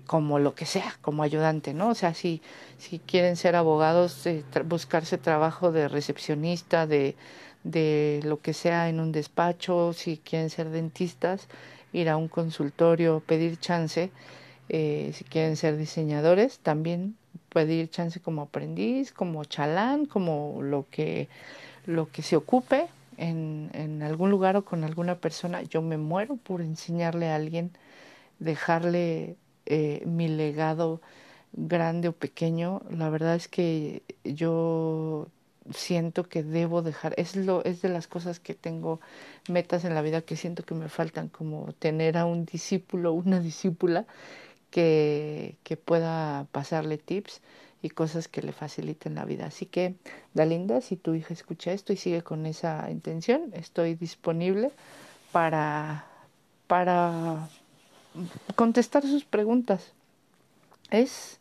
como 0.00 0.38
lo 0.38 0.54
que 0.54 0.66
sea, 0.66 0.96
como 1.00 1.22
ayudante, 1.22 1.74
¿no? 1.74 1.90
O 1.90 1.94
sea, 1.94 2.14
si, 2.14 2.42
si 2.78 2.98
quieren 2.98 3.36
ser 3.36 3.56
abogados, 3.56 4.26
eh, 4.26 4.44
buscarse 4.64 5.18
trabajo 5.18 5.72
de 5.72 5.88
recepcionista, 5.88 6.86
de, 6.86 7.16
de 7.64 8.20
lo 8.24 8.40
que 8.40 8.52
sea 8.52 8.88
en 8.88 9.00
un 9.00 9.12
despacho, 9.12 9.92
si 9.92 10.18
quieren 10.18 10.50
ser 10.50 10.70
dentistas, 10.70 11.48
ir 11.92 12.08
a 12.08 12.16
un 12.16 12.28
consultorio, 12.28 13.22
pedir 13.26 13.58
chance, 13.58 14.10
eh, 14.68 15.12
si 15.14 15.24
quieren 15.24 15.56
ser 15.56 15.76
diseñadores, 15.76 16.58
también 16.58 17.16
pedir 17.50 17.88
chance 17.88 18.20
como 18.20 18.42
aprendiz, 18.42 19.12
como 19.12 19.44
chalán, 19.44 20.06
como 20.06 20.60
lo 20.62 20.86
que, 20.90 21.28
lo 21.86 22.10
que 22.10 22.22
se 22.22 22.36
ocupe 22.36 22.86
en, 23.16 23.70
en 23.72 24.02
algún 24.02 24.30
lugar 24.30 24.56
o 24.56 24.64
con 24.64 24.84
alguna 24.84 25.16
persona. 25.16 25.62
Yo 25.62 25.82
me 25.82 25.96
muero 25.96 26.36
por 26.36 26.60
enseñarle 26.60 27.30
a 27.30 27.36
alguien, 27.36 27.70
dejarle 28.40 29.36
eh, 29.66 30.02
mi 30.06 30.28
legado 30.28 31.00
grande 31.52 32.08
o 32.08 32.12
pequeño, 32.12 32.82
la 32.90 33.08
verdad 33.10 33.36
es 33.36 33.48
que 33.48 34.02
yo 34.24 35.28
siento 35.72 36.24
que 36.24 36.42
debo 36.42 36.82
dejar, 36.82 37.14
es 37.16 37.36
lo, 37.36 37.64
es 37.64 37.80
de 37.80 37.88
las 37.88 38.06
cosas 38.06 38.40
que 38.40 38.54
tengo 38.54 39.00
metas 39.48 39.84
en 39.84 39.94
la 39.94 40.02
vida 40.02 40.20
que 40.20 40.36
siento 40.36 40.64
que 40.64 40.74
me 40.74 40.88
faltan, 40.88 41.28
como 41.28 41.72
tener 41.74 42.18
a 42.18 42.26
un 42.26 42.44
discípulo, 42.44 43.12
una 43.12 43.40
discípula 43.40 44.06
que, 44.70 45.56
que 45.62 45.76
pueda 45.76 46.46
pasarle 46.52 46.98
tips 46.98 47.40
y 47.82 47.90
cosas 47.90 48.28
que 48.28 48.42
le 48.42 48.52
faciliten 48.52 49.14
la 49.14 49.24
vida. 49.24 49.46
Así 49.46 49.66
que, 49.66 49.94
Dalinda, 50.34 50.80
si 50.80 50.96
tu 50.96 51.14
hija 51.14 51.32
escucha 51.32 51.72
esto 51.72 51.92
y 51.92 51.96
sigue 51.96 52.22
con 52.22 52.46
esa 52.46 52.90
intención, 52.90 53.50
estoy 53.54 53.94
disponible 53.94 54.70
para, 55.32 56.06
para 56.66 57.48
contestar 58.54 59.02
sus 59.02 59.24
preguntas. 59.24 59.92
Es 60.90 61.40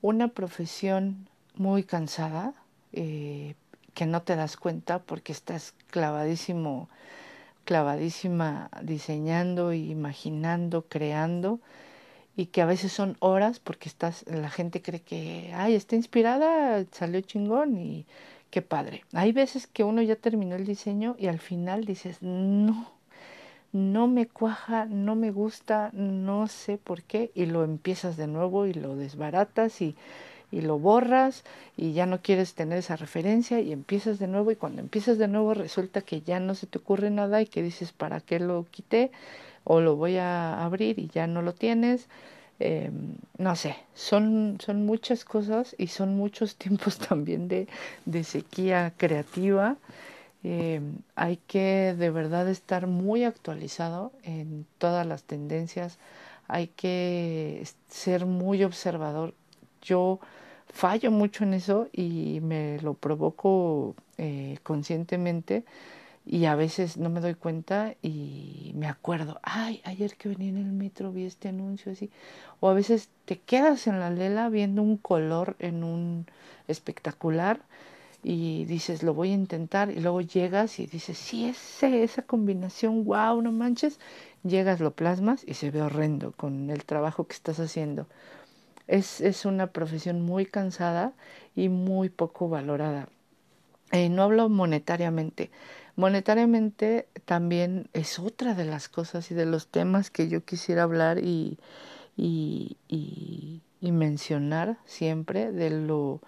una 0.00 0.28
profesión 0.28 1.28
muy 1.54 1.84
cansada, 1.84 2.54
eh, 2.92 3.54
que 3.94 4.06
no 4.06 4.22
te 4.22 4.36
das 4.36 4.56
cuenta 4.56 5.00
porque 5.00 5.32
estás 5.32 5.74
clavadísimo, 5.90 6.88
clavadísima 7.64 8.70
diseñando, 8.82 9.72
imaginando, 9.72 10.86
creando 10.88 11.60
y 12.36 12.46
que 12.46 12.62
a 12.62 12.66
veces 12.66 12.92
son 12.92 13.16
horas 13.20 13.60
porque 13.60 13.88
estás, 13.88 14.24
la 14.26 14.48
gente 14.48 14.80
cree 14.80 15.00
que, 15.00 15.52
ay, 15.54 15.74
está 15.74 15.96
inspirada, 15.96 16.84
salió 16.90 17.20
chingón 17.20 17.76
y 17.76 18.06
qué 18.50 18.62
padre. 18.62 19.04
Hay 19.12 19.32
veces 19.32 19.66
que 19.66 19.84
uno 19.84 20.02
ya 20.02 20.16
terminó 20.16 20.56
el 20.56 20.64
diseño 20.64 21.14
y 21.18 21.26
al 21.26 21.38
final 21.38 21.84
dices, 21.84 22.22
no, 22.22 22.90
no 23.72 24.06
me 24.06 24.26
cuaja, 24.26 24.86
no 24.86 25.14
me 25.14 25.30
gusta, 25.30 25.90
no 25.92 26.46
sé 26.46 26.78
por 26.78 27.02
qué 27.02 27.30
y 27.34 27.46
lo 27.46 27.64
empiezas 27.64 28.16
de 28.16 28.26
nuevo 28.26 28.66
y 28.66 28.74
lo 28.74 28.96
desbaratas 28.96 29.80
y 29.80 29.96
y 30.52 30.60
lo 30.60 30.78
borras 30.78 31.42
y 31.76 31.94
ya 31.94 32.06
no 32.06 32.20
quieres 32.20 32.54
tener 32.54 32.78
esa 32.78 32.94
referencia 32.94 33.58
y 33.60 33.72
empiezas 33.72 34.18
de 34.18 34.28
nuevo 34.28 34.50
y 34.52 34.56
cuando 34.56 34.80
empiezas 34.82 35.18
de 35.18 35.26
nuevo 35.26 35.54
resulta 35.54 36.02
que 36.02 36.20
ya 36.20 36.38
no 36.38 36.54
se 36.54 36.66
te 36.66 36.78
ocurre 36.78 37.10
nada 37.10 37.40
y 37.40 37.46
que 37.46 37.62
dices 37.62 37.92
para 37.92 38.20
qué 38.20 38.38
lo 38.38 38.66
quité 38.70 39.10
o 39.64 39.80
lo 39.80 39.96
voy 39.96 40.18
a 40.18 40.62
abrir 40.64 40.98
y 40.98 41.08
ya 41.08 41.26
no 41.26 41.42
lo 41.42 41.54
tienes. 41.54 42.06
Eh, 42.60 42.90
no 43.38 43.56
sé, 43.56 43.76
son, 43.94 44.58
son 44.60 44.86
muchas 44.86 45.24
cosas 45.24 45.74
y 45.78 45.88
son 45.88 46.16
muchos 46.16 46.56
tiempos 46.62 46.98
también 46.98 47.48
de, 47.48 47.66
de 48.04 48.22
sequía 48.22 48.92
creativa. 48.96 49.76
Eh, 50.44 50.80
hay 51.14 51.36
que 51.36 51.94
de 51.96 52.10
verdad 52.10 52.48
estar 52.48 52.86
muy 52.86 53.24
actualizado 53.24 54.12
en 54.24 54.66
todas 54.78 55.06
las 55.06 55.22
tendencias, 55.22 55.98
hay 56.48 56.68
que 56.68 57.64
ser 57.88 58.26
muy 58.26 58.64
observador. 58.64 59.34
Yo 59.82 60.20
fallo 60.68 61.10
mucho 61.10 61.44
en 61.44 61.54
eso 61.54 61.88
y 61.92 62.40
me 62.42 62.80
lo 62.80 62.94
provoco 62.94 63.94
eh, 64.18 64.58
conscientemente 64.62 65.64
y 66.24 66.44
a 66.46 66.54
veces 66.54 66.96
no 66.98 67.10
me 67.10 67.20
doy 67.20 67.34
cuenta 67.34 67.94
y 68.02 68.72
me 68.76 68.86
acuerdo, 68.86 69.40
ay, 69.42 69.80
ayer 69.84 70.16
que 70.16 70.28
venía 70.28 70.50
en 70.50 70.56
el 70.56 70.72
metro 70.72 71.12
vi 71.12 71.24
este 71.24 71.48
anuncio 71.48 71.92
así, 71.92 72.10
o 72.60 72.68
a 72.68 72.74
veces 72.74 73.08
te 73.24 73.38
quedas 73.40 73.86
en 73.86 73.98
la 73.98 74.10
lela 74.10 74.48
viendo 74.48 74.82
un 74.82 74.96
color 74.96 75.56
en 75.58 75.82
un 75.82 76.26
espectacular 76.68 77.60
y 78.22 78.64
dices, 78.66 79.02
lo 79.02 79.14
voy 79.14 79.30
a 79.30 79.34
intentar 79.34 79.90
y 79.90 80.00
luego 80.00 80.20
llegas 80.20 80.78
y 80.78 80.86
dices, 80.86 81.18
sí, 81.18 81.46
ese, 81.46 82.04
esa 82.04 82.22
combinación, 82.22 83.04
wow, 83.04 83.42
no 83.42 83.50
manches, 83.52 83.98
llegas, 84.44 84.80
lo 84.80 84.92
plasmas 84.92 85.44
y 85.46 85.54
se 85.54 85.70
ve 85.70 85.82
horrendo 85.82 86.32
con 86.32 86.70
el 86.70 86.84
trabajo 86.84 87.26
que 87.26 87.34
estás 87.34 87.58
haciendo. 87.58 88.06
Es, 88.86 89.20
es 89.20 89.44
una 89.44 89.68
profesión 89.68 90.22
muy 90.22 90.46
cansada 90.46 91.12
y 91.56 91.68
muy 91.68 92.08
poco 92.10 92.48
valorada. 92.48 93.08
Eh, 93.92 94.08
no 94.08 94.22
hablo 94.22 94.48
monetariamente. 94.48 95.50
Monetariamente 95.96 97.08
también 97.24 97.88
es 97.92 98.18
otra 98.18 98.54
de 98.54 98.64
las 98.64 98.88
cosas 98.88 99.30
y 99.30 99.34
de 99.34 99.46
los 99.46 99.68
temas 99.68 100.10
que 100.10 100.28
yo 100.28 100.44
quisiera 100.44 100.84
hablar 100.84 101.18
y, 101.18 101.58
y, 102.16 102.76
y, 102.88 103.60
y 103.80 103.92
mencionar 103.92 104.78
siempre 104.86 105.52
de 105.52 105.70
lo, 105.70 106.20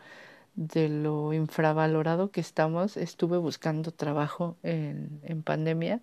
de 0.54 0.88
lo 0.88 1.32
infravalorado 1.32 2.30
que 2.30 2.40
estamos. 2.40 2.96
Estuve 2.96 3.38
buscando 3.38 3.90
trabajo 3.90 4.56
en, 4.62 5.20
en 5.24 5.42
pandemia 5.42 6.00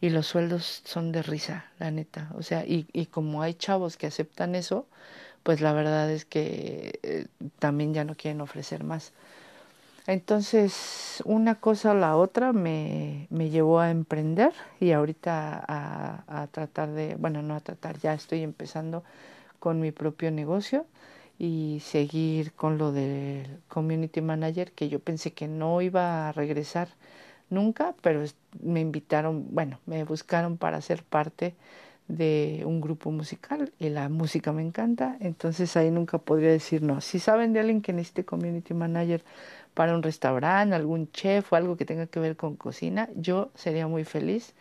y 0.00 0.10
los 0.10 0.26
sueldos 0.26 0.82
son 0.84 1.12
de 1.12 1.22
risa, 1.22 1.66
la 1.78 1.90
neta. 1.90 2.30
O 2.34 2.42
sea, 2.42 2.64
y, 2.64 2.86
y 2.92 3.06
como 3.06 3.42
hay 3.42 3.54
chavos 3.54 3.96
que 3.96 4.06
aceptan 4.06 4.54
eso, 4.54 4.86
pues 5.42 5.60
la 5.60 5.72
verdad 5.72 6.10
es 6.10 6.24
que 6.24 6.98
eh, 7.02 7.26
también 7.58 7.94
ya 7.94 8.04
no 8.04 8.14
quieren 8.14 8.40
ofrecer 8.40 8.84
más. 8.84 9.12
Entonces, 10.06 11.22
una 11.24 11.56
cosa 11.56 11.92
o 11.92 11.94
la 11.94 12.16
otra 12.16 12.52
me, 12.52 13.26
me 13.30 13.50
llevó 13.50 13.80
a 13.80 13.90
emprender 13.90 14.52
y 14.80 14.92
ahorita 14.92 15.62
a, 15.66 16.42
a, 16.42 16.46
tratar 16.48 16.90
de, 16.90 17.16
bueno, 17.16 17.42
no 17.42 17.54
a 17.54 17.60
tratar, 17.60 17.98
ya 17.98 18.14
estoy 18.14 18.42
empezando 18.42 19.04
con 19.58 19.80
mi 19.80 19.92
propio 19.92 20.30
negocio 20.30 20.86
y 21.40 21.80
seguir 21.80 22.52
con 22.52 22.76
lo 22.76 22.92
del 22.92 23.46
community 23.68 24.20
manager 24.20 24.72
que 24.72 24.90
yo 24.90 25.00
pensé 25.00 25.32
que 25.32 25.48
no 25.48 25.80
iba 25.80 26.28
a 26.28 26.32
regresar 26.32 26.88
nunca, 27.48 27.94
pero 28.02 28.22
me 28.62 28.80
invitaron, 28.80 29.46
bueno, 29.50 29.80
me 29.86 30.04
buscaron 30.04 30.58
para 30.58 30.82
ser 30.82 31.02
parte 31.02 31.54
de 32.08 32.62
un 32.66 32.82
grupo 32.82 33.10
musical 33.10 33.72
y 33.78 33.88
la 33.88 34.10
música 34.10 34.52
me 34.52 34.60
encanta, 34.60 35.16
entonces 35.20 35.78
ahí 35.78 35.90
nunca 35.90 36.18
podría 36.18 36.50
decir 36.50 36.82
no. 36.82 37.00
Si 37.00 37.18
saben 37.18 37.54
de 37.54 37.60
alguien 37.60 37.80
que 37.80 37.94
necesite 37.94 38.26
community 38.26 38.74
manager 38.74 39.24
para 39.72 39.94
un 39.94 40.02
restaurante, 40.02 40.74
algún 40.74 41.10
chef 41.10 41.54
o 41.54 41.56
algo 41.56 41.78
que 41.78 41.86
tenga 41.86 42.06
que 42.06 42.20
ver 42.20 42.36
con 42.36 42.54
cocina, 42.56 43.08
yo 43.16 43.50
sería 43.54 43.88
muy 43.88 44.04
feliz. 44.04 44.52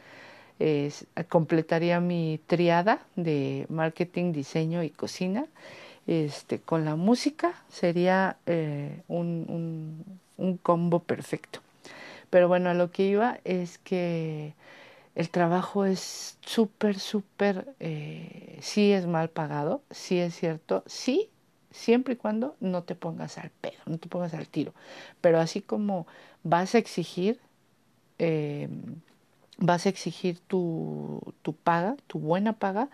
Completaría 1.28 2.00
mi 2.00 2.40
triada 2.48 3.06
de 3.18 3.66
marketing, 3.68 4.32
diseño 4.32 4.82
y 4.82 4.92
cocina. 4.92 5.46
Este, 6.10 6.58
con 6.60 6.86
la 6.86 6.96
música 6.96 7.54
sería 7.70 8.38
eh, 8.48 9.04
un, 9.08 10.04
combo 10.64 11.04
perfecto. 11.04 11.60
Pero 12.32 12.48
bueno, 12.48 12.72
a 12.72 12.74
lo 12.74 12.90
que 12.90 13.06
iba 13.06 13.40
es 13.44 13.78
que 13.78 14.56
el 15.14 15.30
trabajo 15.30 15.86
es 15.86 16.40
súper, 16.44 16.98
súper, 16.98 17.76
eh, 17.80 18.58
sí 18.60 18.92
es 18.92 19.06
mal 19.06 19.30
pagado, 19.30 19.84
sí 19.92 20.18
es 20.18 20.34
cierto, 20.34 20.82
sí, 20.88 21.30
siempre 21.70 22.16
y 22.16 22.18
cuando 22.18 22.56
no 22.60 22.82
te 22.82 22.96
pongas 22.96 23.38
al 23.38 23.52
pedo, 23.52 23.78
no 23.86 24.00
te 24.00 24.10
pongas 24.10 24.34
al 24.34 24.48
tiro. 24.48 24.74
Pero 25.22 25.40
así 25.40 25.62
como 25.62 26.08
vas 26.42 26.74
a 26.74 26.80
exigir, 26.80 27.40
eh, 28.18 28.68
vas 29.60 29.86
a 29.86 29.90
exigir 29.90 30.40
tu, 30.40 31.22
tu 31.44 31.54
paga, 31.54 31.98
tu 32.08 32.18
buena 32.18 32.54
paga, 32.54 32.90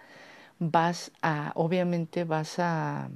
vas 0.59 1.11
a, 1.21 1.51
obviamente 1.55 2.23
vas 2.23 2.59
a, 2.59 3.09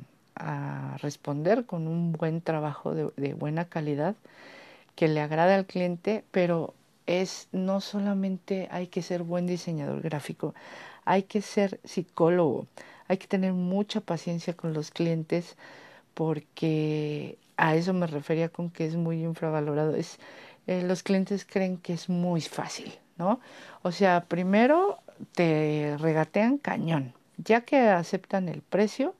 responder 1.02 1.66
con 1.66 1.86
un 1.86 2.14
buen 2.14 2.40
trabajo 2.40 2.94
de, 2.94 3.34
buena 3.34 3.66
calidad 3.66 4.16
que 4.96 5.10
le 5.10 5.20
agrade 5.20 5.54
al 5.54 5.66
cliente, 5.66 6.24
pero 6.32 6.74
es 7.08 7.50
no 7.52 7.82
solamente 7.82 8.70
hay 8.72 8.88
que 8.88 9.02
ser 9.02 9.24
buen 9.24 9.48
diseñador 9.48 10.00
gráfico, 10.02 10.56
hay 11.04 11.24
que 11.24 11.42
ser 11.42 11.82
psicólogo, 11.84 12.68
hay 13.10 13.18
que 13.18 13.28
tener 13.28 13.52
mucha 13.52 14.00
paciencia 14.00 14.54
con 14.54 14.72
los 14.74 14.92
clientes 14.92 15.58
porque 16.14 17.38
a 17.58 17.76
eso 17.76 17.94
me 17.94 18.08
refería 18.08 18.48
con 18.48 18.70
que 18.70 18.86
es 18.86 18.96
muy 18.96 19.24
infravalorado. 19.24 19.96
Es, 19.96 20.20
eh, 20.68 20.84
los 20.84 21.04
clientes 21.04 21.46
creen 21.46 21.78
que 21.78 21.94
es 21.94 22.08
muy 22.08 22.40
fácil, 22.42 22.94
¿no? 23.18 23.42
O 23.82 23.92
sea, 23.92 24.26
primero 24.26 25.00
te 25.34 25.98
regatean 26.00 26.58
cañón, 26.58 27.14
ya 27.44 27.62
que 27.62 27.80
aceptan 27.80 28.50
el 28.50 28.62
precio, 28.62 29.16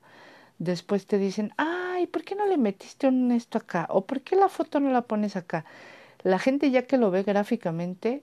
después 0.58 1.06
te 1.06 1.18
dicen, 1.18 1.52
ay, 1.56 2.06
¿por 2.06 2.22
qué 2.24 2.34
no 2.34 2.46
le 2.46 2.58
metiste 2.58 3.08
un 3.08 3.32
esto 3.32 3.58
acá? 3.58 3.86
¿O 3.90 4.06
por 4.06 4.20
qué 4.20 4.36
la 4.36 4.48
foto 4.48 4.80
no 4.80 4.90
la 4.90 5.02
pones 5.02 5.36
acá? 5.36 5.64
La 6.22 6.38
gente 6.38 6.70
ya 6.70 6.86
que 6.86 6.98
lo 6.98 7.10
ve 7.10 7.22
gráficamente, 7.22 8.22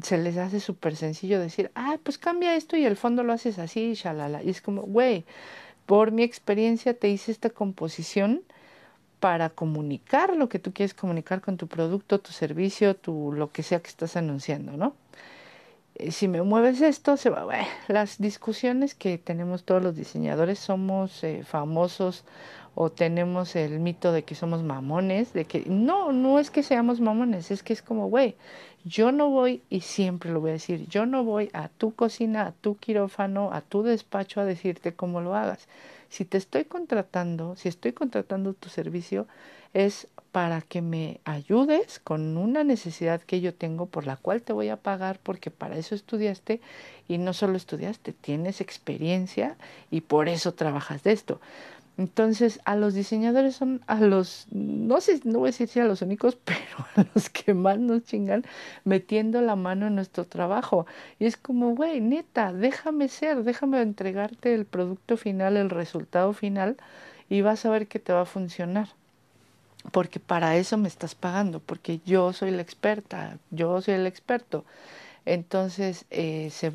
se 0.00 0.16
les 0.18 0.38
hace 0.38 0.60
súper 0.60 0.96
sencillo 0.96 1.38
decir, 1.38 1.70
ah, 1.74 1.98
pues 2.02 2.16
cambia 2.16 2.56
esto 2.56 2.76
y 2.76 2.86
el 2.86 2.96
fondo 2.96 3.22
lo 3.22 3.32
haces 3.32 3.58
así, 3.58 3.94
shalala. 3.94 4.42
Y 4.42 4.50
es 4.50 4.62
como, 4.62 4.82
güey, 4.82 5.24
por 5.86 6.12
mi 6.12 6.22
experiencia 6.22 6.94
te 6.94 7.08
hice 7.08 7.32
esta 7.32 7.50
composición 7.50 8.42
para 9.20 9.50
comunicar 9.50 10.36
lo 10.36 10.48
que 10.48 10.58
tú 10.58 10.72
quieres 10.72 10.94
comunicar 10.94 11.40
con 11.40 11.56
tu 11.56 11.68
producto, 11.68 12.20
tu 12.20 12.32
servicio, 12.32 12.96
tu 12.96 13.32
lo 13.32 13.52
que 13.52 13.62
sea 13.62 13.80
que 13.80 13.88
estás 13.88 14.16
anunciando, 14.16 14.72
¿no? 14.76 14.94
Eh, 15.94 16.10
si 16.10 16.28
me 16.28 16.42
mueves 16.42 16.80
esto, 16.80 17.16
se 17.16 17.30
va. 17.30 17.46
Las 17.88 18.18
discusiones 18.18 18.94
que 18.94 19.18
tenemos 19.18 19.64
todos 19.64 19.82
los 19.82 19.96
diseñadores 19.96 20.58
somos 20.58 21.22
eh, 21.24 21.42
famosos 21.44 22.24
o 22.74 22.90
tenemos 22.90 23.54
el 23.56 23.80
mito 23.80 24.12
de 24.12 24.24
que 24.24 24.34
somos 24.34 24.62
mamones, 24.62 25.32
de 25.34 25.44
que 25.44 25.64
no, 25.66 26.12
no 26.12 26.38
es 26.38 26.50
que 26.50 26.62
seamos 26.62 27.00
mamones, 27.00 27.50
es 27.50 27.62
que 27.62 27.74
es 27.74 27.82
como, 27.82 28.08
güey, 28.08 28.34
yo 28.84 29.12
no 29.12 29.28
voy, 29.30 29.62
y 29.68 29.82
siempre 29.82 30.30
lo 30.32 30.40
voy 30.40 30.50
a 30.50 30.54
decir, 30.54 30.88
yo 30.88 31.04
no 31.06 31.22
voy 31.22 31.50
a 31.52 31.68
tu 31.68 31.94
cocina, 31.94 32.46
a 32.46 32.52
tu 32.52 32.76
quirófano, 32.76 33.52
a 33.52 33.60
tu 33.60 33.82
despacho 33.82 34.40
a 34.40 34.44
decirte 34.44 34.94
cómo 34.94 35.20
lo 35.20 35.34
hagas. 35.34 35.68
Si 36.08 36.24
te 36.24 36.38
estoy 36.38 36.64
contratando, 36.64 37.56
si 37.56 37.68
estoy 37.68 37.92
contratando 37.92 38.54
tu 38.54 38.68
servicio, 38.68 39.26
es 39.74 40.08
para 40.32 40.62
que 40.62 40.80
me 40.82 41.20
ayudes 41.24 42.00
con 42.00 42.36
una 42.38 42.64
necesidad 42.64 43.20
que 43.20 43.40
yo 43.42 43.54
tengo 43.54 43.86
por 43.86 44.06
la 44.06 44.16
cual 44.16 44.42
te 44.42 44.54
voy 44.54 44.70
a 44.70 44.78
pagar 44.78 45.20
porque 45.22 45.50
para 45.50 45.76
eso 45.76 45.94
estudiaste 45.94 46.60
y 47.06 47.18
no 47.18 47.34
solo 47.34 47.56
estudiaste, 47.56 48.14
tienes 48.14 48.60
experiencia 48.62 49.56
y 49.90 50.00
por 50.00 50.28
eso 50.28 50.54
trabajas 50.54 51.02
de 51.02 51.12
esto. 51.12 51.40
Entonces, 51.98 52.60
a 52.64 52.74
los 52.74 52.94
diseñadores 52.94 53.56
son 53.56 53.82
a 53.86 54.00
los, 54.00 54.46
no 54.50 55.00
sé, 55.02 55.20
no 55.24 55.40
voy 55.40 55.48
a 55.48 55.52
decir 55.52 55.68
si 55.68 55.80
a 55.80 55.84
los 55.84 56.00
únicos, 56.02 56.36
pero 56.44 56.86
a 56.96 57.04
los 57.14 57.28
que 57.30 57.52
más 57.54 57.78
nos 57.78 58.04
chingan 58.04 58.44
metiendo 58.84 59.42
la 59.42 59.56
mano 59.56 59.86
en 59.88 59.94
nuestro 59.96 60.24
trabajo. 60.26 60.86
Y 61.18 61.26
es 61.26 61.36
como, 61.36 61.74
güey, 61.74 62.00
neta, 62.00 62.52
déjame 62.52 63.08
ser, 63.08 63.44
déjame 63.44 63.82
entregarte 63.82 64.54
el 64.54 64.64
producto 64.66 65.16
final, 65.18 65.56
el 65.58 65.68
resultado 65.70 66.32
final, 66.32 66.76
y 67.28 67.42
vas 67.42 67.64
a 67.66 67.70
ver 67.70 67.88
que 67.88 67.98
te 67.98 68.12
va 68.14 68.22
a 68.22 68.26
funcionar. 68.26 68.88
Porque 69.90 70.20
para 70.20 70.56
eso 70.56 70.78
me 70.78 70.88
estás 70.88 71.14
pagando, 71.14 71.60
porque 71.60 72.00
yo 72.06 72.32
soy 72.32 72.50
la 72.52 72.62
experta, 72.62 73.38
yo 73.50 73.80
soy 73.82 73.94
el 73.94 74.06
experto. 74.06 74.64
Entonces, 75.24 76.04
eh, 76.10 76.50
se, 76.50 76.72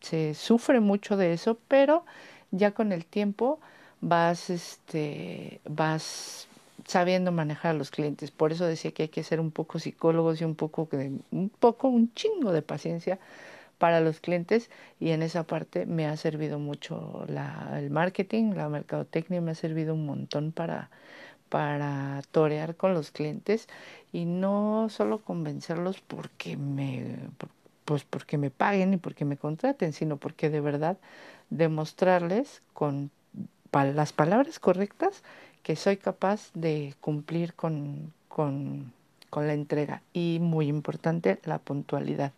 se, 0.00 0.34
sufre 0.34 0.80
mucho 0.80 1.16
de 1.16 1.32
eso, 1.32 1.58
pero 1.68 2.04
ya 2.50 2.72
con 2.72 2.92
el 2.92 3.04
tiempo 3.04 3.58
vas, 4.00 4.50
este, 4.50 5.60
vas 5.68 6.48
sabiendo 6.86 7.32
manejar 7.32 7.72
a 7.72 7.78
los 7.78 7.90
clientes. 7.90 8.30
Por 8.30 8.52
eso 8.52 8.66
decía 8.66 8.92
que 8.92 9.04
hay 9.04 9.08
que 9.08 9.24
ser 9.24 9.40
un 9.40 9.50
poco 9.50 9.78
psicólogos 9.78 10.40
y 10.40 10.44
un 10.44 10.54
poco, 10.54 10.88
un 11.30 11.50
poco, 11.58 11.88
un 11.88 12.12
chingo 12.14 12.52
de 12.52 12.62
paciencia 12.62 13.18
para 13.78 14.00
los 14.00 14.20
clientes 14.20 14.70
y 15.00 15.10
en 15.10 15.22
esa 15.22 15.42
parte 15.44 15.86
me 15.86 16.06
ha 16.06 16.16
servido 16.16 16.58
mucho 16.58 17.24
la, 17.28 17.74
el 17.78 17.90
marketing, 17.90 18.54
la 18.54 18.68
mercadotecnia 18.68 19.40
me 19.40 19.50
ha 19.50 19.54
servido 19.54 19.94
un 19.94 20.06
montón 20.06 20.52
para, 20.52 20.90
para 21.48 22.22
torear 22.30 22.76
con 22.76 22.94
los 22.94 23.10
clientes 23.10 23.68
y 24.12 24.24
no 24.24 24.88
solo 24.90 25.18
convencerlos 25.18 26.00
porque 26.00 26.56
me 26.56 27.16
pues 27.84 28.04
porque 28.04 28.36
me 28.36 28.50
paguen 28.50 28.94
y 28.94 28.96
porque 28.98 29.24
me 29.24 29.36
contraten, 29.36 29.92
sino 29.92 30.16
porque 30.16 30.50
de 30.50 30.60
verdad 30.60 30.98
demostrarles 31.50 32.60
con 32.74 33.10
las 33.72 34.12
palabras 34.12 34.58
correctas 34.58 35.22
que 35.62 35.76
soy 35.76 35.96
capaz 35.96 36.50
de 36.54 36.94
cumplir 37.00 37.54
con, 37.54 38.12
con, 38.28 38.92
con 39.30 39.46
la 39.46 39.54
entrega. 39.54 40.02
Y 40.12 40.38
muy 40.40 40.68
importante, 40.68 41.40
la 41.44 41.58
puntualidad. 41.58 42.32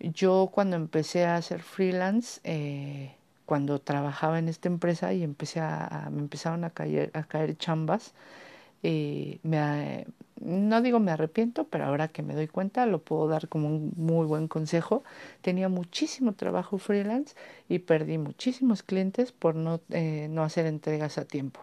Yo 0.00 0.50
cuando 0.52 0.76
empecé 0.76 1.24
a 1.24 1.36
hacer 1.36 1.62
freelance, 1.62 2.40
eh, 2.44 3.14
cuando 3.46 3.80
trabajaba 3.80 4.38
en 4.38 4.48
esta 4.48 4.68
empresa 4.68 5.12
y 5.12 5.22
empecé 5.22 5.60
a, 5.60 6.08
me 6.12 6.20
empezaron 6.20 6.64
a 6.64 6.70
caer, 6.70 7.10
a 7.14 7.24
caer 7.24 7.56
chambas, 7.56 8.14
eh, 8.82 9.40
me, 9.42 10.06
no 10.40 10.82
digo 10.82 11.00
me 11.00 11.10
arrepiento, 11.12 11.64
pero 11.68 11.86
ahora 11.86 12.08
que 12.08 12.22
me 12.22 12.34
doy 12.34 12.48
cuenta 12.48 12.86
lo 12.86 13.02
puedo 13.02 13.28
dar 13.28 13.48
como 13.48 13.68
un 13.68 13.92
muy 13.96 14.26
buen 14.26 14.48
consejo. 14.48 15.04
Tenía 15.42 15.68
muchísimo 15.68 16.34
trabajo 16.34 16.78
freelance 16.78 17.34
y 17.68 17.80
perdí 17.80 18.18
muchísimos 18.18 18.82
clientes 18.82 19.32
por 19.32 19.54
no, 19.56 19.80
eh, 19.90 20.28
no 20.30 20.42
hacer 20.44 20.66
entregas 20.66 21.18
a 21.18 21.24
tiempo. 21.24 21.60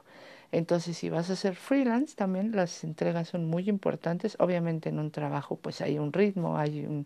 Entonces, 0.52 0.98
si 0.98 1.10
vas 1.10 1.30
a 1.30 1.34
hacer 1.34 1.56
freelance, 1.56 2.16
también 2.16 2.52
las 2.54 2.84
entregas 2.84 3.30
son 3.30 3.46
muy 3.46 3.70
importantes. 3.70 4.36
Obviamente 4.40 4.90
en 4.90 5.00
un 5.00 5.12
trabajo 5.12 5.56
pues 5.56 5.82
hay 5.82 5.98
un 5.98 6.12
ritmo, 6.12 6.58
hay 6.58 6.86
un, 6.86 7.06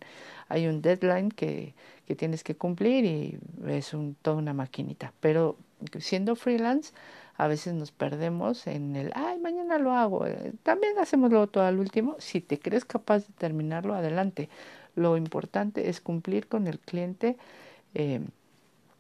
hay 0.50 0.68
un 0.68 0.82
deadline 0.82 1.30
que, 1.30 1.74
que 2.08 2.16
tienes 2.16 2.44
que 2.44 2.56
cumplir 2.56 3.06
y 3.06 3.40
es 3.68 3.94
un, 3.94 4.16
toda 4.22 4.38
una 4.38 4.54
maquinita. 4.54 5.14
Pero 5.20 5.58
siendo 6.00 6.36
freelance, 6.36 6.94
a 7.38 7.48
veces 7.48 7.74
nos 7.74 7.92
perdemos 7.92 8.66
en 8.68 8.96
el, 8.96 9.12
ay, 9.14 9.40
mañana 9.40 9.78
lo 9.78 9.94
hago. 9.94 10.26
Eh, 10.26 10.54
también 10.64 10.98
hacemoslo 10.98 11.48
todo 11.48 11.66
al 11.66 11.80
último. 11.80 12.16
Si 12.20 12.42
te 12.42 12.60
crees 12.60 12.86
capaz 12.86 13.28
de 13.28 13.34
terminarlo, 13.38 13.94
adelante. 13.94 14.50
Lo 14.96 15.18
importante 15.18 15.90
es 15.90 16.00
cumplir 16.00 16.48
con 16.48 16.68
el 16.68 16.80
cliente 16.80 17.38
eh, 17.94 18.22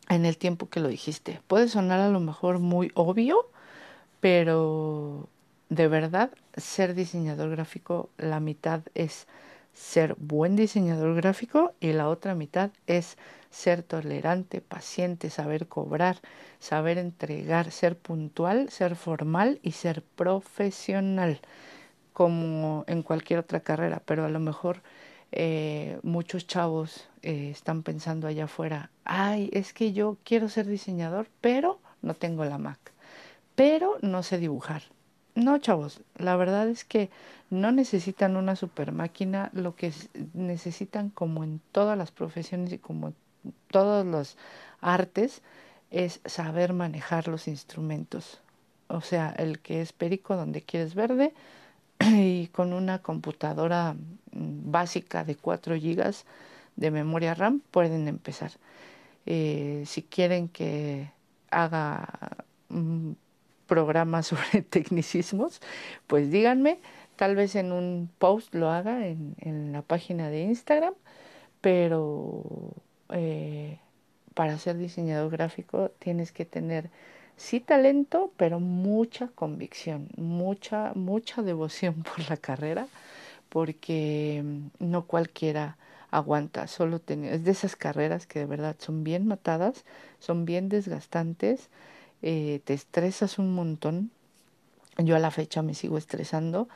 en 0.10 0.26
el 0.26 0.38
tiempo 0.38 0.70
que 0.70 0.82
lo 0.82 0.90
dijiste. 0.90 1.40
Puede 1.48 1.70
sonar 1.70 2.00
a 2.02 2.10
lo 2.10 2.20
mejor 2.20 2.60
muy 2.60 2.92
obvio, 2.96 3.50
pero 4.20 5.30
de 5.70 5.88
verdad, 5.88 6.32
ser 6.56 6.94
diseñador 6.94 7.50
gráfico, 7.50 8.10
la 8.18 8.40
mitad 8.40 8.82
es 8.94 9.28
ser 9.74 10.16
buen 10.18 10.56
diseñador 10.56 11.16
gráfico 11.16 11.74
y 11.82 11.92
la 11.92 12.08
otra 12.08 12.34
mitad 12.34 12.72
es 12.88 13.18
ser 13.50 13.84
tolerante, 13.84 14.62
paciente, 14.62 15.30
saber 15.30 15.68
cobrar, 15.68 16.18
saber 16.60 16.98
entregar, 16.98 17.72
ser 17.72 17.98
puntual, 17.98 18.70
ser 18.70 18.96
formal 18.96 19.60
y 19.64 19.72
ser 19.72 20.02
profesional, 20.02 21.40
como 22.14 22.86
en 22.88 23.02
cualquier 23.02 23.40
otra 23.40 23.60
carrera, 23.60 24.02
pero 24.06 24.26
a 24.26 24.30
lo 24.30 24.40
mejor 24.40 24.82
eh, 25.32 26.00
muchos 26.04 26.48
chavos 26.48 27.10
eh, 27.22 27.50
están 27.52 27.84
pensando 27.84 28.28
allá 28.28 28.46
afuera, 28.46 28.92
ay, 29.04 29.50
es 29.52 29.74
que 29.74 29.92
yo 29.92 30.18
quiero 30.24 30.48
ser 30.48 30.66
diseñador, 30.68 31.28
pero 31.42 31.80
no 32.02 32.14
tengo 32.14 32.46
la 32.46 32.58
Mac, 32.58 32.94
pero 33.56 33.98
no 34.02 34.24
sé 34.24 34.38
dibujar. 34.38 34.84
No, 35.36 35.58
chavos, 35.58 36.02
la 36.18 36.38
verdad 36.38 36.70
es 36.70 36.86
que 36.86 37.10
no 37.50 37.72
necesitan 37.72 38.38
una 38.38 38.56
super 38.56 38.94
máquina, 38.94 39.50
lo 39.54 39.76
que 39.76 39.92
necesitan 40.34 41.10
como 41.10 41.44
en 41.44 41.60
todas 41.72 41.98
las 41.98 42.12
profesiones 42.12 42.72
y 42.72 42.78
como 42.78 43.14
todos 43.70 44.06
los 44.06 44.38
artes 44.80 45.42
es 45.92 46.22
saber 46.26 46.74
manejar 46.74 47.28
los 47.28 47.48
instrumentos. 47.50 48.40
O 48.88 49.02
sea, 49.02 49.32
el 49.38 49.60
que 49.60 49.82
es 49.82 49.94
perico 49.94 50.36
donde 50.36 50.62
quieres 50.62 50.96
verde 50.96 51.34
y 52.00 52.48
con 52.48 52.74
una 52.74 53.00
computadora 53.00 53.94
mm, 53.94 54.72
básica 54.72 55.24
de 55.24 55.36
4 55.36 55.76
gigas 55.76 56.26
de 56.76 56.92
memoria 56.92 57.34
RAM 57.34 57.62
pueden 57.72 58.08
empezar. 58.08 58.52
Eh, 59.26 59.84
si 59.86 60.04
quieren 60.04 60.50
que 60.50 61.12
haga 61.50 62.46
un 62.70 63.18
programa 63.68 64.24
sobre 64.24 64.62
tecnicismos, 64.62 65.62
pues 66.08 66.32
díganme, 66.32 66.80
tal 67.16 67.36
vez 67.36 67.56
en 67.56 67.72
un 67.72 68.10
post 68.20 68.54
lo 68.56 68.70
haga 68.70 69.08
en, 69.08 69.36
en 69.40 69.72
la 69.72 69.82
página 69.82 70.30
de 70.30 70.44
Instagram, 70.44 70.94
pero 71.62 72.74
eh, 73.10 73.80
para 74.34 74.58
ser 74.58 74.78
diseñador 74.78 75.32
gráfico 75.32 75.92
tienes 76.00 76.32
que 76.32 76.46
tener 76.46 76.90
sí 77.38 77.60
talento, 77.60 78.32
pero 78.38 78.60
mucha 78.60 79.28
convicción, 79.30 80.10
mucha, 80.18 80.94
mucha 80.96 81.42
devoción 81.42 82.04
por 82.04 82.30
la 82.30 82.38
carrera, 82.38 82.88
porque 83.50 84.42
mm, 84.44 84.68
no 84.80 85.06
cualquiera 85.08 85.78
aguanta, 86.12 86.68
solo 86.68 87.00
tener, 87.00 87.34
es 87.34 87.44
de 87.44 87.52
esas 87.52 87.76
carreras 87.76 88.28
que 88.28 88.40
de 88.40 88.46
verdad 88.46 88.76
son 88.80 89.04
bien 89.04 89.28
matadas, 89.28 89.86
son 90.20 90.46
bien 90.46 90.70
desgastantes, 90.70 91.70
eh, 92.22 92.62
te 92.64 92.74
estresas 92.74 93.40
un 93.40 93.54
montón. 93.54 94.12
Yo 94.98 95.16
a 95.16 95.20
la 95.20 95.32
fecha 95.32 95.62
me 95.62 95.74
sigo 95.74 95.98
estresando 95.98 96.68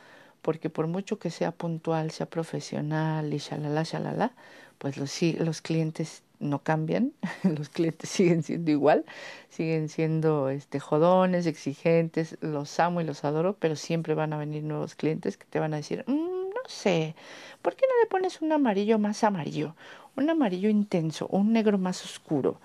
porque 0.42 0.70
por 0.70 0.86
mucho 0.86 1.18
que 1.18 1.30
sea 1.30 1.52
puntual, 1.52 2.10
sea 2.10 2.26
profesional 2.26 3.32
y 3.32 3.38
shalala, 3.38 3.82
shalala, 3.82 4.32
pues 4.78 4.96
los, 4.96 5.20
los 5.38 5.60
clientes 5.60 6.22
no 6.38 6.60
cambian, 6.62 7.12
los 7.44 7.68
clientes 7.68 8.08
siguen 8.08 8.42
siendo 8.42 8.70
igual, 8.70 9.04
siguen 9.50 9.88
siendo 9.88 10.48
este 10.48 10.80
jodones, 10.80 11.46
exigentes, 11.46 12.38
los 12.40 12.80
amo 12.80 13.00
y 13.00 13.04
los 13.04 13.24
adoro, 13.24 13.56
pero 13.58 13.76
siempre 13.76 14.14
van 14.14 14.32
a 14.32 14.38
venir 14.38 14.62
nuevos 14.64 14.94
clientes 14.94 15.36
que 15.36 15.44
te 15.44 15.60
van 15.60 15.74
a 15.74 15.76
decir, 15.76 16.04
mm, 16.06 16.48
no 16.48 16.62
sé, 16.66 17.14
¿por 17.62 17.76
qué 17.76 17.84
no 17.86 18.02
le 18.02 18.08
pones 18.08 18.40
un 18.40 18.52
amarillo 18.52 18.98
más 18.98 19.22
amarillo, 19.22 19.74
un 20.16 20.30
amarillo 20.30 20.70
intenso, 20.70 21.26
un 21.28 21.52
negro 21.52 21.78
más 21.78 22.04
oscuro, 22.04 22.58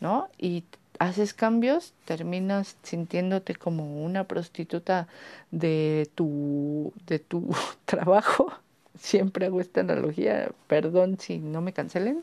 ¿no? 0.00 0.28
Y 0.38 0.64
haces 0.98 1.34
cambios, 1.34 1.94
terminas 2.04 2.76
sintiéndote 2.82 3.54
como 3.54 4.04
una 4.04 4.24
prostituta 4.24 5.08
de 5.50 6.08
tu 6.14 6.92
de 7.06 7.18
tu 7.18 7.50
trabajo 7.84 8.52
siempre 8.98 9.46
hago 9.46 9.60
esta 9.60 9.80
analogía, 9.80 10.50
perdón 10.66 11.18
si 11.18 11.38
no 11.38 11.60
me 11.60 11.72
cancelen, 11.72 12.22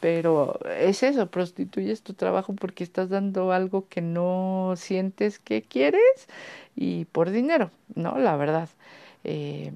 pero 0.00 0.58
es 0.78 1.02
eso, 1.02 1.30
prostituyes 1.30 2.02
tu 2.02 2.14
trabajo 2.14 2.54
porque 2.54 2.84
estás 2.84 3.08
dando 3.10 3.52
algo 3.52 3.88
que 3.88 4.02
no 4.02 4.74
sientes 4.76 5.38
que 5.38 5.62
quieres 5.62 6.28
y 6.76 7.06
por 7.06 7.30
dinero, 7.30 7.70
¿no? 7.94 8.18
La 8.18 8.36
verdad, 8.36 8.68
eh, 9.24 9.72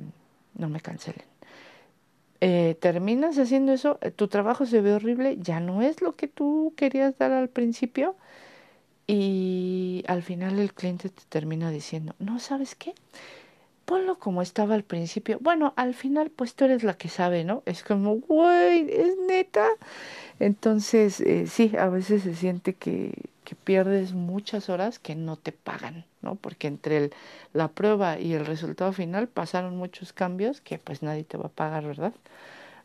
no 0.57 0.69
me 0.69 0.81
cancelen. 0.81 1.30
Eh, 2.41 2.77
terminas 2.81 3.39
haciendo 3.39 3.73
eso, 3.73 3.99
eh, 4.01 4.11
tu 4.11 4.29
trabajo 4.29 4.67
se 4.67 4.81
ve 4.81 4.95
horrible, 4.95 5.37
ya 5.39 5.61
no 5.61 5.83
es 5.83 6.01
lo 6.01 6.17
que 6.17 6.29
tú 6.29 6.73
querías 6.77 7.19
dar 7.19 7.33
al 7.33 7.51
principio 7.51 8.17
y 9.07 10.05
al 10.09 10.23
final 10.23 10.59
el 10.59 10.73
cliente 10.73 11.11
te 11.11 11.23
termina 11.29 11.71
diciendo, 11.71 12.15
no, 12.19 12.39
¿sabes 12.39 12.75
qué? 12.77 12.95
ponlo 13.91 14.21
como 14.21 14.41
estaba 14.41 14.77
al 14.77 14.85
principio. 14.85 15.39
Bueno, 15.41 15.73
al 15.75 15.95
final, 15.95 16.31
pues 16.31 16.55
tú 16.55 16.65
eres 16.65 16.85
la 16.85 16.95
que 16.95 17.09
sabe, 17.09 17.43
¿no? 17.43 17.65
Es 17.67 17.83
como, 17.83 18.19
güey, 18.21 18.89
es 18.89 19.17
neta. 19.27 19.67
Entonces, 20.39 21.21
eh, 21.21 21.49
sí, 21.49 21.73
a 21.77 21.89
veces 21.89 22.23
se 22.23 22.35
siente 22.37 22.75
que, 22.75 23.13
porque 23.51 23.65
pierdes 23.65 24.13
muchas 24.13 24.69
horas 24.69 25.01
que 25.01 25.17
no 25.17 25.37
te 25.37 25.51
pagan, 25.51 26.05
¿no? 26.23 26.37
Porque 26.37 26.69
entre 26.69 26.97
el, 26.99 27.15
la 27.53 27.67
prueba 27.67 28.17
y 28.19 28.35
el 28.35 28.47
resultado 28.47 28.93
final 28.93 29.27
pasaron 29.27 29.77
muchos 29.77 30.13
cambios 30.13 30.61
que 30.61 30.79
pues 30.79 31.03
nadie 31.03 31.25
te 31.25 31.37
va 31.37 31.47
a 31.47 31.49
pagar, 31.49 31.85
¿verdad? 31.85 32.13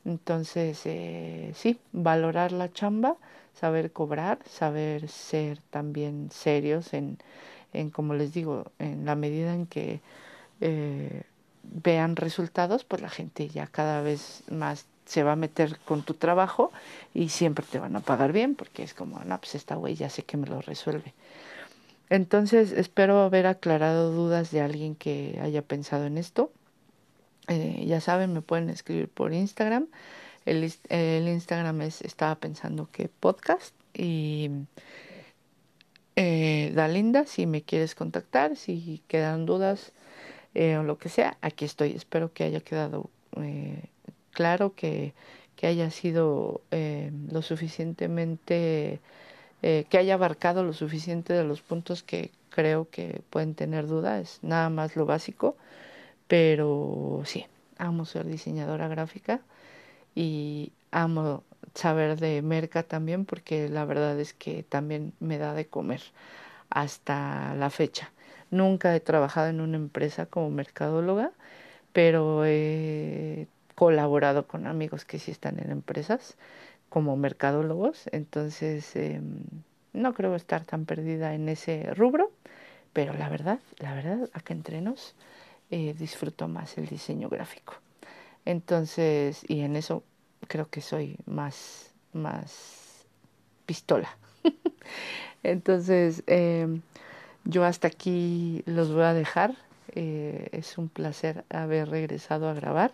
Entonces, 0.06 0.82
eh, 0.86 1.52
sí, 1.54 1.80
valorar 1.92 2.52
la 2.52 2.72
chamba, 2.74 3.16
saber 3.54 3.92
cobrar, 3.92 4.40
saber 4.50 5.08
ser 5.08 5.60
también 5.70 6.30
serios 6.32 6.94
en, 6.94 7.20
en 7.74 7.92
como 7.92 8.16
les 8.16 8.34
digo, 8.34 8.72
en 8.80 9.06
la 9.06 9.16
medida 9.16 9.54
en 9.54 9.68
que 9.68 10.02
eh, 10.62 11.24
vean 11.62 12.16
resultados, 12.16 12.86
pues 12.86 13.04
la 13.04 13.10
gente 13.10 13.50
ya 13.50 13.68
cada 13.68 14.02
vez 14.02 14.44
más 14.50 14.88
se 15.06 15.24
va 15.24 15.34
a 15.34 15.36
meter 15.36 15.78
con 15.86 16.04
tu 16.04 16.14
trabajo 16.14 16.72
y 17.14 17.30
siempre 17.30 17.66
te 17.70 17.80
van 17.80 17.96
a 17.96 18.02
pagar 18.02 18.34
bien 18.34 18.56
porque 18.56 18.84
es 18.84 18.94
como, 18.94 19.20
no, 19.24 19.38
pues 19.40 19.56
esta 19.56 19.76
güey 19.76 19.96
ya 19.96 20.10
sé 20.10 20.24
que 20.24 20.38
me 20.38 20.48
lo 20.48 20.62
resuelve. 20.62 21.14
Entonces 22.10 22.72
espero 22.72 23.22
haber 23.22 23.48
aclarado 23.48 24.12
dudas 24.12 24.52
de 24.52 24.62
alguien 24.62 24.96
que 24.96 25.40
haya 25.42 25.62
pensado 25.62 26.06
en 26.06 26.18
esto. 26.18 26.52
Eh, 27.48 27.84
ya 27.88 28.02
saben, 28.02 28.34
me 28.34 28.42
pueden 28.42 28.70
escribir 28.70 29.08
por 29.10 29.34
Instagram. 29.34 29.88
El, 30.46 30.64
Instagram 31.28 31.82
es, 31.82 32.02
estaba 32.02 32.36
pensando 32.36 32.88
que 32.92 33.10
podcast 33.10 33.74
y 33.94 34.52
eh, 36.16 36.72
Dalinda, 36.76 37.26
si 37.26 37.48
me 37.48 37.64
quieres 37.64 37.96
contactar, 37.96 38.56
si 38.56 39.02
quedan 39.08 39.46
dudas 39.46 39.92
eh, 40.54 40.78
o 40.78 40.84
lo 40.84 40.98
que 40.98 41.10
sea, 41.10 41.38
aquí 41.42 41.66
estoy. 41.66 41.92
Espero 41.94 42.32
que 42.32 42.44
haya 42.44 42.62
quedado 42.62 43.10
eh, 43.38 43.90
claro, 44.36 44.76
que, 44.76 45.16
que 45.56 45.68
haya 45.68 45.90
sido 45.90 46.62
eh, 46.72 47.12
lo 47.32 47.42
suficientemente, 47.42 49.00
eh, 49.64 49.86
que 49.90 49.98
haya 49.98 50.16
abarcado 50.16 50.64
lo 50.64 50.74
suficiente 50.74 51.34
de 51.34 51.44
los 51.46 51.62
puntos 51.62 52.04
que 52.04 52.32
creo 52.50 52.90
que 52.92 53.22
pueden 53.32 53.56
tener 53.56 53.88
duda. 53.88 54.20
Es 54.20 54.40
nada 54.44 54.70
más 54.70 54.96
lo 54.96 55.06
básico, 55.08 55.56
pero 56.28 57.24
sí, 57.26 57.48
amo 57.78 58.06
ser 58.06 58.26
diseñadora 58.28 58.88
gráfica 58.88 59.42
y 60.16 60.72
amo 60.92 61.44
saber 61.74 62.20
de 62.20 62.42
merca 62.42 62.84
también 62.84 63.26
porque 63.26 63.70
la 63.70 63.86
verdad 63.86 64.20
es 64.20 64.34
que 64.34 64.64
también 64.64 65.14
me 65.20 65.38
da 65.38 65.54
de 65.54 65.68
comer 65.68 66.02
hasta 66.70 67.56
la 67.56 67.70
fecha. 67.70 68.12
Nunca 68.52 68.96
he 68.96 69.00
trabajado 69.00 69.50
en 69.50 69.62
una 69.62 69.78
empresa 69.78 70.28
como 70.28 70.50
mercadóloga, 70.52 71.32
pero 71.94 72.46
he 72.46 73.48
colaborado 73.76 74.48
con 74.48 74.68
amigos 74.68 75.06
que 75.06 75.20
sí 75.20 75.32
están 75.32 75.60
en 75.60 75.72
empresas 75.72 76.36
como 76.90 77.18
mercadólogos, 77.18 78.08
entonces 78.12 78.96
eh, 78.96 79.22
no 79.94 80.14
creo 80.14 80.36
estar 80.36 80.64
tan 80.64 80.86
perdida 80.86 81.34
en 81.34 81.50
ese 81.50 81.94
rubro, 81.94 82.32
pero 82.94 83.14
la 83.14 83.30
verdad, 83.30 83.60
la 83.80 83.94
verdad, 83.94 84.30
acá 84.34 84.54
entre 84.54 84.82
nos, 84.82 85.16
eh, 85.72 85.94
disfruto 85.98 86.48
más 86.48 86.78
el 86.78 86.88
diseño 86.88 87.28
gráfico. 87.30 87.74
Entonces, 88.46 89.44
y 89.48 89.62
en 89.62 89.76
eso 89.76 90.04
creo 90.48 90.70
que 90.70 90.82
soy 90.82 91.18
más, 91.26 91.92
más 92.14 93.06
pistola. 93.66 94.16
Entonces, 95.44 96.24
eh, 96.28 96.80
yo 97.44 97.66
hasta 97.66 97.88
aquí 97.88 98.64
los 98.66 98.94
voy 98.94 99.04
a 99.04 99.14
dejar. 99.14 99.56
Eh, 99.94 100.50
es 100.52 100.78
un 100.78 100.90
placer 100.90 101.46
haber 101.50 101.90
regresado 101.90 102.50
a 102.50 102.54
grabar. 102.54 102.92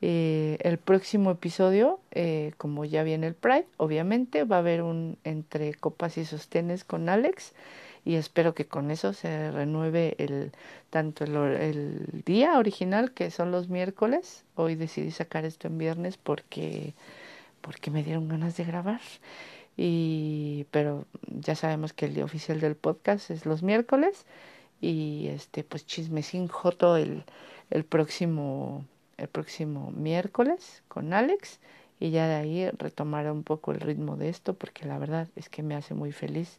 Eh, 0.00 0.58
el 0.60 0.78
próximo 0.78 1.32
episodio, 1.32 1.98
eh, 2.12 2.52
como 2.56 2.84
ya 2.84 3.02
viene 3.02 3.26
el 3.26 3.34
Pride, 3.34 3.66
obviamente 3.78 4.44
va 4.44 4.56
a 4.56 4.58
haber 4.60 4.82
un 4.82 5.18
entre 5.24 5.74
copas 5.74 6.18
y 6.18 6.24
sostenes 6.24 6.84
con 6.84 7.08
Alex 7.08 7.52
y 8.04 8.14
espero 8.14 8.54
que 8.54 8.66
con 8.66 8.90
eso 8.92 9.12
se 9.12 9.50
renueve 9.50 10.14
el 10.18 10.52
tanto 10.90 11.24
el, 11.24 12.22
día 12.24 12.58
original 12.58 13.12
que 13.12 13.30
son 13.30 13.50
los 13.50 13.68
miércoles. 13.68 14.44
Hoy 14.54 14.76
decidí 14.76 15.10
sacar 15.10 15.44
esto 15.44 15.66
en 15.66 15.78
viernes 15.78 16.16
porque 16.16 16.94
porque 17.60 17.90
me 17.90 18.04
dieron 18.04 18.28
ganas 18.28 18.56
de 18.56 18.64
grabar 18.64 19.00
y 19.76 20.66
pero 20.70 21.06
ya 21.26 21.56
sabemos 21.56 21.92
que 21.92 22.06
el 22.06 22.14
día 22.14 22.24
oficial 22.24 22.60
del 22.60 22.76
podcast 22.76 23.30
es 23.30 23.46
los 23.46 23.62
miércoles 23.64 24.26
y 24.80 25.28
este 25.28 25.64
pues 25.64 25.86
chismecín 25.86 26.48
joto 26.48 26.96
el, 26.96 27.24
el 27.70 27.84
próximo 27.84 28.84
el 29.18 29.28
próximo 29.28 29.90
miércoles 29.90 30.82
con 30.88 31.12
Alex 31.12 31.60
y 32.00 32.10
ya 32.10 32.26
de 32.26 32.36
ahí 32.36 32.70
retomaré 32.70 33.30
un 33.30 33.42
poco 33.42 33.72
el 33.72 33.80
ritmo 33.80 34.16
de 34.16 34.28
esto 34.28 34.54
porque 34.54 34.86
la 34.86 34.98
verdad 34.98 35.28
es 35.36 35.48
que 35.48 35.62
me 35.62 35.74
hace 35.74 35.94
muy 35.94 36.12
feliz, 36.12 36.58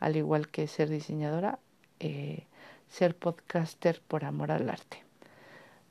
al 0.00 0.16
igual 0.16 0.48
que 0.48 0.66
ser 0.66 0.88
diseñadora, 0.88 1.58
eh, 2.00 2.44
ser 2.88 3.14
podcaster 3.14 4.00
por 4.08 4.24
amor 4.24 4.50
al 4.50 4.68
arte. 4.68 5.04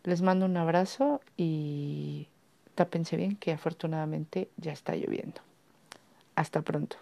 Les 0.04 0.22
mando 0.22 0.46
un 0.46 0.58
abrazo 0.58 1.22
y 1.38 2.28
tápense 2.76 3.16
bien 3.16 3.36
que 3.36 3.52
afortunadamente 3.52 4.50
ya 4.58 4.72
está 4.72 4.96
lloviendo. 4.96 5.42
Hasta 6.36 6.62
pronto. 6.62 6.98